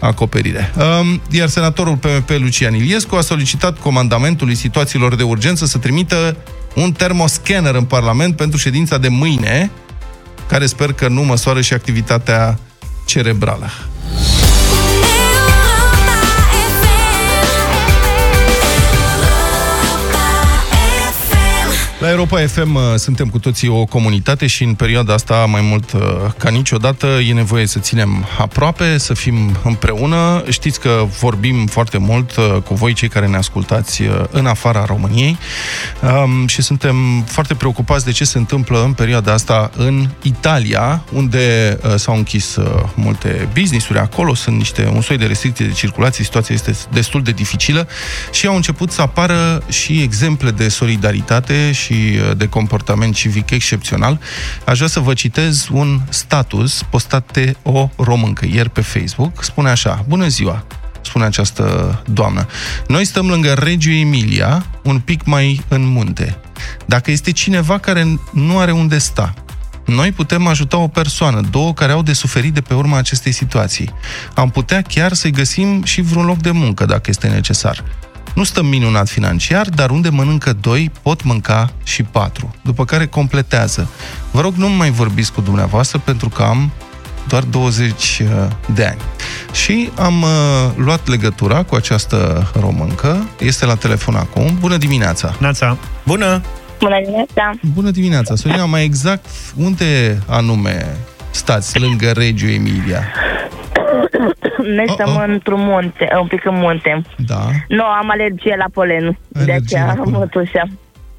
acoperire. 0.00 0.72
Um, 1.00 1.20
iar 1.30 1.48
senatorul 1.48 1.96
PMP 1.96 2.30
Lucian 2.30 2.74
Iliescu 2.74 3.14
a 3.14 3.20
solicitat 3.20 3.78
comandamentului 3.78 4.54
situațiilor 4.54 5.14
de 5.14 5.22
urgență 5.22 5.66
să 5.66 5.78
trimită 5.78 6.36
un 6.74 6.92
termoscanner 6.92 7.74
în 7.74 7.84
Parlament 7.84 8.36
pentru 8.36 8.58
ședința 8.58 8.98
de 8.98 9.08
mâine, 9.08 9.70
care 10.48 10.66
sper 10.66 10.92
că 10.92 11.08
nu 11.08 11.22
măsoară 11.22 11.60
și 11.60 11.72
activitatea 11.72 12.58
cerebrală. 13.06 13.70
La 22.00 22.10
Europa 22.10 22.46
FM 22.46 22.74
uh, 22.74 22.82
suntem 22.96 23.28
cu 23.28 23.38
toții 23.38 23.68
o 23.68 23.84
comunitate 23.84 24.46
și 24.46 24.64
în 24.64 24.74
perioada 24.74 25.12
asta, 25.12 25.44
mai 25.44 25.60
mult 25.60 25.92
uh, 25.92 26.00
ca 26.36 26.50
niciodată, 26.50 27.06
e 27.06 27.32
nevoie 27.32 27.66
să 27.66 27.78
ținem 27.78 28.26
aproape, 28.38 28.98
să 28.98 29.14
fim 29.14 29.56
împreună. 29.64 30.44
Știți 30.48 30.80
că 30.80 31.06
vorbim 31.18 31.66
foarte 31.66 31.98
mult 31.98 32.36
uh, 32.36 32.56
cu 32.64 32.74
voi, 32.74 32.92
cei 32.92 33.08
care 33.08 33.26
ne 33.26 33.36
ascultați 33.36 34.02
uh, 34.02 34.24
în 34.30 34.46
afara 34.46 34.84
României 34.84 35.38
um, 36.24 36.46
și 36.46 36.62
suntem 36.62 37.22
foarte 37.26 37.54
preocupați 37.54 38.04
de 38.04 38.10
ce 38.10 38.24
se 38.24 38.38
întâmplă 38.38 38.82
în 38.84 38.92
perioada 38.92 39.32
asta 39.32 39.70
în 39.76 40.08
Italia, 40.22 41.04
unde 41.12 41.78
uh, 41.84 41.94
s-au 41.96 42.16
închis 42.16 42.56
uh, 42.56 42.64
multe 42.94 43.48
business-uri 43.52 43.98
acolo, 43.98 44.34
sunt 44.34 44.56
niște 44.56 44.90
un 44.94 45.00
soi 45.00 45.18
de 45.18 45.26
restricții 45.26 45.64
de 45.64 45.72
circulație, 45.72 46.24
situația 46.24 46.54
este 46.54 46.76
destul 46.92 47.22
de 47.22 47.30
dificilă 47.30 47.88
și 48.32 48.46
au 48.46 48.54
început 48.54 48.90
să 48.90 49.00
apară 49.00 49.62
și 49.68 50.02
exemple 50.02 50.50
de 50.50 50.68
solidaritate 50.68 51.72
și 51.72 51.89
uh, 51.92 52.36
de 52.36 52.46
comportament 52.46 53.14
civic 53.14 53.50
excepțional. 53.50 54.20
Aș 54.64 54.76
vrea 54.76 54.88
să 54.88 55.00
vă 55.00 55.14
citez 55.14 55.68
un 55.72 56.00
status 56.08 56.82
postat 56.90 57.32
de 57.32 57.56
o 57.62 57.88
româncă 57.96 58.46
ieri 58.52 58.70
pe 58.70 58.80
Facebook. 58.80 59.44
Spune 59.44 59.70
așa, 59.70 60.04
bună 60.08 60.28
ziua, 60.28 60.66
spune 61.00 61.24
această 61.24 62.02
doamnă. 62.06 62.46
Noi 62.86 63.04
stăm 63.04 63.28
lângă 63.28 63.52
Regiu 63.52 63.90
Emilia, 63.90 64.66
un 64.82 64.98
pic 64.98 65.24
mai 65.24 65.60
în 65.68 65.86
munte. 65.86 66.36
Dacă 66.86 67.10
este 67.10 67.32
cineva 67.32 67.78
care 67.78 68.18
nu 68.32 68.58
are 68.58 68.72
unde 68.72 68.98
sta, 68.98 69.34
noi 69.86 70.12
putem 70.12 70.46
ajuta 70.46 70.76
o 70.76 70.88
persoană, 70.88 71.40
două 71.50 71.72
care 71.74 71.92
au 71.92 72.02
de 72.02 72.12
suferit 72.12 72.54
de 72.54 72.60
pe 72.60 72.74
urma 72.74 72.96
acestei 72.96 73.32
situații. 73.32 73.94
Am 74.34 74.50
putea 74.50 74.82
chiar 74.82 75.12
să-i 75.12 75.30
găsim 75.30 75.84
și 75.84 76.00
vreun 76.00 76.24
loc 76.24 76.36
de 76.36 76.50
muncă, 76.50 76.84
dacă 76.84 77.02
este 77.10 77.28
necesar. 77.28 77.84
Nu 78.34 78.44
stăm 78.44 78.66
minunat 78.66 79.08
financiar, 79.08 79.68
dar 79.68 79.90
unde 79.90 80.08
mănâncă 80.08 80.52
doi, 80.52 80.90
pot 81.02 81.22
mânca 81.22 81.72
și 81.84 82.02
patru. 82.02 82.54
După 82.62 82.84
care 82.84 83.06
completează. 83.06 83.88
Vă 84.30 84.40
rog, 84.40 84.54
nu 84.54 84.68
mai 84.68 84.90
vorbiți 84.90 85.32
cu 85.32 85.40
dumneavoastră, 85.40 85.98
pentru 86.04 86.28
că 86.28 86.42
am 86.42 86.70
doar 87.28 87.42
20 87.42 88.22
uh, 88.22 88.28
de 88.74 88.84
ani. 88.84 89.00
Și 89.52 89.90
am 89.98 90.22
uh, 90.22 90.28
luat 90.76 91.08
legătura 91.08 91.62
cu 91.62 91.74
această 91.74 92.50
româncă. 92.60 93.28
Este 93.38 93.66
la 93.66 93.74
telefon 93.74 94.14
acum. 94.14 94.56
Bună 94.60 94.76
dimineața! 94.76 95.34
Nața, 95.38 95.76
Bună! 96.06 96.42
Bună 96.78 97.00
dimineața! 97.00 97.50
Bună 97.74 97.90
dimineața! 97.90 98.34
Sorina, 98.34 98.64
mai 98.64 98.84
exact, 98.84 99.26
unde 99.56 100.22
anume 100.26 100.96
stați 101.30 101.78
lângă 101.78 102.10
Regiu 102.10 102.48
Emilia? 102.48 103.04
Noi 104.76 104.84
Oh, 104.88 104.92
stăm 104.94 105.14
oh. 105.16 105.24
într-un 105.26 105.60
munte, 105.64 106.08
un 106.20 106.26
pic 106.26 106.44
în 106.44 106.54
munte. 106.54 107.02
Da, 107.16 107.40
Nu, 107.68 107.84
am 107.84 108.10
alergie 108.10 108.54
la 108.58 108.66
polen, 108.72 109.18
de 109.28 109.40
Alergie 109.40 109.78
la 109.78 109.82
aceea 109.84 109.94
polen. 110.02 110.18
mă 110.18 110.26
tușea. 110.26 110.64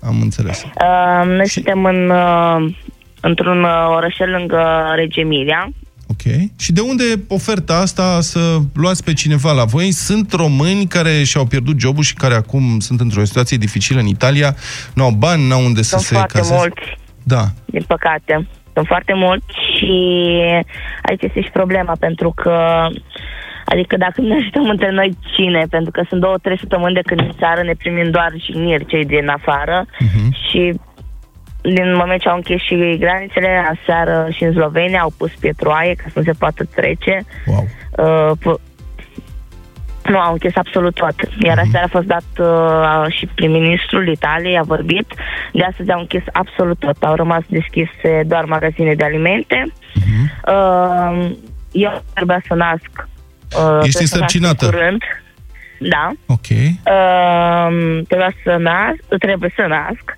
am 0.03 0.21
înțeles. 0.21 0.63
Uh, 0.63 1.25
noi 1.27 1.45
Și- 1.47 1.51
suntem 1.53 1.83
în, 1.85 2.09
uh, 2.09 2.73
într-un 3.21 3.63
uh, 3.63 3.87
orășel 3.95 4.29
lângă 4.29 4.91
Regia 4.95 5.19
Emilia. 5.21 5.69
Ok. 6.07 6.33
Și 6.59 6.71
de 6.71 6.81
unde 6.81 7.03
oferta 7.27 7.73
asta 7.75 8.17
să 8.21 8.57
luați 8.73 9.03
pe 9.03 9.13
cineva 9.13 9.51
la 9.51 9.63
voi? 9.63 9.91
Sunt 9.91 10.31
români 10.33 10.85
care 10.87 11.23
și-au 11.23 11.45
pierdut 11.45 11.79
jobul 11.79 12.03
și 12.03 12.13
care 12.13 12.33
acum 12.33 12.79
sunt 12.79 12.99
într-o 12.99 13.23
situație 13.25 13.57
dificilă 13.57 13.99
în 13.99 14.05
Italia, 14.07 14.55
nu 14.93 15.03
au 15.03 15.11
bani, 15.11 15.47
nu 15.47 15.53
au 15.53 15.63
unde 15.65 15.81
să 15.81 15.89
Sunt 15.89 16.01
se 16.01 16.13
foarte 16.13 16.37
cazeze? 16.37 16.55
mulți, 16.57 16.81
Da. 17.23 17.43
din 17.65 17.83
păcate. 17.87 18.47
Sunt 18.73 18.87
foarte 18.87 19.13
mulți 19.13 19.45
și 19.77 19.93
aici 21.01 21.21
este 21.23 21.41
și 21.41 21.49
problema, 21.51 21.93
pentru 21.99 22.31
că 22.35 22.87
Adică 23.65 23.97
dacă 23.97 24.21
ne 24.21 24.35
ajutăm 24.35 24.69
între 24.69 24.91
noi 24.91 25.17
cine, 25.35 25.65
pentru 25.69 25.91
că 25.91 26.03
sunt 26.09 26.21
două, 26.21 26.37
trei 26.41 26.57
săptămâni 26.59 26.93
de 26.93 27.01
când 27.05 27.19
în 27.19 27.31
țară 27.39 27.61
ne 27.63 27.73
primim 27.77 28.09
doar 28.09 28.31
jigniri 28.45 28.85
cei 28.85 29.05
din 29.05 29.27
afară 29.27 29.85
Mhm. 29.99 30.35
și 30.49 30.73
din 31.61 31.95
moment 31.95 32.21
ce 32.21 32.29
au 32.29 32.35
închis 32.35 32.61
și 32.61 32.97
granițele, 32.99 33.63
aseară 33.79 34.27
și 34.31 34.43
în 34.43 34.51
Slovenia 34.53 34.99
au 35.01 35.11
pus 35.17 35.31
pietroaie 35.39 35.93
ca 35.93 36.03
să 36.07 36.19
nu 36.19 36.23
se 36.25 36.31
poată 36.39 36.63
trece. 36.75 37.23
Wow. 37.45 37.67
Uh, 37.97 38.31
p- 38.39 38.61
nu, 40.05 40.17
au 40.19 40.31
închis 40.31 40.55
absolut 40.55 40.93
tot. 40.95 41.15
Iar 41.43 41.57
Mhm. 41.57 41.67
aseară 41.67 41.85
a 41.85 41.95
fost 41.97 42.05
dat 42.05 42.23
uh, 42.39 43.13
și 43.13 43.25
prim-ministrul 43.35 44.07
Italiei, 44.07 44.57
a 44.57 44.61
vorbit. 44.61 45.07
De 45.51 45.63
astăzi 45.63 45.91
au 45.91 45.99
închis 45.99 46.23
absolut 46.31 46.79
tot. 46.79 47.03
Au 47.03 47.15
rămas 47.15 47.43
deschise 47.47 48.23
doar 48.25 48.45
magazine 48.45 48.93
de 48.93 49.03
alimente. 49.03 49.63
Uh, 50.47 51.29
eu 51.71 52.03
trebuia 52.13 52.41
să 52.47 52.53
nasc. 52.53 52.89
Uh, 53.57 53.67
trebuie 53.67 53.91
să 53.91 53.99
nasc 54.01 54.13
însărcinată? 54.13 54.65
în 54.65 54.71
Curând. 54.71 55.01
Da. 55.89 56.11
Ok. 56.25 56.49
Uh, 56.49 58.01
trebuia 58.07 58.33
să 58.43 58.55
nasc, 58.59 59.03
trebuie 59.19 59.53
să 59.55 59.65
nasc 59.67 60.15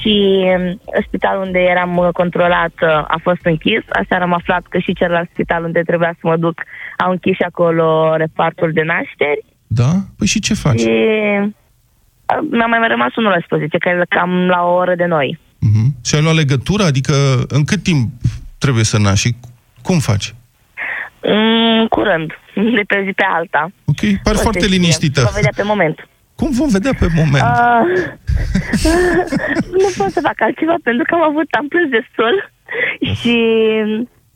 și 0.00 0.44
um, 0.58 0.80
spitalul 1.06 1.42
unde 1.42 1.58
eram 1.58 1.96
uh, 1.96 2.08
controlat 2.12 2.72
uh, 2.82 2.88
a 2.88 3.18
fost 3.22 3.40
închis. 3.42 3.82
Aseară 3.88 4.22
am 4.24 4.32
aflat 4.32 4.62
că 4.68 4.78
și 4.78 4.94
celălalt 4.94 5.28
spital 5.32 5.64
unde 5.64 5.80
trebuia 5.82 6.12
să 6.20 6.20
mă 6.22 6.36
duc 6.36 6.62
au 6.98 7.10
închis 7.10 7.34
și 7.34 7.42
acolo 7.42 8.16
repartul 8.16 8.70
de 8.72 8.82
nașteri 8.82 9.44
Da? 9.66 9.90
Păi 10.18 10.26
și 10.26 10.40
ce 10.40 10.54
faci? 10.54 10.80
și 10.80 10.88
uh, 10.88 11.48
mi-a 12.50 12.66
mai 12.66 12.88
rămas 12.88 13.14
unul 13.16 13.30
la 13.30 13.36
dispoziție, 13.36 13.78
care 13.78 13.98
e 14.02 14.16
cam 14.16 14.30
la 14.46 14.62
o 14.62 14.74
oră 14.74 14.94
de 14.94 15.04
noi. 15.04 15.38
Mhm. 15.58 15.96
Și 16.04 16.14
ai 16.14 16.22
luat 16.22 16.34
legătura? 16.34 16.84
Adică 16.84 17.14
în 17.48 17.64
cât 17.64 17.82
timp 17.82 18.10
trebuie 18.58 18.84
să 18.84 18.98
naști 18.98 19.26
și 19.26 19.34
cum 19.82 19.98
faci? 19.98 20.34
În 21.20 21.86
curând, 21.88 22.32
de 22.78 22.82
pe 22.86 22.94
o 23.00 23.04
zi 23.06 23.12
pe 23.20 23.24
alta. 23.36 23.62
Ok, 23.84 24.00
pari 24.22 24.36
O 24.36 24.38
să 24.38 24.42
foarte 24.46 24.64
știe. 24.64 24.76
liniștită. 24.76 25.20
Va 25.24 25.38
vedea 25.40 25.52
pe 25.56 25.62
moment. 25.72 26.08
Cum 26.34 26.50
vom 26.50 26.68
vedea 26.68 26.94
pe 26.98 27.06
moment? 27.14 27.44
Uh, 27.44 27.82
nu 29.82 29.88
pot 29.96 30.10
să 30.12 30.20
fac 30.22 30.38
altceva 30.46 30.74
pentru 30.82 31.04
că 31.08 31.14
am 31.14 31.22
avut, 31.30 31.48
am 31.60 31.66
plâns 31.68 31.88
destul 31.98 32.34
și 33.20 33.34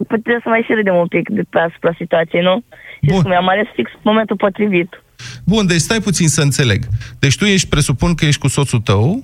puteți 0.07 0.43
să 0.43 0.49
mai 0.49 0.62
și 0.66 0.73
râdem 0.73 0.95
un 0.95 1.07
pic 1.07 1.29
de 1.29 1.43
pe 1.51 1.59
asupra 1.59 1.93
situației, 1.99 2.43
nu? 2.43 2.62
Și 3.03 3.11
Bun. 3.12 3.23
cum 3.23 3.33
am 3.33 3.49
ales 3.49 3.66
fix 3.75 3.91
momentul 4.03 4.37
potrivit. 4.37 5.03
Bun, 5.45 5.66
deci 5.66 5.81
stai 5.81 6.01
puțin 6.01 6.29
să 6.29 6.41
înțeleg. 6.41 6.81
Deci 7.18 7.37
tu 7.37 7.45
ești, 7.45 7.68
presupun 7.68 8.14
că 8.14 8.25
ești 8.25 8.41
cu 8.41 8.49
soțul 8.49 8.81
tău, 8.81 9.23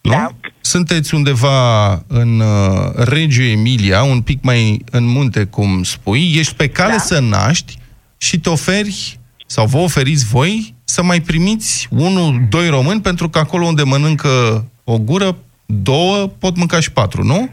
nu? 0.00 0.10
Da. 0.10 0.28
Sunteți 0.60 1.14
undeva 1.14 1.92
în 2.08 2.40
uh, 2.40 2.92
Reggio 2.94 3.42
Emilia, 3.42 4.02
un 4.02 4.20
pic 4.20 4.38
mai 4.42 4.80
în 4.90 5.04
munte, 5.06 5.44
cum 5.44 5.82
spui, 5.82 6.32
ești 6.38 6.54
pe 6.54 6.68
cale 6.68 6.90
Da. 6.92 6.98
să 6.98 7.20
naști 7.20 7.78
și 8.18 8.40
te 8.40 8.48
oferi, 8.48 9.18
sau 9.46 9.66
vă 9.66 9.78
oferiți 9.78 10.26
voi, 10.32 10.74
să 10.84 11.02
mai 11.02 11.20
primiți 11.20 11.88
unul, 11.90 12.40
doi 12.50 12.68
români, 12.68 13.00
pentru 13.00 13.28
că 13.28 13.38
acolo 13.38 13.66
unde 13.66 13.82
mănâncă 13.82 14.64
o 14.84 14.98
gură, 14.98 15.36
două, 15.66 16.26
pot 16.40 16.56
mânca 16.56 16.80
și 16.80 16.92
patru, 16.92 17.22
nu? 17.22 17.50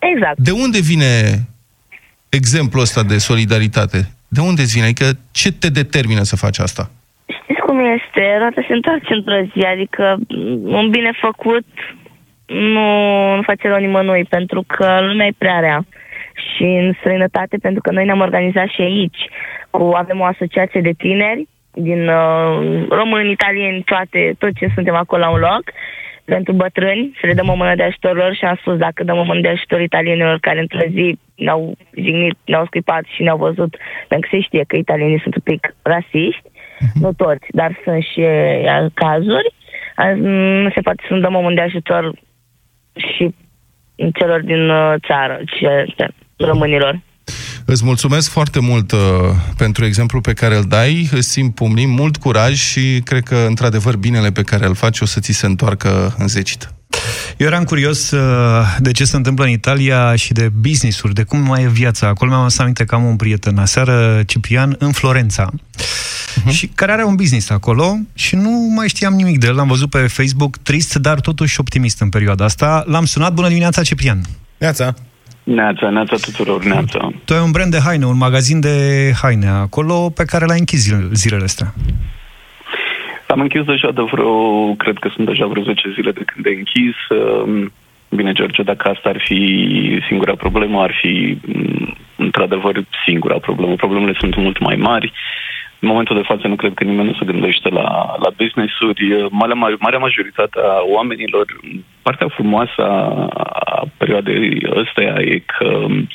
Exact. 0.00 0.38
De 0.38 0.50
unde 0.50 0.80
vine 0.80 1.12
exemplul 2.28 2.82
ăsta 2.82 3.02
de 3.02 3.18
solidaritate? 3.18 4.08
De 4.28 4.40
unde 4.40 4.62
îți 4.62 4.74
vine? 4.74 4.84
Adică 4.84 5.18
ce 5.30 5.52
te 5.52 5.68
determină 5.68 6.22
să 6.22 6.36
faci 6.36 6.58
asta? 6.58 6.90
Știți 7.26 7.60
cum 7.60 7.78
este? 7.78 8.36
Roata 8.38 8.64
se 8.68 8.72
întoarce 8.72 9.12
într-o 9.14 9.40
zi, 9.52 9.60
adică 9.74 10.16
m, 10.28 10.72
un 10.72 10.90
bine 10.90 11.12
făcut 11.20 11.66
nu, 12.46 12.86
nu 13.34 13.42
face 13.42 13.68
rău 13.68 13.78
nimănui, 13.78 14.24
pentru 14.24 14.64
că 14.66 14.98
lumea 15.00 15.26
e 15.26 15.34
prea 15.38 15.58
rea. 15.58 15.86
Și 16.34 16.62
în 16.62 16.92
străinătate, 16.98 17.56
pentru 17.56 17.80
că 17.80 17.90
noi 17.90 18.04
ne-am 18.04 18.20
organizat 18.20 18.68
și 18.68 18.80
aici, 18.80 19.18
cu, 19.18 19.28
avem 19.94 20.20
o 20.20 20.24
asociație 20.24 20.80
de 20.80 20.92
tineri 20.92 21.48
din 21.72 22.08
uh, 22.08 22.86
români, 22.88 23.30
italieni, 23.30 23.82
toate, 23.82 24.34
tot 24.38 24.54
ce 24.54 24.70
suntem 24.74 24.94
acolo 24.94 25.22
la 25.22 25.30
un 25.30 25.38
loc, 25.38 25.62
pentru 26.24 26.52
bătrâni, 26.52 27.16
să 27.20 27.26
le 27.26 27.34
dăm 27.34 27.48
o 27.48 27.54
mână 27.54 27.74
de 27.74 27.82
ajutor 27.82 28.16
lor 28.16 28.34
și 28.34 28.44
am 28.44 28.56
spus 28.60 28.76
dacă 28.76 29.04
dăm 29.04 29.18
o 29.18 29.22
mână 29.22 29.40
de 29.40 29.48
ajutor 29.48 29.80
italienilor 29.80 30.38
care 30.40 30.60
într-o 30.60 30.86
zi 30.90 31.18
ne-au 31.34 31.76
jignit, 31.96 32.36
ne-au 32.44 32.64
scuipat 32.64 33.04
și 33.14 33.22
ne-au 33.22 33.36
văzut, 33.36 33.76
pentru 34.08 34.28
că 34.30 34.36
se 34.36 34.42
știe 34.42 34.64
că 34.66 34.76
italienii 34.76 35.20
sunt 35.20 35.34
un 35.34 35.42
pic 35.44 35.74
rasiști, 35.82 36.42
nu 36.94 37.12
toți, 37.12 37.46
dar 37.50 37.80
sunt 37.84 38.02
și 38.02 38.20
uh, 38.20 38.86
cazuri, 38.94 39.54
a- 39.94 40.14
nu 40.62 40.70
se 40.70 40.80
poate 40.80 41.02
să 41.08 41.14
nu 41.14 41.20
dăm 41.20 41.34
o 41.34 41.40
mână 41.40 41.54
de 41.54 41.60
ajutor 41.60 42.12
și 42.94 43.34
celor 44.14 44.40
din 44.40 44.68
uh, 44.68 44.94
țară, 45.06 45.40
ce, 45.46 45.86
românilor. 46.36 47.00
Îți 47.64 47.84
mulțumesc 47.84 48.30
foarte 48.30 48.60
mult 48.60 48.92
uh, 48.92 48.98
pentru 49.56 49.84
exemplu 49.84 50.20
pe 50.20 50.32
care 50.32 50.56
îl 50.56 50.64
dai, 50.64 51.08
îți 51.12 51.28
simt 51.30 51.54
pumnii, 51.54 51.86
mult 51.86 52.16
curaj 52.16 52.58
și 52.58 53.00
cred 53.04 53.22
că, 53.22 53.44
într-adevăr, 53.48 53.96
binele 53.96 54.32
pe 54.32 54.42
care 54.42 54.66
îl 54.66 54.74
faci 54.74 55.00
o 55.00 55.04
să 55.04 55.20
ți 55.20 55.32
se 55.32 55.46
întoarcă 55.46 56.14
înzecită. 56.18 56.74
Eu 57.36 57.46
eram 57.46 57.64
curios 57.64 58.10
uh, 58.10 58.76
de 58.78 58.90
ce 58.90 59.04
se 59.04 59.16
întâmplă 59.16 59.44
în 59.44 59.50
Italia 59.50 60.16
și 60.16 60.32
de 60.32 60.48
business-uri, 60.48 61.14
de 61.14 61.22
cum 61.22 61.40
mai 61.40 61.62
e 61.62 61.68
viața. 61.68 62.06
Acolo 62.06 62.30
mi-am 62.30 62.42
adus 62.42 62.58
aminte 62.58 62.84
că 62.84 62.94
am 62.94 63.04
un 63.04 63.16
prieten 63.16 63.58
aseară, 63.58 64.22
Ciprian, 64.26 64.76
în 64.78 64.92
Florența, 64.92 65.50
Mhm. 66.36 66.50
și 66.50 66.66
care 66.66 66.92
are 66.92 67.04
un 67.04 67.14
business 67.14 67.50
acolo 67.50 67.96
și 68.14 68.34
nu 68.36 68.50
mai 68.74 68.88
știam 68.88 69.14
nimic 69.14 69.38
de 69.38 69.46
el. 69.46 69.54
L-am 69.54 69.68
văzut 69.68 69.90
pe 69.90 69.98
Facebook, 70.06 70.56
trist, 70.56 70.94
dar 70.94 71.20
totuși 71.20 71.60
optimist 71.60 72.00
în 72.00 72.08
perioada 72.08 72.44
asta. 72.44 72.84
L-am 72.86 73.04
sunat, 73.04 73.32
bună 73.32 73.46
dimineața, 73.48 73.82
Ciprian! 73.82 74.20
Neața. 74.58 74.94
Neața, 75.44 75.88
neața 75.90 76.16
tuturor, 76.16 76.64
neața. 76.64 77.10
Tu 77.24 77.34
ai 77.34 77.40
un 77.40 77.50
brand 77.50 77.70
de 77.70 77.80
haine, 77.84 78.06
un 78.06 78.16
magazin 78.16 78.60
de 78.60 79.10
haine 79.22 79.48
acolo 79.48 80.10
pe 80.14 80.24
care 80.24 80.44
l-ai 80.44 80.58
închis 80.58 80.80
zile- 80.80 81.08
zilele 81.12 81.44
astea. 81.44 81.74
Am 83.28 83.40
închis 83.40 83.64
deja 83.64 83.90
de 83.90 84.02
vreo, 84.10 84.34
cred 84.74 84.96
că 84.98 85.08
sunt 85.14 85.26
deja 85.26 85.46
vreo 85.46 85.62
10 85.62 85.92
zile 85.94 86.10
de 86.12 86.22
când 86.26 86.46
e 86.46 86.48
închis. 86.48 86.96
Um, 87.08 87.72
Bine, 88.08 88.32
George, 88.32 88.62
dacă 88.62 88.88
asta 88.88 89.08
ar 89.08 89.20
fi 89.24 89.40
singura 90.08 90.34
problemă, 90.34 90.82
ar 90.82 90.94
fi 91.00 91.38
mm, 91.46 91.96
într-adevăr 92.16 92.84
singura 93.06 93.38
problemă. 93.38 93.74
Problemele 93.74 94.14
sunt 94.18 94.36
mult 94.36 94.58
mai 94.58 94.76
mari. 94.76 95.12
În 95.84 95.90
momentul 95.90 96.16
de 96.16 96.28
față 96.32 96.48
nu 96.48 96.56
cred 96.56 96.74
că 96.74 96.84
nimeni 96.84 97.08
nu 97.08 97.14
se 97.14 97.24
gândește 97.24 97.68
la, 97.68 98.16
la 98.24 98.30
business-uri. 98.36 99.28
Marea, 99.30 99.54
marea 99.80 99.98
majoritate 99.98 100.58
a 100.60 100.80
oamenilor, 100.96 101.46
partea 102.02 102.28
frumoasă 102.28 102.80
a, 102.82 103.26
a 103.64 103.84
perioadei 103.96 104.66
ăsteia 104.74 105.14
e 105.18 105.38
că 105.38 105.66
um, 105.66 106.08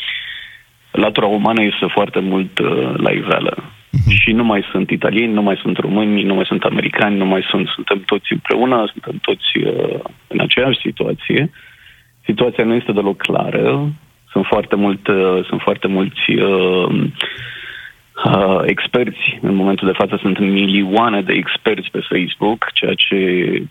latura 0.92 1.26
umană 1.26 1.62
este 1.64 1.86
foarte 1.88 2.20
mult 2.20 2.60
uh, 2.60 2.94
la 2.98 3.12
iveală. 3.12 3.54
Și 4.10 4.32
nu 4.32 4.44
mai 4.44 4.64
sunt 4.72 4.90
italieni, 4.90 5.34
nu 5.34 5.42
mai 5.42 5.60
sunt 5.62 5.78
români, 5.78 6.24
nu 6.24 6.34
mai 6.34 6.46
sunt 6.46 6.64
americani, 6.64 7.18
nu 7.18 7.26
mai 7.26 7.46
sunt, 7.50 7.68
suntem 7.68 8.00
toți 8.06 8.34
împreună, 8.34 8.90
suntem 8.92 9.18
toți 9.22 9.50
uh, 9.66 10.00
în 10.28 10.40
aceeași 10.40 10.80
situație. 10.80 11.52
Situația 12.26 12.64
nu 12.64 12.74
este 12.74 12.92
deloc 12.92 13.18
clară. 13.18 13.90
Sunt 14.32 14.46
foarte, 14.46 14.76
mult, 14.76 15.08
uh, 15.08 15.46
sunt 15.48 15.62
foarte 15.62 15.88
mulți 15.88 16.32
uh, 16.32 17.10
uh, 18.26 18.62
experți. 18.66 19.38
În 19.42 19.56
momentul 19.56 19.88
de 19.88 19.98
față 19.98 20.18
sunt 20.22 20.40
milioane 20.40 21.22
de 21.22 21.34
experți 21.34 21.90
pe 21.92 22.00
Facebook, 22.10 22.66
ceea 22.74 22.94
ce 22.94 23.18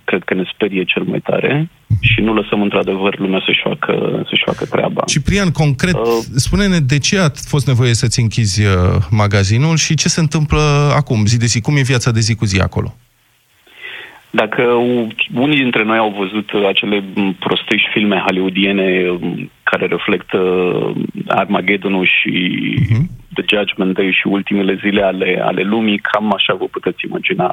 cred 0.04 0.22
că 0.24 0.34
ne 0.34 0.44
sperie 0.54 0.84
cel 0.84 1.02
mai 1.02 1.18
tare 1.20 1.68
și 2.00 2.20
nu 2.20 2.34
lăsăm 2.34 2.62
într-adevăr 2.62 3.18
lumea 3.18 3.42
să-și 3.46 3.60
facă, 3.62 4.22
să-și 4.28 4.42
facă 4.46 4.64
treaba. 4.64 5.02
Ciprian, 5.06 5.50
concret, 5.50 5.94
Uh. 5.94 6.02
spune-ne 6.36 6.78
de 6.78 6.98
ce 6.98 7.18
a 7.18 7.28
fost 7.48 7.66
nevoie 7.66 7.94
să-ți 7.94 8.20
închizi 8.20 8.64
uh, 8.64 8.72
magazinul 9.10 9.76
și 9.76 9.94
ce 9.94 10.08
se 10.08 10.20
întâmplă 10.20 10.60
acum, 10.96 11.24
zi 11.26 11.38
de 11.38 11.46
zi, 11.46 11.60
cum 11.60 11.76
e 11.76 11.80
viața 11.82 12.10
de 12.10 12.20
zi 12.20 12.34
cu 12.34 12.44
zi 12.44 12.60
acolo? 12.60 12.94
Dacă 14.30 14.62
u- 14.62 15.08
unii 15.34 15.56
dintre 15.58 15.84
noi 15.84 15.98
au 15.98 16.14
văzut 16.18 16.52
uh, 16.52 16.66
acele 16.66 17.04
m, 17.14 17.36
prostești 17.38 17.88
filme 17.92 18.22
hollywoodiene 18.26 19.10
m, 19.20 19.50
care 19.62 19.86
reflectă 19.86 20.38
uh, 20.38 20.96
Armageddonul 21.26 22.06
și 22.06 22.32
The 23.38 23.56
Judgment 23.56 23.94
Day 23.94 24.10
și 24.20 24.26
ultimele 24.26 24.74
zile 24.84 25.02
ale, 25.02 25.40
ale 25.44 25.62
lumii, 25.62 25.98
cam 25.98 26.32
așa 26.34 26.54
vă 26.54 26.64
puteți 26.76 27.04
imagina 27.08 27.46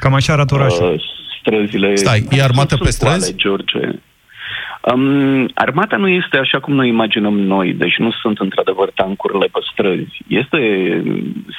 Cam 0.00 0.14
așa 0.14 0.32
arată 0.32 0.54
orașul. 0.54 0.92
uh, 0.92 1.00
străzile. 1.40 1.94
Stai, 1.94 2.24
e 2.30 2.42
armată 2.42 2.74
Sunt 2.74 2.82
pe 2.82 2.90
străzi? 2.90 3.34
goale, 3.34 3.34
George. 3.36 3.98
Um, 4.94 5.48
armata 5.54 5.96
nu 5.96 6.08
este 6.08 6.36
așa 6.36 6.60
cum 6.60 6.74
noi 6.74 6.88
imaginăm 6.88 7.38
noi, 7.40 7.72
deci 7.72 7.96
nu 7.96 8.10
sunt 8.22 8.38
într-adevăr 8.38 8.90
tancurile 8.94 9.46
pe 9.46 9.58
străzi. 9.72 10.16
Este, 10.28 10.58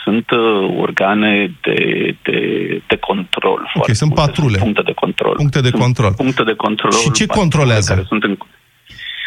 sunt 0.03 0.29
uh, 0.31 0.75
organe 0.77 1.51
de, 1.61 1.77
de, 2.23 2.39
de 2.87 2.97
control. 2.97 3.69
foarte 3.73 3.93
sunt 3.93 4.09
multe, 4.09 4.25
patrule. 4.25 4.57
Sunt 4.57 4.63
puncte 4.63 4.81
de 4.81 4.93
control. 4.93 5.35
Puncte 5.35 5.61
de 5.61 5.69
Sunt 5.69 5.81
control. 5.81 6.13
Puncte 6.13 6.43
de 6.43 6.53
control. 6.53 6.91
Și 6.91 7.11
ce 7.11 7.25
patrule 7.25 7.39
controlează? 7.41 7.93
Care 7.93 8.05
sunt 8.07 8.23
în... 8.23 8.37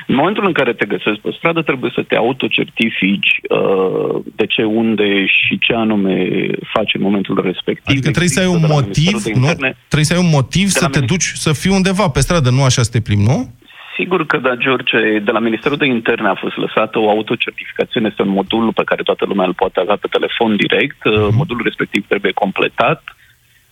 În 0.07 0.15
momentul 0.15 0.45
în 0.47 0.53
care 0.53 0.73
te 0.73 0.87
găsești 0.87 1.21
pe 1.21 1.35
stradă, 1.37 1.63
trebuie 1.63 1.93
să 1.95 2.03
te 2.03 2.17
autocertifici 2.17 3.33
uh, 3.49 4.15
de 4.35 4.47
ce, 4.47 4.63
unde 4.65 5.27
și 5.27 5.59
ce 5.59 5.75
anume 5.75 6.47
faci 6.75 6.95
în 6.95 7.03
momentul 7.03 7.41
respectiv. 7.45 7.93
Adică 7.95 8.11
trebuie 8.11 8.37
să 8.37 8.41
ai 8.41 8.47
un 8.47 8.65
motiv, 8.69 9.25
nu? 9.25 9.51
Trebuie 9.89 10.11
să 10.11 10.15
ai 10.15 10.25
un 10.27 10.31
motiv 10.31 10.67
să 10.69 10.89
te 10.89 11.01
duci 11.01 11.29
să 11.35 11.53
fii 11.53 11.71
undeva 11.71 12.09
pe 12.09 12.21
stradă, 12.21 12.51
nu 12.51 12.63
așa 12.63 12.83
să 12.83 12.91
te 12.91 13.01
plimbi, 13.01 13.25
nu? 13.25 13.51
Sigur 13.97 14.27
că 14.27 14.37
da, 14.39 14.55
George, 14.57 15.19
de 15.19 15.31
la 15.31 15.39
Ministerul 15.39 15.77
de 15.77 15.87
Interne 15.87 16.29
a 16.29 16.35
fost 16.35 16.57
lăsată 16.57 16.99
o 16.99 17.11
autocertificație, 17.11 18.01
este 18.05 18.23
un 18.23 18.29
modul 18.29 18.73
pe 18.73 18.85
care 18.85 19.03
toată 19.03 19.25
lumea 19.25 19.47
îl 19.47 19.55
poate 19.55 19.81
avea 19.81 19.97
pe 19.97 20.09
telefon 20.11 20.57
direct. 20.57 20.97
Uh-huh. 20.97 21.35
Modulul 21.41 21.63
respectiv 21.65 22.07
trebuie 22.07 22.33
completat. 22.33 23.03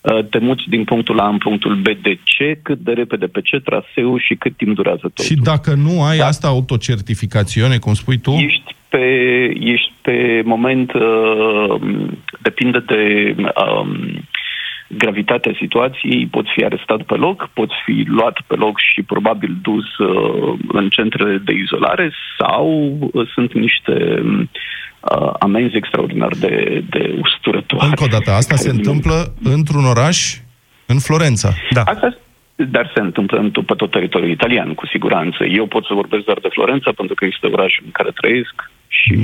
Uh, 0.00 0.24
te 0.30 0.38
muți 0.38 0.62
din 0.68 0.84
punctul 0.84 1.18
A 1.18 1.28
în 1.28 1.38
punctul 1.38 1.74
B 1.74 1.86
de 2.02 2.18
ce, 2.24 2.58
cât 2.62 2.78
de 2.78 2.92
repede, 2.92 3.26
pe 3.26 3.40
ce 3.40 3.60
traseu 3.60 4.18
și 4.18 4.34
cât 4.34 4.56
timp 4.56 4.74
durează 4.74 5.00
totul. 5.00 5.24
Și 5.24 5.34
dacă 5.34 5.74
nu 5.74 6.02
ai 6.02 6.18
da. 6.18 6.26
asta 6.26 6.48
autocertificațiune, 6.48 7.78
cum 7.78 7.94
spui 7.94 8.18
tu? 8.18 8.30
Ești 8.30 8.74
pe, 8.88 9.06
ești 9.60 9.92
pe 10.02 10.42
moment, 10.44 10.92
uh, 10.92 11.80
depinde 12.42 12.78
de... 12.78 13.34
Uh, 13.38 14.18
gravitatea 14.96 15.52
situației, 15.58 16.26
poți 16.30 16.50
fi 16.54 16.64
arestat 16.64 17.02
pe 17.02 17.14
loc, 17.14 17.50
poți 17.52 17.74
fi 17.84 18.04
luat 18.06 18.40
pe 18.46 18.54
loc 18.54 18.78
și 18.92 19.02
probabil 19.02 19.56
dus 19.62 19.98
uh, 19.98 20.58
în 20.68 20.88
centrele 20.88 21.36
de 21.38 21.52
izolare 21.52 22.12
sau 22.38 22.98
uh, 23.00 23.28
sunt 23.34 23.52
niște 23.52 24.22
uh, 25.00 25.32
amenzi 25.38 25.76
extraordinar 25.76 26.32
de, 26.34 26.84
de 26.90 27.18
usturătoare. 27.22 27.86
Încă 27.86 28.04
o 28.04 28.06
dată, 28.06 28.30
asta 28.30 28.56
se 28.56 28.70
întâmplă 28.70 29.34
într-un 29.42 29.84
oraș 29.84 30.36
în 30.86 30.98
Florența. 30.98 31.52
Da. 31.70 31.82
Asta 31.82 32.16
dar 32.68 32.90
se 32.94 33.00
întâmplă 33.00 33.38
în, 33.38 33.50
pe 33.50 33.74
tot 33.74 33.90
teritoriul 33.90 34.30
italian, 34.30 34.74
cu 34.74 34.86
siguranță. 34.86 35.44
Eu 35.44 35.66
pot 35.66 35.84
să 35.84 35.94
vorbesc 35.94 36.24
doar 36.24 36.38
de 36.42 36.48
Florența, 36.50 36.90
pentru 36.96 37.14
că 37.14 37.24
este 37.24 37.46
orașul 37.46 37.82
în 37.84 37.90
care 37.90 38.10
trăiesc 38.10 38.54
și 38.88 39.16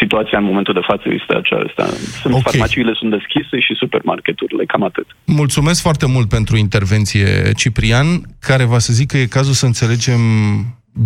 situația 0.00 0.38
în 0.38 0.44
momentul 0.44 0.74
de 0.74 0.86
față 0.86 1.06
este 1.18 1.34
aceasta. 1.34 1.84
Sunt 2.22 2.34
okay. 2.34 2.42
farmaciile 2.46 2.92
sunt 2.94 3.10
deschise 3.10 3.60
și 3.60 3.74
supermarketurile, 3.74 4.64
cam 4.64 4.82
atât. 4.82 5.06
Mulțumesc 5.24 5.82
foarte 5.82 6.06
mult 6.06 6.28
pentru 6.28 6.56
intervenție, 6.56 7.52
Ciprian, 7.56 8.06
care 8.40 8.64
va 8.64 8.78
să 8.78 8.92
zic 8.92 9.10
că 9.10 9.16
e 9.16 9.26
cazul 9.26 9.52
să 9.52 9.66
înțelegem 9.66 10.20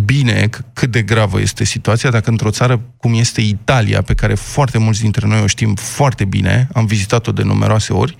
bine 0.05 0.49
cât 0.73 0.91
de 0.91 1.01
gravă 1.01 1.39
este 1.39 1.63
situația, 1.63 2.09
dacă 2.09 2.29
într-o 2.29 2.49
țară 2.49 2.81
cum 2.97 3.13
este 3.13 3.41
Italia, 3.41 4.01
pe 4.01 4.13
care 4.13 4.33
foarte 4.33 4.77
mulți 4.77 5.01
dintre 5.01 5.27
noi 5.27 5.41
o 5.41 5.47
știm 5.47 5.75
foarte 5.75 6.25
bine, 6.25 6.67
am 6.73 6.85
vizitat-o 6.85 7.31
de 7.31 7.43
numeroase 7.43 7.93
ori, 7.93 8.17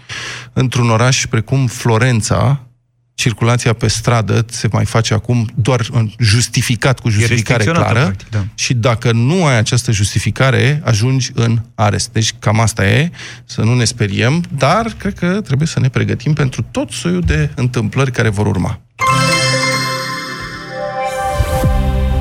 într-un 0.53 0.89
oraș 0.89 1.26
precum 1.26 1.67
Florența, 1.67 2.65
circulația 3.13 3.74
pe 3.74 3.88
stradă 3.88 4.45
se 4.49 4.67
mai 4.72 4.86
face 4.86 5.13
acum 5.13 5.49
doar 5.55 5.88
justificat, 6.19 6.99
cu 6.99 7.09
justificare 7.09 7.63
clară 7.63 7.99
practic, 7.99 8.30
da. 8.30 8.45
și 8.55 8.74
dacă 8.74 9.11
nu 9.11 9.45
ai 9.45 9.57
această 9.57 9.91
justificare, 9.91 10.82
ajungi 10.84 11.32
în 11.34 11.61
arest. 11.76 12.09
Deci 12.11 12.34
cam 12.39 12.59
asta 12.59 12.88
e, 12.88 13.11
să 13.45 13.61
nu 13.61 13.76
ne 13.76 13.84
speriem, 13.84 14.43
dar 14.57 14.93
cred 14.97 15.13
că 15.13 15.41
trebuie 15.41 15.67
să 15.67 15.80
ne 15.80 15.89
pregătim 15.89 16.34
pentru 16.34 16.65
tot 16.72 16.91
soiul 16.91 17.22
de 17.22 17.51
întâmplări 17.55 18.11
care 18.11 18.30
vor 18.30 18.47
urma. 18.47 18.82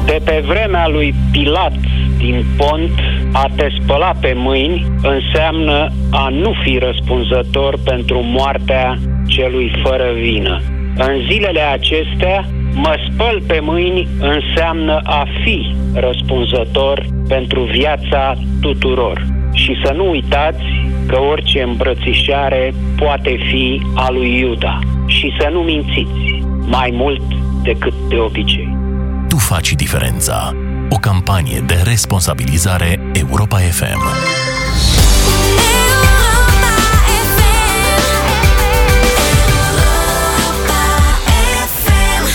De 0.05 0.20
pe 0.24 0.42
vremea 0.46 0.88
lui 0.88 1.14
Pilat 1.32 1.72
din 2.16 2.44
pont, 2.57 2.90
a 3.32 3.46
te 3.57 3.68
spăla 3.80 4.12
pe 4.20 4.32
mâini 4.36 4.86
înseamnă 5.03 5.88
a 6.11 6.28
nu 6.28 6.53
fi 6.62 6.78
răspunzător 6.78 7.78
pentru 7.84 8.20
moartea 8.22 8.98
celui 9.26 9.72
fără 9.82 10.12
vină. 10.14 10.61
În 10.96 11.20
zilele 11.30 11.61
acestea, 11.61 12.44
mă 12.74 12.94
spăl 13.09 13.42
pe 13.46 13.59
mâini 13.62 14.09
înseamnă 14.20 15.01
a 15.05 15.26
fi 15.42 15.74
răspunzător 15.94 17.07
pentru 17.28 17.62
viața 17.62 18.34
tuturor. 18.61 19.26
Și 19.53 19.76
să 19.84 19.92
nu 19.92 20.11
uitați 20.11 20.64
că 21.07 21.20
orice 21.20 21.62
îmbrățișare 21.62 22.74
poate 22.96 23.36
fi 23.51 23.82
a 23.94 24.11
lui 24.11 24.38
Iuda. 24.38 24.78
Și 25.07 25.32
să 25.38 25.48
nu 25.53 25.61
mințiți 25.61 26.44
mai 26.66 26.90
mult 26.92 27.22
decât 27.62 27.94
de 28.09 28.16
obicei. 28.16 28.78
Tu 29.51 29.57
faci 29.57 29.72
diferența. 29.74 30.38
O 30.90 30.98
campanie 31.09 31.61
de 31.66 31.74
responsabilizare 31.92 32.90
Europa 33.22 33.57
FM. 33.78 34.03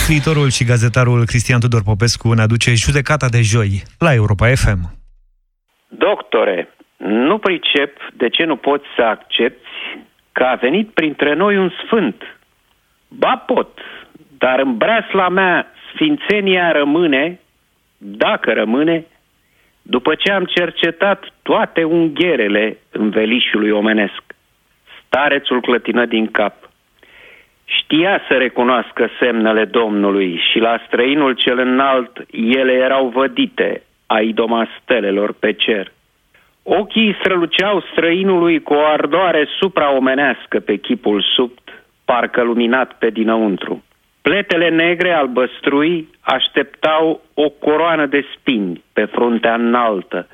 Scriitorul 0.02 0.48
și 0.48 0.64
gazetarul 0.64 1.24
Cristian 1.24 1.60
Tudor 1.60 1.82
Popescu 1.82 2.32
ne 2.32 2.42
aduce 2.42 2.70
judecata 2.74 3.28
de 3.28 3.40
joi 3.42 3.82
la 3.98 4.14
Europa 4.14 4.46
FM. 4.46 4.80
Doctore, 5.88 6.68
nu 6.96 7.38
pricep 7.38 7.92
de 8.12 8.28
ce 8.28 8.44
nu 8.44 8.56
poți 8.56 8.86
să 8.96 9.02
accepti 9.02 9.68
că 10.32 10.42
a 10.42 10.54
venit 10.54 10.88
printre 10.90 11.34
noi 11.34 11.56
un 11.56 11.70
sfânt. 11.84 12.22
Ba 13.08 13.42
pot, 13.46 13.78
dar 14.38 14.58
în 14.58 14.76
breasla 14.76 15.28
mea 15.28 15.66
sfințenia 15.96 16.72
rămâne, 16.72 17.40
dacă 17.98 18.52
rămâne, 18.52 19.04
după 19.82 20.14
ce 20.14 20.32
am 20.32 20.44
cercetat 20.44 21.24
toate 21.42 21.84
ungherele 21.84 22.76
învelișului 22.90 23.70
omenesc. 23.70 24.22
Starețul 25.06 25.60
clătină 25.60 26.04
din 26.06 26.30
cap. 26.30 26.54
Știa 27.64 28.20
să 28.28 28.34
recunoască 28.34 29.08
semnele 29.18 29.64
Domnului 29.64 30.40
și 30.50 30.58
la 30.58 30.80
străinul 30.86 31.32
cel 31.32 31.58
înalt 31.58 32.26
ele 32.30 32.72
erau 32.72 33.08
vădite, 33.08 33.82
a 34.06 34.20
idoma 34.20 34.68
stelelor 34.80 35.32
pe 35.32 35.52
cer. 35.52 35.92
Ochii 36.62 37.16
străluceau 37.20 37.84
străinului 37.92 38.62
cu 38.62 38.74
o 38.74 38.84
ardoare 38.84 39.46
supraomenească 39.58 40.60
pe 40.60 40.76
chipul 40.76 41.22
subt, 41.34 41.84
parcă 42.04 42.42
luminat 42.42 42.92
pe 42.98 43.10
dinăuntru. 43.10 43.84
Pletele 44.26 44.68
negre 44.68 45.12
albăstrui 45.12 46.08
așteptau 46.20 47.20
o 47.34 47.48
coroană 47.48 48.06
de 48.06 48.24
spini 48.34 48.82
pe 48.92 49.04
fruntea 49.04 49.54
înaltă, 49.54 50.28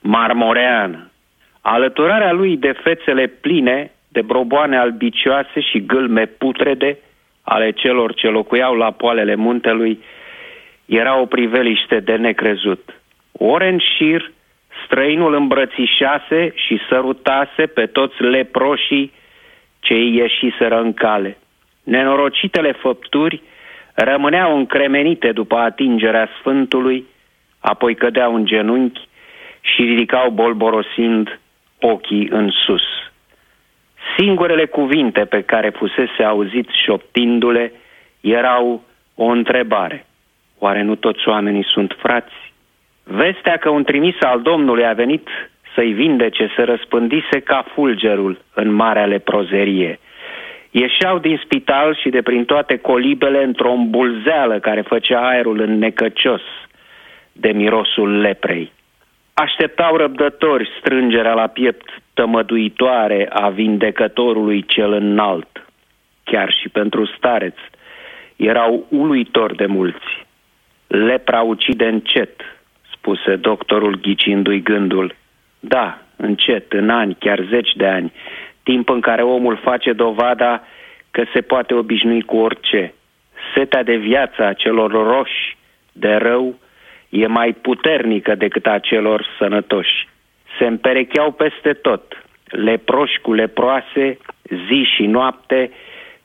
marmoreană. 0.00 1.10
Alăturarea 1.60 2.32
lui 2.32 2.56
de 2.56 2.72
fețele 2.72 3.26
pline 3.26 3.90
de 4.08 4.22
broboane 4.22 4.76
albicioase 4.76 5.60
și 5.60 5.86
gâlme 5.86 6.26
putrede 6.26 6.98
ale 7.42 7.70
celor 7.70 8.14
ce 8.14 8.28
locuiau 8.28 8.74
la 8.74 8.90
poalele 8.90 9.34
muntelui, 9.34 9.98
era 10.86 11.20
o 11.20 11.26
priveliște 11.26 12.00
de 12.00 12.16
necrezut. 12.16 13.00
Ore 13.32 13.68
în 13.68 13.78
șir, 13.78 14.32
străinul 14.84 15.34
îmbrățișase 15.34 16.52
și 16.54 16.80
sărutase 16.88 17.66
pe 17.74 17.86
toți 17.86 18.22
leproșii 18.22 19.12
ce 19.78 19.94
îi 19.94 20.14
ieșiseră 20.16 20.80
în 20.80 20.92
cale. 20.92 21.36
Nenorocitele 21.82 22.72
făpturi 22.72 23.42
rămâneau 23.94 24.56
încremenite 24.56 25.32
după 25.32 25.56
atingerea 25.56 26.28
Sfântului, 26.38 27.04
apoi 27.60 27.94
cădeau 27.94 28.34
în 28.34 28.44
genunchi 28.44 29.08
și 29.60 29.82
ridicau 29.82 30.30
bolborosind 30.30 31.40
ochii 31.80 32.28
în 32.30 32.50
sus. 32.50 32.82
Singurele 34.18 34.66
cuvinte 34.66 35.24
pe 35.24 35.42
care 35.42 35.70
fusese 35.70 36.22
auzit 36.22 36.68
șoptindu-le 36.84 37.72
erau 38.20 38.82
o 39.14 39.24
întrebare. 39.24 40.06
Oare 40.58 40.82
nu 40.82 40.94
toți 40.94 41.28
oamenii 41.28 41.64
sunt 41.64 41.96
frați? 41.98 42.52
Vestea 43.04 43.56
că 43.56 43.68
un 43.68 43.84
trimis 43.84 44.14
al 44.20 44.42
Domnului 44.42 44.86
a 44.86 44.92
venit 44.92 45.28
să-i 45.74 45.92
vindece 45.92 46.52
se 46.56 46.62
răspândise 46.62 47.40
ca 47.40 47.64
fulgerul 47.74 48.40
în 48.54 48.72
marea 48.72 49.06
leprozerie. 49.06 49.98
Ieșeau 50.70 51.18
din 51.18 51.40
spital 51.44 51.94
și 51.94 52.08
de 52.08 52.22
prin 52.22 52.44
toate 52.44 52.76
colibele 52.76 53.42
într-o 53.42 53.72
îmbulzeală 53.72 54.58
care 54.58 54.80
făcea 54.80 55.28
aerul 55.28 55.60
înnecăcios 55.60 56.42
de 57.32 57.52
mirosul 57.52 58.20
leprei. 58.20 58.72
Așteptau 59.34 59.96
răbdători 59.96 60.70
strângerea 60.78 61.32
la 61.34 61.46
piept 61.46 61.88
tămăduitoare 62.14 63.28
a 63.32 63.48
vindecătorului 63.48 64.64
cel 64.66 64.92
înalt. 64.92 65.66
Chiar 66.24 66.52
și 66.60 66.68
pentru 66.68 67.06
stareț 67.06 67.56
erau 68.36 68.86
uluitor 68.88 69.54
de 69.54 69.66
mulți. 69.66 70.26
Lepra 70.86 71.40
ucide 71.40 71.86
încet, 71.86 72.40
spuse 72.92 73.36
doctorul 73.36 73.98
ghicindu-i 74.00 74.62
gândul. 74.62 75.14
Da, 75.60 75.98
încet, 76.16 76.72
în 76.72 76.90
ani, 76.90 77.16
chiar 77.18 77.46
zeci 77.50 77.72
de 77.76 77.86
ani, 77.86 78.12
timp 78.62 78.88
în 78.88 79.00
care 79.00 79.22
omul 79.22 79.56
face 79.56 79.92
dovada 79.92 80.62
că 81.10 81.24
se 81.32 81.40
poate 81.40 81.74
obișnui 81.74 82.22
cu 82.22 82.36
orice. 82.36 82.94
Setea 83.54 83.82
de 83.82 83.96
viață 83.96 84.44
a 84.44 84.52
celor 84.52 84.90
roși 84.90 85.56
de 85.92 86.14
rău 86.14 86.54
e 87.08 87.26
mai 87.26 87.52
puternică 87.52 88.34
decât 88.34 88.66
a 88.66 88.78
celor 88.78 89.26
sănătoși. 89.38 90.08
Se 90.58 90.66
împerecheau 90.66 91.30
peste 91.30 91.72
tot, 91.72 92.24
leproși 92.44 93.20
cu 93.20 93.32
leproase, 93.32 94.18
zi 94.68 94.88
și 94.96 95.06
noapte, 95.06 95.70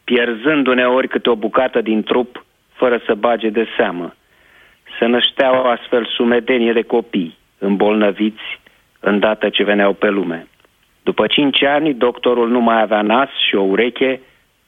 pierzând 0.04 0.68
uneori 0.68 1.08
câte 1.08 1.30
o 1.30 1.36
bucată 1.36 1.82
din 1.82 2.04
trup, 2.04 2.46
fără 2.74 3.02
să 3.06 3.14
bage 3.14 3.50
de 3.50 3.68
seamă. 3.78 4.16
se 5.00 5.06
nășteau 5.06 5.64
astfel 5.64 6.06
sumedenie 6.06 6.74
de 6.74 6.82
copii 6.82 7.38
îmbolnăviți 7.58 8.60
îndată 9.00 9.50
ce 9.50 9.64
veneau 9.64 9.94
pe 9.94 10.10
lume. 10.10 10.48
După 11.08 11.28
cinci 11.28 11.64
ani, 11.64 11.94
doctorul 11.94 12.50
nu 12.50 12.60
mai 12.60 12.82
avea 12.82 13.02
nas 13.02 13.30
și 13.48 13.56
o 13.56 13.62
ureche, 13.62 14.22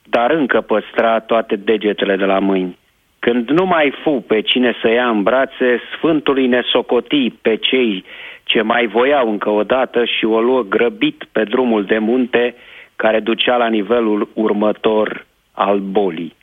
dar 0.04 0.30
încă 0.30 0.60
păstra 0.60 1.20
toate 1.20 1.56
degetele 1.56 2.16
de 2.16 2.24
la 2.24 2.38
mâini. 2.38 2.78
Când 3.18 3.48
nu 3.48 3.64
mai 3.66 3.92
fu 4.02 4.24
pe 4.26 4.40
cine 4.40 4.74
să 4.80 4.90
ia 4.90 5.08
în 5.08 5.22
brațe, 5.22 5.80
Sfântului 5.92 6.46
ne 6.46 6.60
socoti 6.72 7.30
pe 7.30 7.56
cei 7.56 8.04
ce 8.44 8.62
mai 8.62 8.86
voiau 8.86 9.30
încă 9.30 9.50
o 9.50 9.62
dată 9.62 10.04
și 10.04 10.24
o 10.24 10.40
luă 10.40 10.62
grăbit 10.62 11.24
pe 11.32 11.44
drumul 11.44 11.84
de 11.84 11.98
munte 11.98 12.54
care 12.96 13.20
ducea 13.20 13.56
la 13.56 13.68
nivelul 13.68 14.28
următor 14.34 15.26
al 15.52 15.78
bolii. 15.78 16.34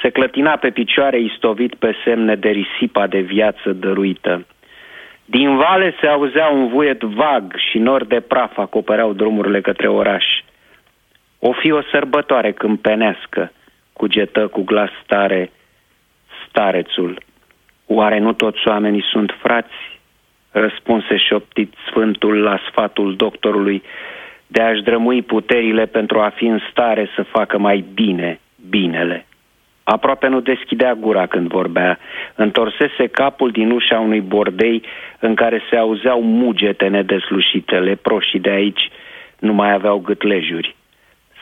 Se 0.00 0.08
clătina 0.10 0.56
pe 0.56 0.70
picioare 0.70 1.20
istovit 1.20 1.74
pe 1.74 1.94
semne 2.04 2.34
de 2.34 2.48
risipa 2.48 3.06
de 3.06 3.20
viață 3.20 3.72
dăruită. 3.72 4.46
Din 5.24 5.56
vale 5.56 5.94
se 6.00 6.06
auzea 6.06 6.48
un 6.48 6.68
vuiet 6.68 7.02
vag 7.02 7.54
și 7.70 7.78
nori 7.78 8.08
de 8.08 8.20
praf 8.20 8.58
acopereau 8.58 9.12
drumurile 9.12 9.60
către 9.60 9.88
oraș. 9.88 10.24
O 11.38 11.52
fi 11.52 11.70
o 11.70 11.82
sărbătoare 11.82 12.52
câmpenească, 12.52 13.52
cugetă 13.92 14.46
cu 14.46 14.62
glas 14.62 14.90
tare 15.06 15.50
starețul. 16.48 17.22
Oare 17.86 18.18
nu 18.18 18.32
toți 18.32 18.68
oamenii 18.68 19.04
sunt 19.10 19.34
frați? 19.42 19.74
Răspunse 20.50 21.16
șoptit 21.16 21.74
sfântul 21.86 22.42
la 22.42 22.58
sfatul 22.70 23.16
doctorului 23.16 23.82
de 24.46 24.62
a-și 24.62 24.82
drămui 24.82 25.22
puterile 25.22 25.86
pentru 25.86 26.20
a 26.20 26.28
fi 26.28 26.44
în 26.44 26.60
stare 26.70 27.08
să 27.14 27.22
facă 27.22 27.58
mai 27.58 27.84
bine 27.94 28.40
binele. 28.70 29.26
Aproape 29.84 30.28
nu 30.28 30.40
deschidea 30.40 30.94
gura 30.94 31.26
când 31.26 31.48
vorbea. 31.48 31.98
Întorsese 32.34 33.06
capul 33.06 33.50
din 33.50 33.70
ușa 33.70 33.98
unui 33.98 34.20
bordei 34.20 34.82
în 35.18 35.34
care 35.34 35.62
se 35.70 35.76
auzeau 35.76 36.22
mugete 36.22 36.86
nedeslușite. 36.86 37.78
Leproșii 37.78 38.40
de 38.40 38.50
aici 38.50 38.90
nu 39.38 39.52
mai 39.52 39.72
aveau 39.72 39.98
gâtlejuri. 39.98 40.76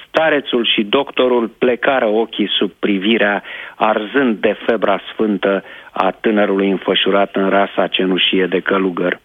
Starețul 0.08 0.66
și 0.66 0.82
doctorul 0.82 1.48
plecară 1.48 2.06
ochii 2.06 2.48
sub 2.58 2.70
privirea, 2.78 3.42
arzând 3.74 4.36
de 4.36 4.56
febra 4.66 5.00
sfântă 5.12 5.64
a 5.90 6.10
tânărului 6.10 6.70
înfășurat 6.70 7.36
în 7.36 7.48
rasa 7.48 7.86
cenușie 7.86 8.46
de 8.46 8.60
călugăr. 8.60 9.20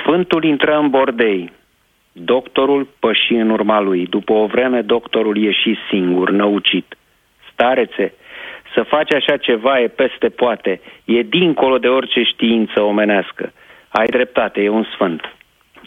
Sfântul 0.00 0.44
intră 0.44 0.78
în 0.78 0.90
bordei. 0.90 1.52
Doctorul 2.12 2.88
păși 2.98 3.32
în 3.32 3.50
urma 3.50 3.80
lui. 3.80 4.06
După 4.06 4.32
o 4.32 4.46
vreme, 4.46 4.80
doctorul 4.80 5.36
ieși 5.36 5.74
singur, 5.90 6.30
năucit. 6.30 6.96
Starețe, 7.52 8.14
să 8.80 8.86
faci 8.86 9.12
așa 9.14 9.36
ceva 9.36 9.80
e 9.80 9.88
peste 9.88 10.28
poate, 10.28 10.80
e 11.04 11.22
dincolo 11.22 11.78
de 11.78 11.88
orice 11.88 12.22
știință 12.22 12.80
omenească. 12.82 13.52
Ai 13.88 14.06
dreptate, 14.06 14.60
e 14.60 14.68
un 14.68 14.86
sfânt. 14.94 15.34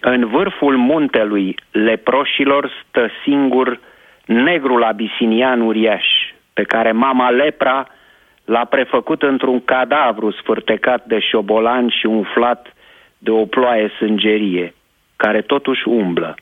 În 0.01 0.27
vârful 0.27 0.77
muntelui 0.77 1.55
leproșilor 1.71 2.71
stă 2.81 3.09
singur 3.23 3.79
negrul 4.25 4.83
abisinian 4.83 5.61
uriaș, 5.61 6.05
pe 6.53 6.63
care 6.63 6.91
mama 6.91 7.29
lepra 7.29 7.87
l-a 8.45 8.65
prefăcut 8.65 9.21
într-un 9.21 9.65
cadavru 9.65 10.31
sfârtecat 10.31 11.05
de 11.05 11.19
șobolan 11.19 11.89
și 11.89 12.05
umflat 12.05 12.73
de 13.17 13.31
o 13.31 13.45
ploaie 13.45 13.91
sângerie, 13.97 14.73
care 15.15 15.41
totuși 15.41 15.87
umblă. 15.87 16.35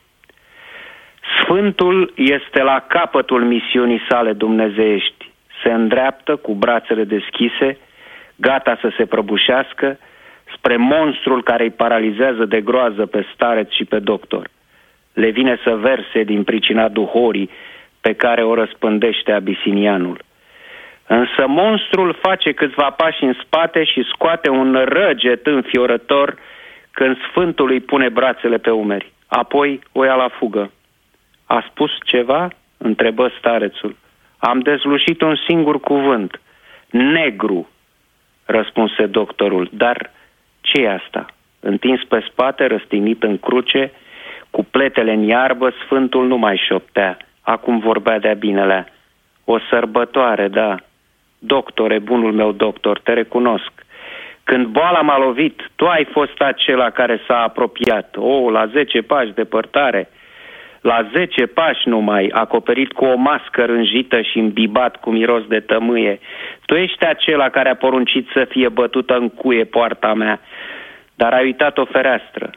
Sfântul 1.42 2.12
este 2.16 2.62
la 2.62 2.84
capătul 2.88 3.44
misiunii 3.44 4.02
sale 4.08 4.32
dumnezeiești 4.32 5.21
se 5.62 5.72
îndreaptă 5.72 6.36
cu 6.36 6.54
brațele 6.54 7.04
deschise, 7.04 7.78
gata 8.36 8.78
să 8.80 8.92
se 8.96 9.06
prăbușească, 9.06 9.98
spre 10.56 10.76
monstrul 10.76 11.42
care 11.42 11.62
îi 11.62 11.70
paralizează 11.70 12.44
de 12.44 12.60
groază 12.60 13.06
pe 13.06 13.26
stareț 13.34 13.70
și 13.70 13.84
pe 13.84 13.98
doctor. 13.98 14.48
Le 15.12 15.30
vine 15.30 15.58
să 15.64 15.70
verse 15.70 16.22
din 16.22 16.44
pricina 16.44 16.88
duhorii 16.88 17.50
pe 18.00 18.12
care 18.12 18.42
o 18.42 18.54
răspândește 18.54 19.32
abisinianul. 19.32 20.20
Însă 21.06 21.46
monstrul 21.46 22.18
face 22.22 22.52
câțiva 22.52 22.90
pași 22.90 23.24
în 23.24 23.34
spate 23.44 23.84
și 23.84 24.02
scoate 24.12 24.48
un 24.48 24.84
răget 24.84 25.46
înfiorător 25.46 26.38
când 26.90 27.16
Sfântul 27.28 27.70
îi 27.70 27.80
pune 27.80 28.08
brațele 28.08 28.58
pe 28.58 28.70
umeri. 28.70 29.12
Apoi 29.26 29.80
o 29.92 30.04
ia 30.04 30.14
la 30.14 30.28
fugă. 30.28 30.70
A 31.46 31.64
spus 31.70 31.90
ceva? 32.04 32.50
întrebă 32.78 33.30
starețul. 33.38 33.96
Am 34.50 34.60
dezlușit 34.60 35.20
un 35.20 35.36
singur 35.46 35.80
cuvânt. 35.80 36.40
Negru, 36.90 37.68
răspunse 38.44 39.06
doctorul. 39.06 39.68
Dar 39.72 40.10
ce 40.60 40.80
e 40.80 40.92
asta? 40.92 41.26
Întins 41.60 42.00
pe 42.08 42.26
spate, 42.30 42.66
răstignit 42.66 43.22
în 43.22 43.38
cruce, 43.38 43.92
cu 44.50 44.64
pletele 44.64 45.12
în 45.12 45.22
iarbă, 45.22 45.72
Sfântul 45.84 46.26
nu 46.26 46.36
mai 46.36 46.62
șoptea. 46.68 47.16
Acum 47.42 47.78
vorbea 47.78 48.18
de-a 48.18 48.34
binelea. 48.34 48.86
O 49.44 49.58
sărbătoare, 49.70 50.48
da. 50.48 50.76
Doctore, 51.38 51.98
bunul 51.98 52.32
meu 52.32 52.52
doctor, 52.52 52.98
te 52.98 53.12
recunosc. 53.12 53.72
Când 54.44 54.66
boala 54.66 55.00
m-a 55.00 55.18
lovit, 55.18 55.70
tu 55.76 55.86
ai 55.86 56.04
fost 56.04 56.40
acela 56.40 56.90
care 56.90 57.20
s-a 57.26 57.42
apropiat. 57.42 58.16
O, 58.16 58.26
oh, 58.26 58.52
la 58.52 58.66
zece 58.66 59.02
pași 59.02 59.32
depărtare 59.32 60.08
la 60.82 61.08
10 61.12 61.46
pași 61.46 61.88
numai, 61.88 62.30
acoperit 62.32 62.92
cu 62.92 63.04
o 63.04 63.16
mască 63.16 63.64
rânjită 63.64 64.20
și 64.20 64.38
imbibat 64.38 64.96
cu 64.96 65.10
miros 65.10 65.46
de 65.46 65.60
tămâie. 65.60 66.20
Tu 66.66 66.74
ești 66.74 67.04
acela 67.04 67.48
care 67.48 67.68
a 67.68 67.76
poruncit 67.76 68.28
să 68.32 68.46
fie 68.48 68.68
bătută 68.68 69.16
în 69.16 69.28
cuie 69.28 69.64
poarta 69.64 70.14
mea, 70.14 70.40
dar 71.14 71.32
ai 71.32 71.44
uitat 71.44 71.78
o 71.78 71.84
fereastră. 71.84 72.50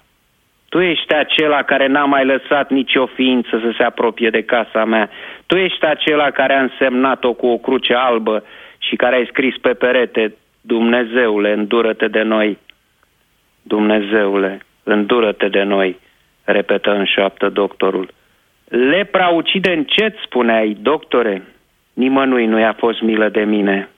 Tu 0.70 0.82
ești 0.82 1.14
acela 1.14 1.64
care 1.64 1.88
n-a 1.88 2.06
mai 2.06 2.26
lăsat 2.26 2.70
nicio 2.70 3.06
ființă 3.06 3.60
să 3.64 3.74
se 3.78 3.84
apropie 3.84 4.30
de 4.30 4.44
casa 4.44 4.86
mea. 4.86 5.10
Tu 5.46 5.56
ești 5.56 5.86
acela 5.86 6.32
care 6.32 6.54
a 6.54 6.62
însemnat-o 6.62 7.34
cu 7.34 7.48
o 7.48 7.58
cruce 7.58 7.94
albă 7.94 8.44
și 8.78 8.96
care 8.96 9.16
ai 9.16 9.26
scris 9.26 9.58
pe 9.58 9.74
perete, 9.74 10.34
Dumnezeule, 10.62 11.54
îndură-te 11.54 12.08
de 12.08 12.22
noi. 12.22 12.58
Dumnezeule, 13.62 14.60
îndură-te 14.84 15.48
de 15.48 15.64
noi 15.64 15.98
repetă 16.46 16.92
în 16.92 17.06
șoaptă 17.06 17.50
doctorul. 17.50 18.10
Lepra 18.68 19.28
ucide 19.28 19.72
încet, 19.72 20.16
spuneai, 20.26 20.78
doctore. 20.82 21.44
Nimănui 21.94 22.46
nu 22.46 22.60
i-a 22.60 22.74
fost 22.74 23.02
milă 23.02 23.30
de 23.30 23.44
mine. 23.44 23.90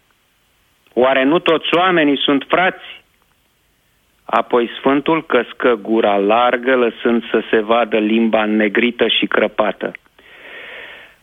Oare 0.93 1.23
nu 1.23 1.39
toți 1.39 1.75
oamenii 1.75 2.17
sunt 2.17 2.45
frați? 2.47 2.83
Apoi 4.25 4.69
Sfântul 4.79 5.25
căscă 5.25 5.79
gura 5.81 6.17
largă, 6.17 6.75
lăsând 6.75 7.23
să 7.31 7.41
se 7.49 7.59
vadă 7.59 7.97
limba 7.97 8.45
negrită 8.45 9.07
și 9.07 9.25
crăpată. 9.25 9.91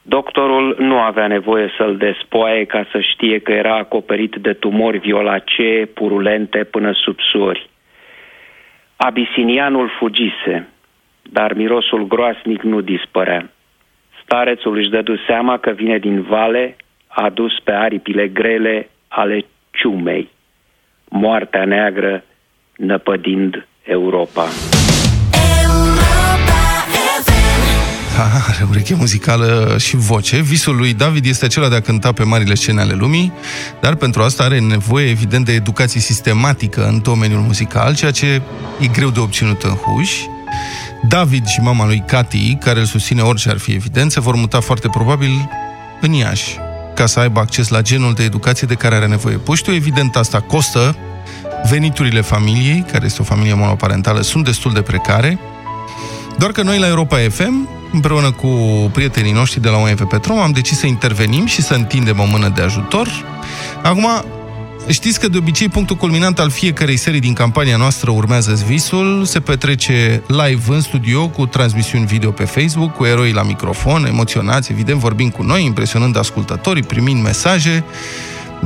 Doctorul 0.02 0.76
nu 0.78 0.98
avea 0.98 1.26
nevoie 1.26 1.72
să-l 1.76 1.96
despoaie 1.96 2.64
ca 2.64 2.86
să 2.92 3.00
știe 3.00 3.38
că 3.38 3.52
era 3.52 3.76
acoperit 3.76 4.34
de 4.34 4.52
tumori 4.52 4.98
violacee, 4.98 5.84
purulente 5.86 6.64
până 6.64 6.92
sub 6.92 7.16
suori. 7.20 7.68
Abisinianul 8.96 9.88
fugise 9.98 10.68
dar 11.32 11.52
mirosul 11.54 12.06
groasnic 12.06 12.62
nu 12.62 12.80
dispărea. 12.80 13.50
Starețul 14.22 14.76
își 14.76 14.90
dădu 14.90 15.16
seama 15.26 15.58
că 15.58 15.70
vine 15.70 15.98
din 15.98 16.22
vale, 16.22 16.76
adus 17.06 17.52
pe 17.64 17.72
aripile 17.72 18.28
grele 18.28 18.88
ale 19.08 19.44
ciumei. 19.70 20.30
Moartea 21.08 21.64
neagră 21.64 22.24
năpădind 22.76 23.66
Europa. 23.82 24.44
are 28.48 28.66
ureche 28.70 28.94
muzicală 28.94 29.76
și 29.78 29.96
voce. 29.96 30.40
Visul 30.40 30.76
lui 30.76 30.94
David 30.94 31.24
este 31.26 31.44
acela 31.44 31.68
de 31.68 31.74
a 31.74 31.80
cânta 31.80 32.12
pe 32.12 32.22
marile 32.22 32.54
scene 32.54 32.80
ale 32.80 32.94
lumii, 32.98 33.32
dar 33.80 33.94
pentru 33.94 34.22
asta 34.22 34.42
are 34.42 34.60
nevoie, 34.60 35.08
evident, 35.08 35.44
de 35.44 35.52
educație 35.52 36.00
sistematică 36.00 36.86
în 36.86 37.02
domeniul 37.02 37.40
muzical, 37.40 37.94
ceea 37.94 38.10
ce 38.10 38.42
e 38.80 38.86
greu 38.92 39.08
de 39.08 39.20
obținut 39.20 39.62
în 39.62 39.70
huși. 39.70 40.28
David 41.08 41.46
și 41.46 41.60
mama 41.60 41.86
lui 41.86 42.02
Cati, 42.06 42.56
care 42.60 42.80
îl 42.80 42.86
susține 42.86 43.22
orice 43.22 43.50
ar 43.50 43.58
fi 43.58 43.72
evident, 43.72 44.10
se 44.10 44.20
vor 44.20 44.34
muta 44.34 44.60
foarte 44.60 44.88
probabil 44.88 45.50
în 46.00 46.12
Iași, 46.12 46.56
ca 46.94 47.06
să 47.06 47.20
aibă 47.20 47.40
acces 47.40 47.68
la 47.68 47.82
genul 47.82 48.14
de 48.14 48.22
educație 48.22 48.66
de 48.66 48.74
care 48.74 48.94
are 48.94 49.06
nevoie. 49.06 49.36
Puștiu, 49.36 49.74
evident, 49.74 50.16
asta 50.16 50.40
costă. 50.40 50.96
Veniturile 51.68 52.20
familiei, 52.20 52.84
care 52.92 53.04
este 53.04 53.20
o 53.20 53.24
familie 53.24 53.54
monoparentală, 53.54 54.20
sunt 54.20 54.44
destul 54.44 54.72
de 54.72 54.82
precare. 54.82 55.38
Doar 56.38 56.50
că 56.50 56.62
noi 56.62 56.78
la 56.78 56.86
Europa 56.86 57.16
FM, 57.30 57.68
împreună 57.92 58.30
cu 58.30 58.48
prietenii 58.92 59.32
noștri 59.32 59.60
de 59.60 59.68
la 59.68 59.76
OMV 59.76 60.02
Petrom, 60.02 60.38
am 60.38 60.52
decis 60.52 60.78
să 60.78 60.86
intervenim 60.86 61.46
și 61.46 61.62
să 61.62 61.74
întindem 61.74 62.20
o 62.20 62.24
mână 62.24 62.48
de 62.48 62.62
ajutor. 62.62 63.08
Acum, 63.82 64.24
Știți 64.88 65.20
că 65.20 65.28
de 65.28 65.38
obicei 65.38 65.68
punctul 65.68 65.96
culminant 65.96 66.38
al 66.38 66.50
fiecărei 66.50 66.96
serii 66.96 67.20
din 67.20 67.32
campania 67.32 67.76
noastră 67.76 68.10
urmează 68.10 68.62
visul, 68.66 69.24
se 69.24 69.40
petrece 69.40 70.22
live 70.26 70.74
în 70.74 70.80
studio 70.80 71.28
cu 71.28 71.46
transmisiuni 71.46 72.06
video 72.06 72.30
pe 72.30 72.44
Facebook, 72.44 72.94
cu 72.94 73.04
eroi 73.04 73.32
la 73.32 73.42
microfon, 73.42 74.04
emoționați, 74.04 74.72
evident, 74.72 74.98
vorbind 74.98 75.32
cu 75.32 75.42
noi, 75.42 75.64
impresionând 75.64 76.16
ascultătorii, 76.16 76.82
primind 76.82 77.22
mesaje. 77.22 77.84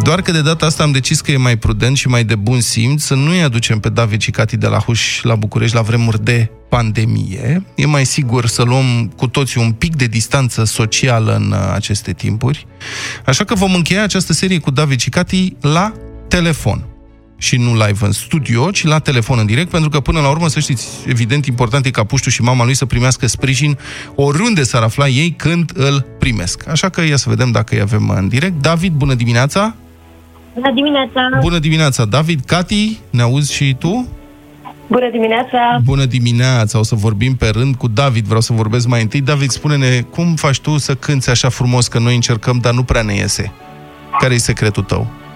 Doar 0.03 0.23
că 0.23 0.33
de 0.33 0.41
data 0.41 0.67
asta 0.67 0.83
am 0.83 0.93
decis 0.93 1.21
că 1.21 1.31
e 1.31 1.37
mai 1.37 1.57
prudent 1.57 1.97
și 1.97 2.09
mai 2.09 2.25
de 2.25 2.35
bun 2.35 2.61
simț 2.61 3.03
să 3.03 3.15
nu-i 3.15 3.43
aducem 3.43 3.81
pe 3.81 3.89
David 3.89 4.21
și 4.21 4.31
Cati 4.31 4.57
de 4.57 4.67
la 4.67 4.79
Huș 4.79 5.23
la 5.23 5.35
București 5.35 5.77
la 5.77 5.83
vremuri 5.83 6.25
de 6.25 6.51
pandemie. 6.69 7.65
E 7.75 7.87
mai 7.87 8.07
sigur 8.07 8.47
să 8.47 8.63
luăm 8.63 9.13
cu 9.17 9.27
toții 9.27 9.61
un 9.61 9.73
pic 9.73 9.97
de 9.97 10.07
distanță 10.07 10.65
socială 10.65 11.35
în 11.35 11.51
uh, 11.51 11.73
aceste 11.75 12.13
timpuri. 12.13 12.67
Așa 13.27 13.45
că 13.45 13.55
vom 13.55 13.75
încheia 13.75 14.03
această 14.03 14.33
serie 14.33 14.59
cu 14.59 14.71
David 14.71 15.01
și 15.01 15.09
Cati 15.09 15.57
la 15.61 15.93
telefon 16.29 16.87
și 17.39 17.57
nu 17.57 17.73
live 17.73 18.05
în 18.05 18.13
studio, 18.13 18.71
ci 18.71 18.85
la 18.85 18.99
telefon 18.99 19.39
în 19.39 19.47
direct, 19.47 19.71
pentru 19.71 19.89
că 19.89 20.01
până 20.01 20.21
la 20.21 20.29
urmă, 20.29 20.49
să 20.49 20.61
știți, 20.61 20.89
evident, 21.07 21.47
important 21.47 21.87
e 21.87 21.91
ca 21.91 22.05
Puștu 22.05 22.31
și 22.31 22.43
mama 22.43 22.65
lui 22.65 22.75
să 22.75 22.87
primească 22.87 23.27
sprijin 23.27 23.79
oriunde 24.15 24.63
s-ar 24.63 24.83
afla 24.83 25.09
ei 25.09 25.31
când 25.37 25.71
îl 25.75 26.07
primesc. 26.19 26.69
Așa 26.69 26.89
că 26.89 27.03
ia 27.03 27.17
să 27.17 27.29
vedem 27.29 27.51
dacă 27.51 27.75
îi 27.75 27.81
avem 27.81 28.09
în 28.09 28.29
direct. 28.29 28.63
David, 28.63 28.93
bună 28.93 29.15
dimineața! 29.15 29.75
Bună 30.55 30.73
dimineața! 30.73 31.21
Bună 31.41 31.59
dimineața, 31.59 32.05
David. 32.05 32.41
Cati, 32.45 32.99
ne 33.11 33.23
auzi 33.23 33.53
și 33.55 33.77
tu? 33.79 34.09
Bună 34.87 35.11
dimineața! 35.11 35.81
Bună 35.85 36.05
dimineața! 36.05 36.79
O 36.79 36.83
să 36.83 36.95
vorbim 36.95 37.35
pe 37.37 37.49
rând 37.49 37.75
cu 37.75 37.89
David. 37.89 38.25
Vreau 38.25 38.41
să 38.41 38.53
vorbesc 38.53 38.87
mai 38.87 39.03
întâi. 39.03 39.21
David, 39.21 39.51
spune-ne, 39.51 40.01
cum 40.01 40.35
faci 40.35 40.61
tu 40.61 40.79
să 40.79 40.95
cânți 40.95 41.31
așa 41.31 41.49
frumos, 41.49 41.89
că 41.89 41.99
noi 41.99 42.15
încercăm, 42.15 42.59
dar 42.59 42.73
nu 42.73 42.83
prea 42.83 43.03
ne 43.03 43.15
iese? 43.15 43.53
Care 44.19 44.35
e 44.35 44.39
secretul 44.39 44.83
tău? 44.83 45.01
Uh, 45.01 45.28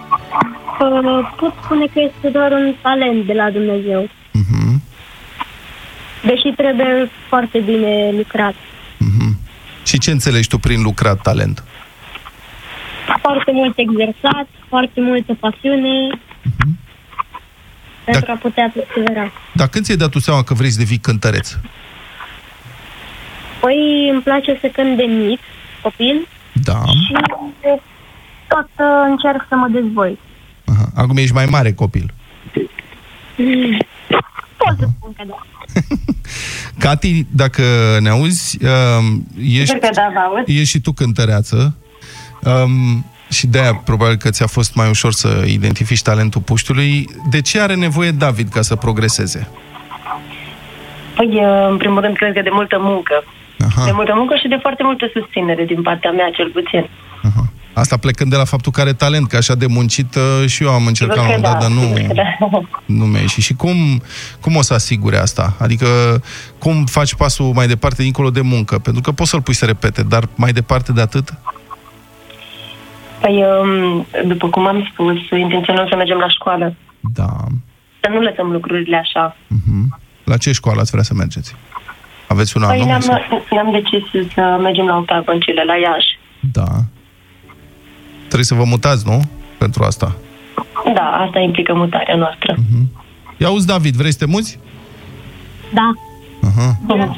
pot 1.35 1.53
spune 1.63 1.85
că 1.85 1.99
este 1.99 2.29
doar 2.29 2.51
un 2.51 2.73
talent 2.81 3.25
de 3.25 3.33
la 3.33 3.49
Dumnezeu. 3.51 4.09
Mhm. 4.31 4.81
Deși 6.25 6.49
trebuie 6.55 7.09
foarte 7.27 7.59
bine 7.59 8.11
lucrat. 8.17 8.53
Și 9.85 9.99
ce 9.99 10.11
înțelegi 10.11 10.47
tu 10.47 10.57
prin 10.57 10.81
lucrat 10.81 11.21
talent? 11.21 11.63
Foarte 13.21 13.51
mult 13.51 13.77
exersat, 13.77 14.47
foarte 14.67 15.01
multă 15.01 15.33
pasiune 15.39 16.19
pentru 18.05 18.31
a 18.31 18.35
putea 18.35 18.71
persevera. 18.73 19.31
Dar 19.53 19.67
când 19.67 19.85
ți-ai 19.85 19.97
dat 19.97 20.09
tu 20.09 20.19
seama 20.19 20.43
că 20.43 20.53
vrei 20.53 20.69
să 20.69 20.79
devii 20.79 20.97
cântăreț? 20.97 21.51
Păi 23.59 24.09
îmi 24.11 24.21
place 24.21 24.57
să 24.61 24.67
cânt 24.67 24.97
de 24.97 25.03
mic, 25.03 25.39
copil, 25.81 26.27
Da. 26.53 26.79
și 26.85 27.13
tot 28.47 28.69
uh, 28.77 28.85
încerc 29.09 29.45
să 29.49 29.55
mă 29.55 29.67
dezvolt. 29.67 30.19
Aha. 30.65 30.89
Acum 30.95 31.17
ești 31.17 31.33
mai 31.33 31.45
mare 31.45 31.71
copil. 31.73 32.13
Mm. 33.37 33.77
Pot 34.57 34.75
să 34.79 34.87
spun 34.97 35.13
că 35.17 35.23
da. 35.27 35.35
Cati, 36.87 37.25
dacă 37.29 37.61
ne 37.99 38.09
auzi, 38.09 38.57
um, 38.65 39.25
ești, 39.41 39.65
Sper 39.65 39.79
că 39.79 39.89
da, 39.93 40.09
vă 40.13 40.19
aud. 40.19 40.43
ești 40.47 40.63
și 40.63 40.79
tu 40.79 40.91
cântăreață 40.91 41.75
um, 42.43 43.05
și 43.29 43.47
de-aia 43.47 43.73
probabil 43.73 44.15
că 44.15 44.29
ți-a 44.29 44.47
fost 44.47 44.75
mai 44.75 44.89
ușor 44.89 45.11
să 45.11 45.43
identifici 45.47 46.01
talentul 46.01 46.41
puștului. 46.41 47.09
De 47.29 47.41
ce 47.41 47.59
are 47.61 47.75
nevoie 47.75 48.11
David 48.11 48.49
ca 48.49 48.61
să 48.61 48.75
progreseze? 48.75 49.47
Păi, 51.15 51.27
uh, 51.33 51.67
în 51.69 51.77
primul 51.77 52.01
rând, 52.01 52.15
cred 52.15 52.33
că 52.33 52.41
de 52.41 52.49
multă 52.51 52.77
muncă. 52.79 53.23
Aha. 53.67 53.85
De 53.85 53.91
multă 53.91 54.13
muncă 54.15 54.35
și 54.41 54.47
de 54.47 54.57
foarte 54.61 54.83
multă 54.83 55.09
susținere 55.13 55.65
din 55.65 55.81
partea 55.81 56.11
mea, 56.11 56.29
cel 56.35 56.49
puțin. 56.49 56.89
Asta 57.73 57.97
plecând 57.97 58.29
de 58.29 58.35
la 58.35 58.43
faptul 58.45 58.71
că 58.71 58.81
are 58.81 58.93
talent, 58.93 59.27
că 59.27 59.35
așa 59.35 59.55
de 59.55 59.65
muncit 59.65 60.15
uh, 60.15 60.47
și 60.47 60.63
eu 60.63 60.69
am 60.69 60.85
încercat 60.85 61.15
la 61.15 61.21
un 61.23 61.27
Sigur 61.29 61.41
moment 61.47 61.57
că 61.57 61.59
dat, 61.59 61.69
dar 61.69 61.71
da, 61.71 62.35
sigur 62.35 62.51
nu, 62.51 62.59
că 62.59 62.67
da. 62.71 62.79
nu 62.85 63.05
mi-a 63.05 63.19
ieșit. 63.19 63.43
Și 63.43 63.53
cum, 63.53 64.01
cum 64.41 64.55
o 64.55 64.61
să 64.61 64.73
asigure 64.73 65.17
asta? 65.17 65.55
Adică 65.59 65.87
cum 66.57 66.85
faci 66.85 67.15
pasul 67.15 67.51
mai 67.53 67.67
departe 67.67 68.01
dincolo 68.03 68.29
de 68.29 68.41
muncă? 68.41 68.79
Pentru 68.79 69.01
că 69.01 69.11
poți 69.11 69.29
să-l 69.29 69.41
pui 69.41 69.53
să 69.53 69.65
repete, 69.65 70.03
dar 70.03 70.27
mai 70.35 70.51
departe 70.51 70.91
de 70.91 71.01
atât? 71.01 71.33
Păi, 73.21 73.43
um, 73.61 74.05
după 74.27 74.47
cum 74.49 74.67
am 74.67 74.89
spus, 74.91 75.15
intenționăm 75.39 75.87
să 75.89 75.95
mergem 75.95 76.17
la 76.17 76.29
școală. 76.29 76.75
Da. 76.99 77.29
Să 78.01 78.09
nu 78.09 78.19
lăsăm 78.21 78.51
lucrurile 78.51 78.97
așa. 78.97 79.35
La 80.23 80.37
ce 80.37 80.51
școală 80.51 80.81
ați 80.81 80.91
vrea 80.91 81.03
să 81.03 81.13
mergeți? 81.13 81.55
Aveți 82.27 82.57
un 82.57 82.63
Păi 82.63 82.71
anume? 82.71 82.85
ne-am, 82.87 82.99
sau- 83.01 83.43
ne-am 83.49 83.71
decis 83.71 84.31
să 84.33 84.57
mergem 84.61 84.85
la 84.85 84.97
octagăncile, 84.97 85.63
la 85.63 85.75
Iași. 85.75 86.19
Da. 86.51 86.67
Trebuie 88.33 88.57
să 88.57 88.63
vă 88.63 88.63
mutați, 88.63 89.07
nu? 89.07 89.21
Pentru 89.57 89.83
asta. 89.83 90.15
Da, 90.93 91.01
asta 91.01 91.39
implică 91.39 91.73
mutarea 91.73 92.15
noastră. 92.15 92.55
Ia 93.37 93.47
auzi, 93.47 93.67
David, 93.67 93.95
vrei 93.95 94.11
să 94.11 94.17
te 94.17 94.25
muți? 94.25 94.59
Da. 95.73 95.91
Aha. 96.47 96.77
Da. 96.87 97.17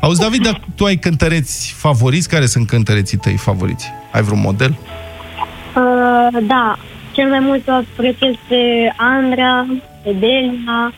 Auzi, 0.00 0.20
David, 0.20 0.42
dar 0.42 0.60
tu 0.76 0.84
ai 0.84 0.96
cântăreți 0.96 1.74
favoriți? 1.76 2.28
Care 2.28 2.46
sunt 2.46 2.66
cântăreții 2.66 3.18
tăi 3.18 3.36
favoriți? 3.36 3.90
Ai 4.12 4.22
vreun 4.22 4.40
model? 4.40 4.70
Uh, 4.70 6.42
da, 6.46 6.78
cel 7.12 7.28
mai 7.28 7.40
mult 7.40 7.68
o 7.68 7.72
apreciez 7.72 8.34
pe 8.48 8.92
Andrea, 8.96 9.66
pe 10.02 10.12
Delia, 10.12 10.92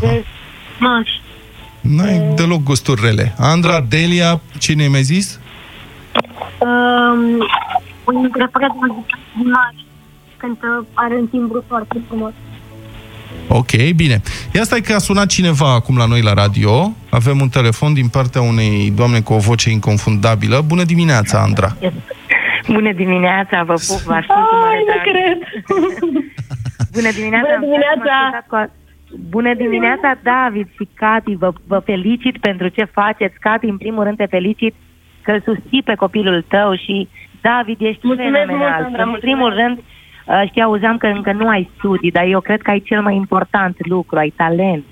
pe 0.00 0.24
Maș. 0.78 1.10
N-ai 1.80 2.34
deloc 2.34 2.62
gusturi 2.62 3.00
rele. 3.04 3.34
Andra, 3.38 3.80
Delia, 3.80 4.40
cine 4.58 4.86
mi-ai 4.86 5.02
zis? 5.02 5.40
Um, 6.58 7.46
un 8.04 8.14
interpret 8.14 8.70
muzical 8.74 9.18
din 9.36 9.50
Maș, 9.50 9.74
cântă, 10.36 10.86
are 10.94 11.14
un 11.14 11.26
timbru 11.26 11.64
foarte 11.68 11.98
frumos. 12.06 12.32
Ok, 13.48 13.70
bine. 13.96 14.20
Ia 14.54 14.62
stai 14.62 14.80
că 14.80 14.92
a 14.94 14.98
sunat 14.98 15.26
cineva 15.26 15.72
acum 15.74 15.96
la 15.96 16.06
noi 16.06 16.22
la 16.22 16.32
radio. 16.32 16.92
Avem 17.10 17.40
un 17.40 17.48
telefon 17.48 17.94
din 17.94 18.08
partea 18.08 18.40
unei 18.42 18.90
doamne 18.96 19.20
cu 19.20 19.32
o 19.32 19.38
voce 19.38 19.70
inconfundabilă. 19.70 20.60
Bună 20.66 20.84
dimineața, 20.84 21.38
Andra. 21.40 21.76
Bună 22.68 22.92
dimineața, 22.92 23.62
vă 23.62 23.72
pup, 23.72 23.98
vă 24.04 24.12
ascult 24.12 24.46
cu 24.48 24.54
mare 24.56 24.76
Ai, 24.76 24.84
nu 24.86 24.92
drag. 24.92 25.02
cred. 25.10 25.38
Bună 26.96 27.10
dimineața! 27.10 27.46
Bună 27.46 27.54
am 27.54 27.60
dimineața! 27.60 28.14
ascultat 28.16 28.46
cu 28.48 28.54
a- 28.54 28.70
Bună 29.28 29.54
dimineața, 29.54 30.18
David 30.22 30.68
și 30.76 30.88
Cati, 30.94 31.34
vă, 31.34 31.52
vă 31.66 31.78
felicit 31.84 32.38
pentru 32.38 32.68
ce 32.68 32.84
faceți. 32.84 33.38
Cati, 33.40 33.66
în 33.66 33.76
primul 33.76 34.04
rând 34.04 34.16
te 34.16 34.26
felicit 34.26 34.74
că 35.22 35.30
îl 35.30 35.42
susții 35.44 35.82
pe 35.82 35.94
copilul 35.94 36.44
tău 36.48 36.74
și 36.74 37.08
David, 37.48 37.80
ești 37.80 38.06
Mulțumesc 38.06 38.46
fenomenal. 38.46 38.70
mult, 38.72 38.84
Andra, 38.86 39.02
în 39.02 39.08
mulțumesc. 39.08 39.20
primul 39.20 39.50
rând, 39.60 39.76
uh, 39.78 40.42
știi, 40.48 40.62
auzeam 40.62 40.96
că 40.96 41.06
încă 41.06 41.32
nu 41.32 41.48
ai 41.48 41.70
studii, 41.76 42.10
dar 42.10 42.24
eu 42.26 42.40
cred 42.40 42.62
că 42.62 42.70
ai 42.70 42.80
cel 42.80 43.02
mai 43.02 43.14
important 43.14 43.76
lucru, 43.78 44.16
ai 44.18 44.32
talent. 44.36 44.84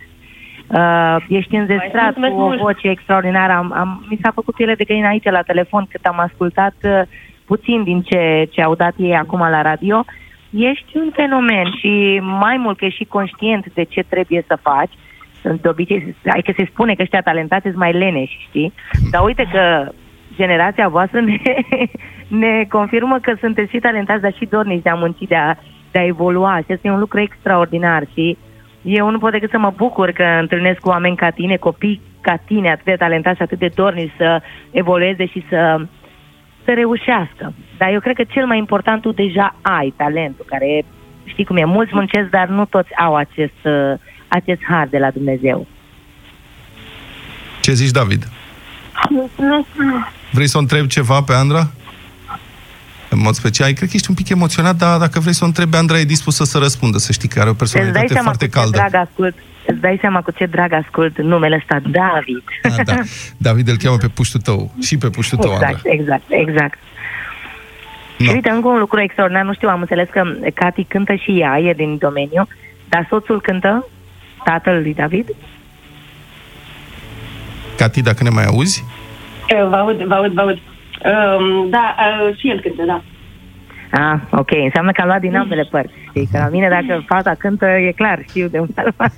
Uh, 0.66 1.16
ești 1.28 1.54
înzestrat 1.56 2.02
mulțumesc 2.04 2.34
cu 2.34 2.40
o 2.40 2.46
mult. 2.46 2.58
voce 2.58 2.88
extraordinară. 2.88 3.52
Am, 3.52 3.72
am, 3.72 4.06
mi 4.10 4.18
s-a 4.22 4.30
făcut 4.34 4.54
piele 4.54 4.74
de 4.74 4.84
găină 4.84 5.06
aici 5.06 5.24
la 5.24 5.42
telefon 5.42 5.86
cât 5.90 6.04
am 6.04 6.18
ascultat 6.18 6.74
uh, 6.82 7.02
puțin 7.46 7.82
din 7.82 8.00
ce, 8.02 8.48
ce 8.50 8.62
au 8.62 8.74
dat 8.74 8.94
ei 8.96 9.16
acum 9.16 9.38
la 9.38 9.62
radio. 9.62 10.04
Ești 10.50 10.96
un 10.96 11.10
fenomen 11.12 11.66
și 11.78 12.20
mai 12.22 12.56
mult 12.56 12.78
că 12.78 12.84
ești 12.84 12.98
și 12.98 13.04
conștient 13.04 13.72
de 13.74 13.84
ce 13.84 14.02
trebuie 14.08 14.44
să 14.46 14.58
faci. 14.62 14.92
De 15.60 15.68
obicei, 15.68 16.14
ai 16.26 16.42
că 16.42 16.52
se 16.56 16.68
spune 16.70 16.94
că 16.94 17.02
ăștia 17.02 17.20
talentați 17.20 17.62
sunt 17.62 17.76
mai 17.76 17.92
leneși, 17.92 18.46
știi? 18.48 18.72
Dar 19.10 19.22
uite 19.24 19.48
că 19.52 19.88
generația 20.36 20.88
voastră 20.88 21.20
ne, 21.20 21.36
ne 22.38 22.66
confirmă 22.68 23.18
că 23.18 23.34
sunteți 23.40 23.70
și 23.70 23.78
talentați, 23.78 24.22
dar 24.22 24.34
și 24.34 24.48
dorniți 24.50 24.82
de 24.82 24.90
a 24.90 24.94
munci, 24.94 25.28
de 25.28 25.36
a, 25.36 25.54
de 25.90 25.98
a 25.98 26.04
evolua. 26.04 26.56
Și 26.56 26.72
asta 26.72 26.88
e 26.88 26.90
un 26.90 26.98
lucru 26.98 27.20
extraordinar 27.20 28.02
și 28.12 28.36
eu 28.82 29.10
nu 29.10 29.18
pot 29.18 29.32
decât 29.32 29.50
să 29.50 29.58
mă 29.58 29.72
bucur 29.76 30.10
că 30.10 30.22
întâlnesc 30.40 30.78
cu 30.80 30.88
oameni 30.88 31.16
ca 31.16 31.30
tine, 31.30 31.56
copii 31.56 32.00
ca 32.20 32.36
tine, 32.36 32.70
atât 32.70 32.84
de 32.84 32.94
talentați 32.98 33.36
și 33.36 33.42
atât 33.42 33.58
de 33.58 33.70
dorniți 33.74 34.12
să 34.16 34.42
evolueze 34.70 35.26
și 35.26 35.44
să, 35.48 35.86
să 36.64 36.72
reușească. 36.72 37.54
Dar 37.78 37.92
eu 37.92 38.00
cred 38.00 38.16
că 38.16 38.24
cel 38.24 38.46
mai 38.46 38.58
important, 38.58 39.00
tu 39.00 39.12
deja 39.12 39.56
ai 39.62 39.94
talentul, 39.96 40.44
care 40.48 40.84
știi 41.24 41.44
cum 41.44 41.56
e, 41.56 41.64
mulți 41.64 41.94
muncesc, 41.94 42.28
dar 42.30 42.48
nu 42.48 42.64
toți 42.64 42.96
au 42.96 43.14
acest, 43.14 43.60
uh, 43.64 43.94
acest 44.28 44.60
har 44.68 44.86
de 44.86 44.98
la 44.98 45.10
Dumnezeu. 45.10 45.66
Ce 47.60 47.72
zici, 47.72 47.90
David? 47.90 48.28
Mulțumesc 49.08 49.66
mult. 49.76 50.04
Vrei 50.30 50.46
să 50.46 50.56
o 50.56 50.60
întrebi 50.60 50.86
ceva 50.86 51.22
pe 51.22 51.32
Andra? 51.32 51.70
În 53.14 53.20
mod 53.20 53.34
special, 53.34 53.72
cred 53.72 53.88
că 53.88 53.94
ești 53.96 54.10
un 54.10 54.14
pic 54.14 54.28
emoționat, 54.28 54.76
dar 54.76 54.98
dacă 54.98 55.20
vrei 55.20 55.32
să 55.34 55.44
o 55.44 55.46
întrebi, 55.46 55.76
Andra 55.76 55.98
e 55.98 56.04
dispusă 56.04 56.44
să 56.44 56.58
răspundă, 56.58 56.98
să 56.98 57.12
știi 57.12 57.28
că 57.28 57.40
are 57.40 57.48
o 57.48 57.52
Îți 57.58 57.58
dai 57.72 57.82
personalitate 57.82 58.12
seama 58.12 58.28
foarte 58.28 58.46
cu 58.48 58.52
ce 58.52 58.58
caldă. 58.58 58.76
drag 58.76 58.94
ascult, 59.08 59.34
îți 59.66 59.80
dai 59.80 59.98
seama 60.00 60.20
cu 60.20 60.30
ce 60.30 60.46
drag 60.46 60.72
ascult 60.72 61.18
numele 61.18 61.56
ăsta, 61.60 61.80
David. 61.90 62.44
Ah, 62.62 62.84
da. 62.84 62.94
David 63.48 63.68
îl 63.68 63.76
cheamă 63.76 63.96
pe 63.96 64.08
puștul 64.08 64.40
tău 64.40 64.72
și 64.80 64.96
pe 64.98 65.08
puștul 65.10 65.38
tău, 65.38 65.50
Andra. 65.52 65.68
Exact, 65.68 65.86
exact, 65.86 66.22
exact. 66.28 66.78
Și 68.20 68.30
uite, 68.34 68.50
încă 68.50 68.68
un 68.68 68.78
lucru 68.78 69.00
extraordinar, 69.00 69.44
nu 69.44 69.54
știu, 69.54 69.68
am 69.68 69.80
înțeles 69.80 70.08
că 70.10 70.22
Cati 70.54 70.84
cântă 70.84 71.14
și 71.14 71.40
ea, 71.40 71.58
e 71.58 71.72
din 71.72 71.96
domeniu, 71.98 72.48
dar 72.88 73.06
soțul 73.10 73.40
cântă, 73.40 73.86
tatăl 74.44 74.80
lui 74.82 74.94
David? 74.94 75.26
Cati, 77.76 78.02
dacă 78.02 78.22
ne 78.22 78.28
mai 78.30 78.44
auzi, 78.44 78.84
Uh, 79.42 79.68
Vă 79.68 79.76
aud, 79.76 79.96
vă 80.02 80.14
aud, 80.14 80.32
vă 80.32 80.40
aud. 80.40 80.58
Um, 81.04 81.70
da, 81.70 81.94
uh, 81.98 82.36
și 82.36 82.48
el 82.48 82.60
cântă, 82.60 82.82
da. 82.82 83.02
Ah, 83.92 84.20
ok, 84.30 84.50
înseamnă 84.50 84.92
că 84.92 85.00
am 85.00 85.06
luat 85.06 85.20
din 85.20 85.36
ambele 85.36 85.66
părți. 85.70 85.92
Știi, 86.08 86.28
că 86.32 86.38
la 86.38 86.48
mine 86.48 86.68
dacă 86.68 87.02
fata 87.06 87.34
cântă, 87.38 87.66
e 87.66 87.92
clar, 87.92 88.18
știu 88.28 88.46
de 88.46 88.58
unde 88.58 88.72
am 88.76 88.94
luat 88.96 89.16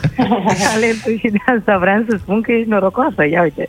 talentul 0.72 1.18
și 1.18 1.28
de 1.28 1.38
asta 1.56 1.78
vreau 1.78 2.04
să 2.08 2.16
spun 2.16 2.40
că 2.40 2.52
ești 2.52 2.68
norocoasă, 2.68 3.26
ia 3.26 3.42
uite. 3.42 3.68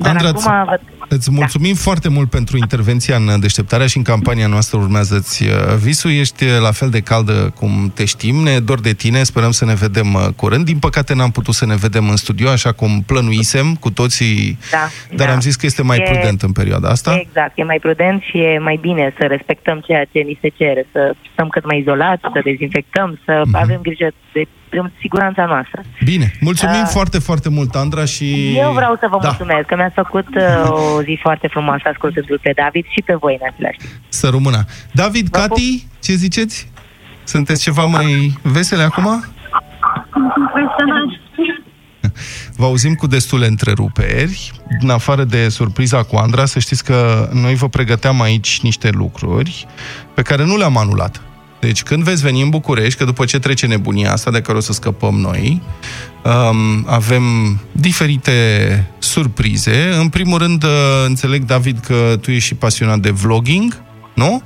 Dar 0.00 0.10
Andra, 0.10 0.28
acum 0.28 0.64
văd... 0.68 0.80
Îți 1.08 1.30
mulțumim 1.30 1.72
da. 1.72 1.78
foarte 1.80 2.08
mult 2.08 2.30
pentru 2.30 2.56
intervenția 2.56 3.16
în 3.16 3.40
deșteptarea 3.40 3.86
și 3.86 3.96
în 3.96 4.02
campania 4.02 4.46
noastră 4.46 4.78
urmează-ți 4.78 5.42
uh, 5.42 5.50
visul. 5.82 6.10
Ești 6.10 6.44
uh, 6.44 6.50
la 6.60 6.70
fel 6.70 6.90
de 6.90 7.00
caldă 7.00 7.52
cum 7.58 7.92
te 7.94 8.04
știm, 8.04 8.36
ne 8.36 8.58
dor 8.58 8.80
de 8.80 8.92
tine, 8.92 9.22
sperăm 9.22 9.50
să 9.50 9.64
ne 9.64 9.74
vedem 9.74 10.14
uh, 10.14 10.26
curând. 10.36 10.64
Din 10.64 10.78
păcate 10.78 11.14
n-am 11.14 11.30
putut 11.30 11.54
să 11.54 11.66
ne 11.66 11.74
vedem 11.76 12.08
în 12.08 12.16
studio, 12.16 12.48
așa 12.48 12.72
cum 12.72 13.02
plănuisem 13.06 13.74
cu 13.74 13.90
toții, 13.90 14.58
Da, 14.70 14.88
dar 15.16 15.26
da. 15.26 15.32
am 15.32 15.40
zis 15.40 15.56
că 15.56 15.66
este 15.66 15.82
mai 15.82 15.98
E- 15.98 16.02
prudent 16.10 16.42
în 16.42 16.52
perioada 16.52 16.88
asta. 16.88 17.16
Exact, 17.26 17.52
e 17.58 17.62
mai 17.64 17.78
prudent 17.78 18.22
și 18.22 18.38
e 18.38 18.58
mai 18.58 18.78
bine 18.80 19.14
să 19.18 19.26
respectăm 19.26 19.78
ceea 19.86 20.04
ce 20.04 20.18
ni 20.18 20.38
se 20.40 20.48
cere, 20.48 20.86
să 20.92 21.14
stăm 21.32 21.48
cât 21.48 21.64
mai 21.66 21.78
izolați, 21.78 22.20
să 22.22 22.40
dezinfectăm, 22.44 23.18
să 23.24 23.42
Mhm. 23.44 23.56
avem 23.56 23.80
grijă 23.82 24.08
de 24.32 24.42
de 24.70 24.78
siguranța 25.00 25.44
noastră. 25.44 25.82
Bine, 26.04 26.32
mulțumim 26.40 26.82
Ah. 26.82 26.88
foarte, 26.90 27.18
foarte 27.18 27.48
mult, 27.48 27.74
Andra, 27.74 28.04
și... 28.04 28.56
Eu 28.56 28.72
vreau 28.72 28.96
să 29.00 29.06
vă 29.10 29.18
da. 29.22 29.28
mulțumesc, 29.28 29.66
că 29.66 29.74
mi-ați 29.76 29.94
făcut 29.94 30.26
uh, 30.36 30.70
o 30.96 31.02
zi 31.02 31.18
foarte 31.22 31.46
frumoasă 31.50 31.82
ascultându-l 31.92 32.38
pe 32.42 32.52
David 32.56 32.84
și 32.88 33.02
pe 33.04 33.14
voi 33.14 33.36
în 33.40 33.48
același 33.52 33.78
timp. 33.78 33.90
Să 34.08 34.28
rămână. 34.28 34.64
David, 34.92 35.28
Cati, 35.28 35.86
ce 36.02 36.12
ziceți? 36.12 36.70
Sunteți 37.24 37.62
ceva 37.62 37.84
mai 37.84 38.38
vesele 38.42 38.82
acum? 38.82 39.24
Vă 42.56 42.64
auzim 42.64 42.94
cu 42.94 43.06
destule 43.06 43.46
întreruperi. 43.46 44.50
În 44.80 44.90
afară 44.90 45.24
de 45.24 45.48
surpriza 45.48 46.02
cu 46.02 46.16
Andra, 46.16 46.44
să 46.44 46.58
știți 46.58 46.84
că 46.84 47.28
noi 47.32 47.54
vă 47.54 47.68
pregăteam 47.68 48.20
aici 48.20 48.60
niște 48.62 48.90
lucruri 48.90 49.66
pe 50.14 50.22
care 50.22 50.44
nu 50.44 50.56
le-am 50.56 50.76
anulat. 50.76 51.22
Deci 51.60 51.82
când 51.82 52.02
veți 52.02 52.22
veni 52.22 52.42
în 52.42 52.48
București, 52.48 52.98
că 52.98 53.04
după 53.04 53.24
ce 53.24 53.38
trece 53.38 53.66
nebunia 53.66 54.12
asta 54.12 54.30
de 54.30 54.40
care 54.40 54.58
o 54.58 54.60
să 54.60 54.72
scăpăm 54.72 55.14
noi, 55.14 55.62
um, 56.24 56.84
avem 56.86 57.22
diferite 57.72 58.90
surprize. 58.98 59.96
În 60.00 60.08
primul 60.08 60.38
rând, 60.38 60.64
uh, 60.64 60.70
înțeleg, 61.06 61.44
David, 61.44 61.78
că 61.78 62.18
tu 62.20 62.30
ești 62.30 62.46
și 62.46 62.54
pasionat 62.54 62.98
de 62.98 63.10
vlogging, 63.10 63.82
nu? 64.14 64.42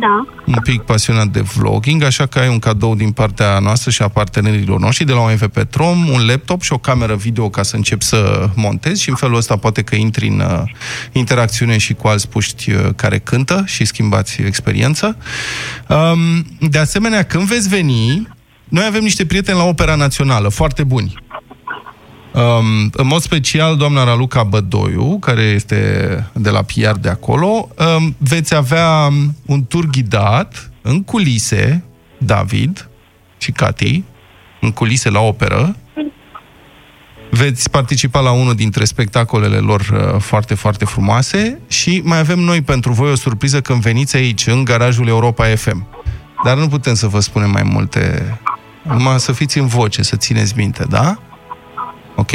Da. 0.00 0.26
un 0.46 0.58
pic 0.62 0.82
pasionat 0.82 1.26
de 1.26 1.40
vlogging, 1.40 2.02
așa 2.02 2.26
că 2.26 2.38
ai 2.38 2.48
un 2.48 2.58
cadou 2.58 2.94
din 2.94 3.10
partea 3.10 3.58
noastră 3.58 3.90
și 3.90 4.02
a 4.02 4.08
partenerilor 4.08 4.80
noștri 4.80 5.04
de 5.04 5.12
la 5.12 5.20
OMV 5.20 5.46
Petrom, 5.46 6.08
un 6.08 6.26
laptop 6.26 6.62
și 6.62 6.72
o 6.72 6.78
cameră 6.78 7.14
video 7.14 7.48
ca 7.48 7.62
să 7.62 7.76
începi 7.76 8.04
să 8.04 8.50
montezi 8.54 9.02
și 9.02 9.08
în 9.08 9.14
felul 9.14 9.36
ăsta 9.36 9.56
poate 9.56 9.82
că 9.82 9.94
intri 9.94 10.28
în 10.28 10.40
uh, 10.40 10.62
interacțiune 11.12 11.78
și 11.78 11.94
cu 11.94 12.08
alți 12.08 12.28
puști 12.28 12.70
uh, 12.70 12.88
care 12.96 13.18
cântă 13.18 13.62
și 13.66 13.84
schimbați 13.84 14.42
experiență. 14.42 15.16
Um, 15.88 16.46
de 16.60 16.78
asemenea, 16.78 17.22
când 17.22 17.44
veți 17.44 17.68
veni, 17.68 18.28
noi 18.68 18.84
avem 18.86 19.02
niște 19.02 19.26
prieteni 19.26 19.58
la 19.58 19.64
Opera 19.64 19.94
Națională, 19.94 20.48
foarte 20.48 20.84
buni. 20.84 21.14
Um, 22.36 22.90
în 22.92 23.06
mod 23.06 23.20
special, 23.20 23.76
doamna 23.76 24.04
Raluca 24.04 24.42
Bădoiu, 24.42 25.18
care 25.18 25.42
este 25.42 26.30
de 26.32 26.50
la 26.50 26.62
PR 26.62 26.98
de 27.00 27.08
acolo, 27.08 27.68
um, 27.96 28.16
veți 28.18 28.54
avea 28.54 29.08
un 29.46 29.64
tur 29.64 29.86
ghidat 29.86 30.70
în 30.82 31.02
culise, 31.02 31.84
David 32.18 32.88
și 33.38 33.52
Cati, 33.52 34.04
în 34.60 34.70
culise 34.70 35.10
la 35.10 35.20
operă. 35.20 35.76
Veți 37.30 37.70
participa 37.70 38.20
la 38.20 38.30
unul 38.30 38.54
dintre 38.54 38.84
spectacolele 38.84 39.56
lor 39.56 39.80
uh, 39.80 40.20
foarte, 40.20 40.54
foarte 40.54 40.84
frumoase 40.84 41.60
și 41.68 42.00
mai 42.04 42.18
avem 42.18 42.38
noi 42.38 42.62
pentru 42.62 42.92
voi 42.92 43.10
o 43.10 43.14
surpriză 43.14 43.60
când 43.60 43.80
veniți 43.80 44.16
aici, 44.16 44.46
în 44.46 44.64
garajul 44.64 45.08
Europa 45.08 45.46
FM. 45.54 45.86
Dar 46.44 46.56
nu 46.56 46.68
putem 46.68 46.94
să 46.94 47.06
vă 47.06 47.20
spunem 47.20 47.50
mai 47.50 47.62
multe, 47.62 48.34
numai 48.82 49.20
să 49.20 49.32
fiți 49.32 49.58
în 49.58 49.66
voce, 49.66 50.02
să 50.02 50.16
țineți 50.16 50.52
minte, 50.56 50.84
da? 50.88 51.18
Ok? 52.16 52.30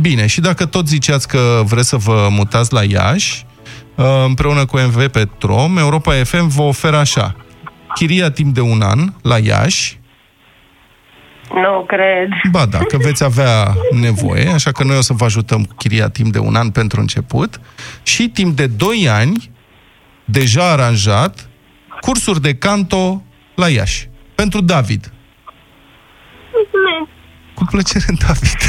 Bine, 0.00 0.26
și 0.26 0.40
dacă 0.40 0.66
tot 0.66 0.86
ziceați 0.86 1.28
că 1.28 1.62
vreți 1.64 1.88
să 1.88 1.96
vă 1.96 2.28
mutați 2.30 2.72
la 2.72 2.82
Iași, 2.84 3.46
uh, 3.94 4.04
împreună 4.26 4.64
cu 4.66 4.78
MV 4.78 5.06
Petrom, 5.08 5.76
Europa 5.78 6.12
FM 6.12 6.48
vă 6.48 6.62
oferă 6.62 6.96
așa. 6.96 7.36
Chiria 7.94 8.30
timp 8.30 8.54
de 8.54 8.60
un 8.60 8.80
an 8.82 8.98
la 9.22 9.38
Iași, 9.38 9.98
Nu 11.54 11.84
cred. 11.86 12.28
ba 12.50 12.66
da, 12.66 12.78
că 12.78 12.96
veți 12.96 13.24
avea 13.24 13.74
nevoie, 14.00 14.48
așa 14.48 14.72
că 14.72 14.84
noi 14.84 14.96
o 14.96 15.00
să 15.00 15.12
vă 15.12 15.24
ajutăm 15.24 15.64
cu 15.64 15.74
chiria 15.74 16.08
timp 16.08 16.32
de 16.32 16.38
un 16.38 16.54
an 16.54 16.70
pentru 16.70 17.00
început 17.00 17.60
și 18.02 18.28
timp 18.28 18.56
de 18.56 18.66
2 18.66 19.08
ani, 19.08 19.50
deja 20.24 20.70
aranjat, 20.70 21.48
cursuri 22.00 22.40
de 22.40 22.54
canto 22.54 23.22
la 23.54 23.68
Iași. 23.68 24.08
Pentru 24.34 24.60
David. 24.60 25.12
Mulțumesc. 27.58 27.58
Cu 27.58 27.64
plăcere, 27.70 28.04
David. 28.26 28.60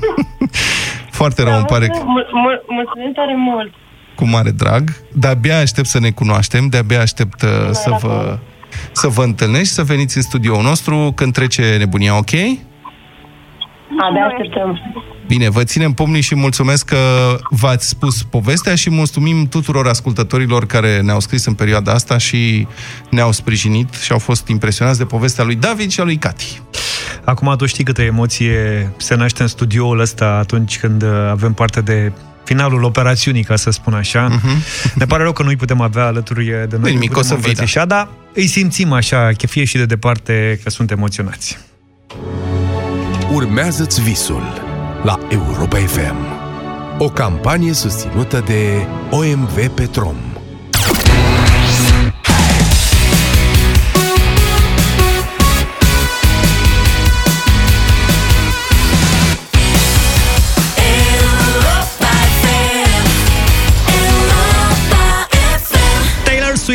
Foarte 1.10 1.42
rău, 1.42 1.56
îmi 1.56 1.64
pare 1.64 1.86
că... 1.86 1.98
Mul- 2.04 2.28
mul- 2.32 2.64
Mulțumim 2.68 3.12
tare 3.14 3.34
mult. 3.36 3.72
cu 4.14 4.24
mare 4.26 4.50
drag. 4.50 4.96
De-abia 5.12 5.58
aștept 5.58 5.86
să 5.88 5.98
ne 6.00 6.10
cunoaștem, 6.10 6.66
de-abia 6.68 7.00
aștept 7.00 7.42
uh, 7.42 7.48
să 7.72 7.96
vă, 8.00 8.38
să 8.92 9.08
vă 9.08 9.22
întâlnești, 9.22 9.72
să 9.72 9.82
veniți 9.82 10.16
în 10.16 10.22
studioul 10.22 10.62
nostru 10.62 11.12
când 11.16 11.32
trece 11.32 11.76
nebunia, 11.78 12.16
ok? 12.16 12.30
Abia 14.08 14.24
așteptăm. 14.30 14.78
Bine, 15.26 15.48
vă 15.48 15.64
ținem 15.64 15.92
pumnii 15.92 16.20
și 16.20 16.34
mulțumesc 16.34 16.84
că 16.86 16.96
v-ați 17.50 17.88
spus 17.88 18.22
povestea 18.22 18.74
și 18.74 18.90
mulțumim 18.90 19.48
tuturor 19.48 19.86
ascultătorilor 19.88 20.66
care 20.66 21.00
ne-au 21.00 21.20
scris 21.20 21.44
în 21.44 21.54
perioada 21.54 21.92
asta 21.92 22.18
și 22.18 22.66
ne-au 23.10 23.32
sprijinit 23.32 23.94
și 23.94 24.12
au 24.12 24.18
fost 24.18 24.48
impresionați 24.48 24.98
de 24.98 25.04
povestea 25.04 25.44
lui 25.44 25.54
David 25.54 25.90
și 25.90 26.00
a 26.00 26.04
lui 26.04 26.16
Cati. 26.16 26.62
Acum 27.24 27.54
tu 27.56 27.66
știi 27.66 27.84
câtă 27.84 28.02
emoție 28.02 28.90
se 28.96 29.14
naște 29.14 29.42
în 29.42 29.48
studioul 29.48 29.98
ăsta 29.98 30.26
atunci 30.26 30.78
când 30.78 31.02
uh, 31.02 31.08
avem 31.30 31.52
parte 31.52 31.80
de 31.80 32.12
finalul 32.44 32.82
operațiunii, 32.82 33.44
ca 33.44 33.56
să 33.56 33.70
spun 33.70 33.94
așa. 33.94 34.28
Uh-huh. 34.28 34.94
Ne 34.94 35.04
pare 35.04 35.22
rău 35.22 35.32
că 35.32 35.42
nu-i 35.42 35.56
putem 35.56 35.80
avea 35.80 36.06
alături 36.06 36.44
de 36.44 36.66
noi. 36.70 36.78
Nu 36.78 36.86
nimic, 36.86 37.10
nu 37.10 37.16
putem 37.16 37.18
o 37.18 37.22
să 37.22 37.34
vină. 37.34 37.46
îmbrățișa, 37.46 37.84
dar 37.84 38.08
îi 38.34 38.46
simțim 38.46 38.92
așa, 38.92 39.30
că 39.38 39.46
fie 39.46 39.64
și 39.64 39.76
de 39.76 39.84
departe 39.84 40.60
că 40.62 40.70
sunt 40.70 40.90
emoționați. 40.90 41.58
Urmează-ți 43.32 44.02
visul 44.02 44.42
la 45.02 45.18
Europa 45.28 45.76
FM. 45.76 46.16
O 46.98 47.08
campanie 47.08 47.72
susținută 47.72 48.42
de 48.46 48.86
OMV 49.10 49.68
Petrom. 49.74 50.16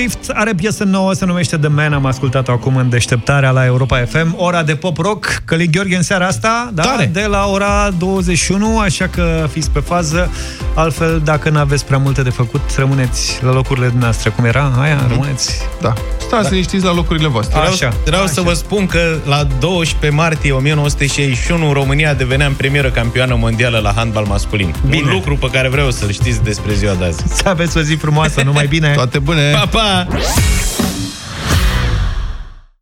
Swift 0.09 0.29
are 0.33 0.53
piesă 0.53 0.83
nouă, 0.83 1.13
se 1.13 1.25
numește 1.25 1.57
The 1.57 1.67
Man, 1.67 1.93
am 1.93 2.05
ascultat-o 2.05 2.51
acum 2.51 2.75
în 2.75 2.89
deșteptarea 2.89 3.51
la 3.51 3.65
Europa 3.65 4.05
FM, 4.05 4.35
ora 4.37 4.63
de 4.63 4.75
pop-rock, 4.75 5.41
Călin 5.45 5.69
Gheorghe 5.71 5.95
în 5.95 6.01
seara 6.01 6.25
asta, 6.25 6.71
da? 6.73 6.81
Tare. 6.81 7.09
de 7.13 7.25
la 7.29 7.45
ora 7.45 7.89
21, 7.97 8.79
așa 8.79 9.07
că 9.07 9.47
fiți 9.51 9.69
pe 9.69 9.79
fază, 9.79 10.31
altfel 10.73 11.21
dacă 11.23 11.49
nu 11.49 11.59
aveți 11.59 11.85
prea 11.85 11.97
multe 11.97 12.21
de 12.21 12.29
făcut, 12.29 12.61
rămâneți 12.77 13.39
la 13.43 13.51
locurile 13.51 13.93
noastre, 13.99 14.29
cum 14.29 14.45
era 14.45 14.71
aia, 14.81 15.05
rămâneți... 15.09 15.61
Da. 15.81 15.93
Stați 16.17 16.43
da. 16.43 16.49
liniștiți 16.49 16.83
la 16.83 16.93
locurile 16.93 17.27
voastre. 17.27 17.59
Vreau, 17.59 17.73
Așa, 17.73 17.93
vreau 18.05 18.23
așa. 18.23 18.31
să 18.31 18.41
vă 18.41 18.53
spun 18.53 18.85
că 18.85 19.15
la 19.25 19.47
12 19.59 20.19
martie 20.19 20.51
1961 20.51 21.71
România 21.71 22.13
devenea 22.13 22.47
în 22.47 22.53
premieră 22.53 22.89
campioană 22.89 23.35
mondială 23.35 23.79
la 23.79 23.93
handbal 23.95 24.25
masculin. 24.25 24.75
Bine. 24.89 25.01
Un 25.03 25.13
lucru 25.13 25.35
pe 25.35 25.47
care 25.51 25.69
vreau 25.69 25.91
să-l 25.91 26.11
știți 26.11 26.43
despre 26.43 26.73
ziua 26.73 26.93
de 26.93 27.05
azi. 27.05 27.23
Să 27.33 27.49
aveți 27.49 27.77
o 27.77 27.81
zi 27.81 27.93
frumoasă, 27.95 28.41
numai 28.43 28.67
bine! 28.67 28.91
Toate 28.95 29.19
bune! 29.19 29.51
Pa, 29.51 29.65
pa! 29.71 29.96
semana. 30.05 30.76